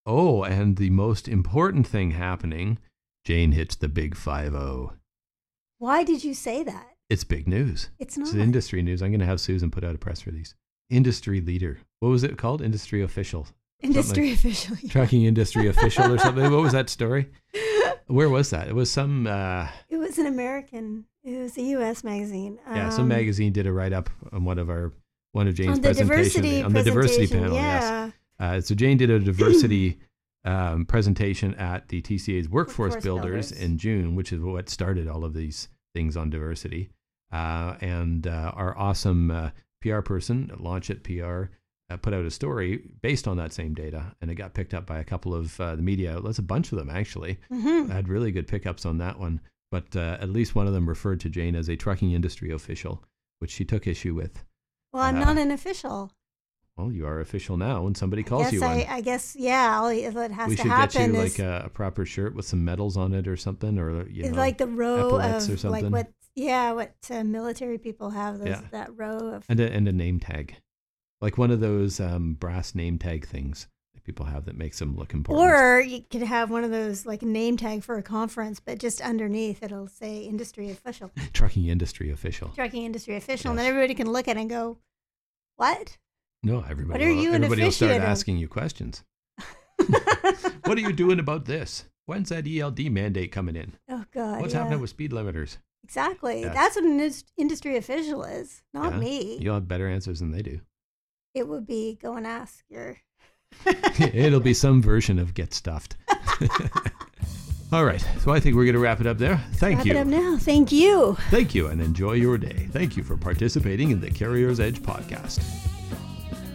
Oh, 0.05 0.43
and 0.45 0.77
the 0.77 0.91
most 0.91 1.27
important 1.29 1.87
thing 1.87 2.13
happening 2.13 2.79
Jane 3.25 3.53
hits 3.53 3.75
the 3.75 3.89
big 3.89 4.15
5 4.17 4.53
0. 4.53 4.93
Why 5.79 6.05
did 6.05 6.23
you 6.25 6.33
say 6.35 6.63
that? 6.63 6.87
It's 7.11 7.25
big 7.25 7.47
news. 7.49 7.91
It's 7.99 8.17
not. 8.17 8.29
It's 8.29 8.37
industry 8.37 8.83
news. 8.83 9.03
I'm 9.03 9.11
going 9.11 9.21
to 9.21 9.27
have 9.27 9.41
Susan 9.41 9.71
put 9.71 9.85
out 9.85 9.95
a 9.95 9.99
press 9.99 10.27
release. 10.27 10.55
Industry 10.91 11.41
leader. 11.41 11.79
What 12.01 12.09
was 12.11 12.23
it 12.25 12.39
called? 12.39 12.63
Industry 12.63 13.03
official. 13.03 13.49
Industry 13.83 14.33
official. 14.33 14.77
yeah. 14.81 14.91
Tracking 14.91 15.25
industry 15.25 15.67
official 15.75 16.13
or 16.13 16.19
something. 16.19 16.51
What 16.51 16.63
was 16.63 16.73
that 16.73 16.89
story? 16.89 17.29
Where 18.07 18.29
was 18.31 18.51
that? 18.51 18.69
It 18.69 18.75
was 18.75 18.91
some, 18.91 19.27
uh, 19.27 19.67
It 19.89 19.97
was 19.97 20.19
an 20.19 20.27
American. 20.27 21.07
It 21.25 21.37
was 21.39 21.59
a 21.59 21.63
U.S. 21.63 22.05
magazine. 22.05 22.59
yeah, 22.71 22.89
some 22.91 23.03
Um, 23.03 23.09
magazine 23.09 23.53
did 23.53 23.67
a 23.67 23.73
write 23.73 23.93
up 23.93 24.09
on 24.33 24.45
one 24.45 24.59
of 24.61 24.71
our, 24.71 24.93
one 25.37 25.47
of 25.49 25.55
Jane's 25.55 25.79
on 25.79 25.83
presentations. 25.83 26.65
on 26.65 26.73
the 26.73 26.83
diversity 26.83 27.27
panel, 27.27 27.55
yes. 27.55 27.83
Yeah. 27.83 28.11
Uh, 28.39 28.61
so 28.61 28.75
Jane 28.75 28.97
did 28.97 29.11
a 29.11 29.19
diversity 29.31 29.99
um, 30.45 30.87
presentation 30.87 31.55
at 31.57 31.89
the 31.89 32.01
TCA's 32.01 32.49
Workforce, 32.49 32.95
Workforce 32.95 33.05
Builders, 33.05 33.51
Builders. 33.51 33.53
in 33.53 33.79
June, 33.79 34.15
which 34.17 34.33
is 34.33 34.41
what 34.41 34.69
started 34.69 35.09
all 35.09 35.25
of 35.25 35.35
these 35.35 35.69
things 35.95 36.17
on 36.17 36.31
diversity. 36.31 36.91
Uh, 37.33 37.75
and 37.81 38.27
uh, 38.27 38.53
our 38.55 38.77
awesome 38.79 39.31
uh, 39.31 39.51
PR 39.83 40.01
person, 40.01 40.51
Launch 40.59 40.89
It 40.91 41.05
PR, 41.05 41.45
uh, 41.91 41.97
put 41.99 42.15
out 42.15 42.25
a 42.25 42.31
story 42.31 42.83
based 43.03 43.29
on 43.29 43.37
that 43.37 43.53
same 43.53 43.75
data, 43.75 44.15
and 44.21 44.31
it 44.31 44.37
got 44.37 44.55
picked 44.55 44.73
up 44.75 44.87
by 44.87 44.99
a 44.99 45.05
couple 45.05 45.35
of 45.35 45.61
uh, 45.61 45.77
the 45.77 45.83
media 45.83 46.15
outlets, 46.17 46.39
a 46.39 46.43
bunch 46.43 46.73
of 46.73 46.79
them 46.79 46.91
actually. 46.91 47.39
hmm 47.51 47.89
had 47.91 48.09
really 48.09 48.33
good 48.33 48.49
pickups 48.49 48.87
on 48.87 48.99
that 48.99 49.19
one, 49.19 49.41
but 49.71 49.95
uh, 49.97 50.17
at 50.21 50.31
least 50.31 50.55
one 50.55 50.67
of 50.67 50.73
them 50.73 50.89
referred 50.89 51.21
to 51.21 51.29
Jane 51.29 51.55
as 51.55 51.69
a 51.69 51.77
trucking 51.77 52.13
industry 52.13 52.51
official, 52.51 53.05
which 53.41 53.51
she 53.51 53.65
took 53.65 53.87
issue 53.87 54.15
with. 54.15 54.45
Well, 54.97 55.05
I'm 55.05 55.21
not 55.21 55.37
an 55.37 55.51
official. 55.51 56.11
Well, 56.77 56.93
you 56.93 57.07
are 57.07 57.21
official 57.21 57.57
now 57.57 57.83
when 57.83 57.95
somebody 57.95 58.23
calls 58.23 58.45
yes, 58.45 58.53
you 58.53 58.61
one. 58.61 58.71
I, 58.71 58.87
I 58.97 59.01
guess. 59.01 59.35
Yeah. 59.39 59.79
All 59.79 59.89
it 59.89 60.03
has 60.33 60.49
we 60.49 60.57
to 60.57 60.63
should 60.63 60.71
happen 60.71 61.13
get 61.13 61.15
you 61.19 61.23
is 61.23 61.39
like 61.39 61.47
a, 61.47 61.67
a 61.67 61.69
proper 61.69 62.05
shirt 62.05 62.35
with 62.35 62.45
some 62.47 62.65
medals 62.65 62.97
on 62.97 63.15
it 63.15 63.27
or 63.29 63.37
something, 63.37 63.79
or 63.79 64.07
you 64.09 64.25
it's 64.25 64.33
know, 64.33 64.39
like 64.39 64.59
the 64.59 64.67
row 64.67 65.07
epaulets 65.09 65.49
of 65.49 65.55
or 65.55 65.57
something. 65.59 65.85
like 65.91 65.93
what. 65.93 66.13
Yeah, 66.35 66.73
what 66.73 66.95
uh, 67.11 67.25
military 67.25 67.79
people 67.79 68.11
have. 68.11 68.39
Those, 68.39 68.49
Yeah. 68.49 68.61
That 68.71 68.95
row 68.95 69.17
of. 69.35 69.47
and 69.49 69.59
a, 69.59 69.71
and 69.73 69.89
a 69.89 69.93
name 69.93 70.21
tag, 70.21 70.57
like 71.23 71.39
one 71.39 71.51
of 71.51 71.61
those 71.61 71.99
um, 71.99 72.35
brass 72.35 72.75
name 72.75 72.99
tag 72.99 73.27
things 73.27 73.69
that 73.95 74.05
people 74.05 74.27
have 74.27 74.45
that 74.45 74.55
makes 74.55 74.79
them 74.79 74.97
look 74.97 75.15
important. 75.15 75.49
Or 75.51 75.81
you 75.81 76.03
could 76.11 76.21
have 76.23 76.51
one 76.51 76.63
of 76.63 76.71
those 76.71 77.07
like 77.07 77.23
a 77.23 77.27
name 77.27 77.57
tag 77.57 77.85
for 77.85 77.97
a 77.97 78.03
conference, 78.03 78.61
but 78.61 78.79
just 78.79 79.01
underneath 79.01 79.63
it'll 79.63 79.87
say 79.89 80.19
industry 80.25 80.69
official, 80.71 81.11
trucking 81.33 81.69
industry 81.69 82.11
official. 82.11 82.49
trucking 82.51 82.85
industry 82.85 83.17
official, 83.17 83.53
and 83.53 83.59
Yes. 83.59 83.65
then 83.65 83.75
everybody 83.75 83.95
can 83.95 84.13
look 84.13 84.29
at 84.29 84.37
it 84.37 84.41
and 84.41 84.51
go, 84.51 84.77
"What? 85.57 85.99
No, 86.43 86.65
everybody. 86.69 87.05
What 87.05 87.11
are 87.11 87.15
will, 87.15 87.23
you 87.23 87.33
everybody 87.33 87.63
will 87.65 87.73
start 87.73 87.93
asking 87.93 88.39
you 88.39 88.49
questions. 88.49 89.03
what 90.65 90.79
are 90.79 90.81
you 90.81 90.93
doing 90.93 91.19
about 91.19 91.45
this? 91.45 91.85
When's 92.07 92.29
that 92.29 92.47
ELD 92.47 92.91
mandate 92.91 93.33
coming 93.33 93.57
in? 93.57 93.75
oh 93.89 94.05
God! 94.13 94.41
What's 94.41 94.55
yeah. 94.55 94.61
happening 94.61 94.81
with 94.81 94.91
speed 94.91 95.13
limiters? 95.13 95.59
Exactly. 95.85 96.41
Yes. 96.41 96.55
That's 96.55 96.77
what 96.77 96.85
an 96.85 97.13
industry 97.37 97.77
official 97.77 98.25
is, 98.25 98.63
not 98.75 98.95
Yeah. 98.95 98.99
me. 98.99 99.39
You'll 99.41 99.55
have 99.55 99.69
better 99.69 99.89
answers 99.89 100.19
than 100.19 100.33
they 100.33 100.43
do. 100.43 100.61
It 101.33 101.47
would 101.47 101.67
be 101.67 101.97
go 102.01 102.15
and 102.15 102.27
ask 102.27 102.65
your. 102.69 102.99
It'll 104.01 104.41
be 104.41 104.55
some 104.55 104.83
version 104.83 105.19
of 105.19 105.35
get 105.35 105.55
stuffed. 105.55 105.97
All 107.73 107.85
right, 107.85 108.01
so 108.21 108.31
I 108.31 108.39
think 108.39 108.55
we're 108.55 108.65
going 108.65 108.75
to 108.75 108.81
wrap 108.81 109.01
it 109.01 109.09
up 109.09 109.19
there. 109.19 109.43
Thank 109.55 109.79
Wrap 109.79 109.87
you. 109.87 109.93
it 109.93 109.97
up 109.97 110.07
now. 110.07 110.37
Thank 110.39 110.71
you. 110.71 111.17
Thank 111.31 111.55
you 111.55 111.67
and 111.67 111.83
enjoy 111.83 112.13
your 112.13 112.39
day. 112.39 112.69
Thank 112.71 112.97
you 112.97 113.03
for 113.03 113.17
participating 113.17 113.91
in 113.91 114.01
the 114.01 114.09
CarriersEdge 114.09 114.79
podcast. 114.79 115.43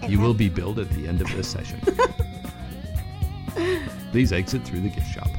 You 0.10 0.20
will 0.20 0.34
be 0.34 0.48
billed 0.48 0.80
at 0.80 0.90
the 0.92 1.08
end 1.08 1.22
of 1.22 1.30
this 1.36 1.50
session. 1.50 1.82
Please 4.12 4.32
exit 4.32 4.64
through 4.64 4.82
the 4.82 4.90
gift 4.90 5.14
shop. 5.14 5.30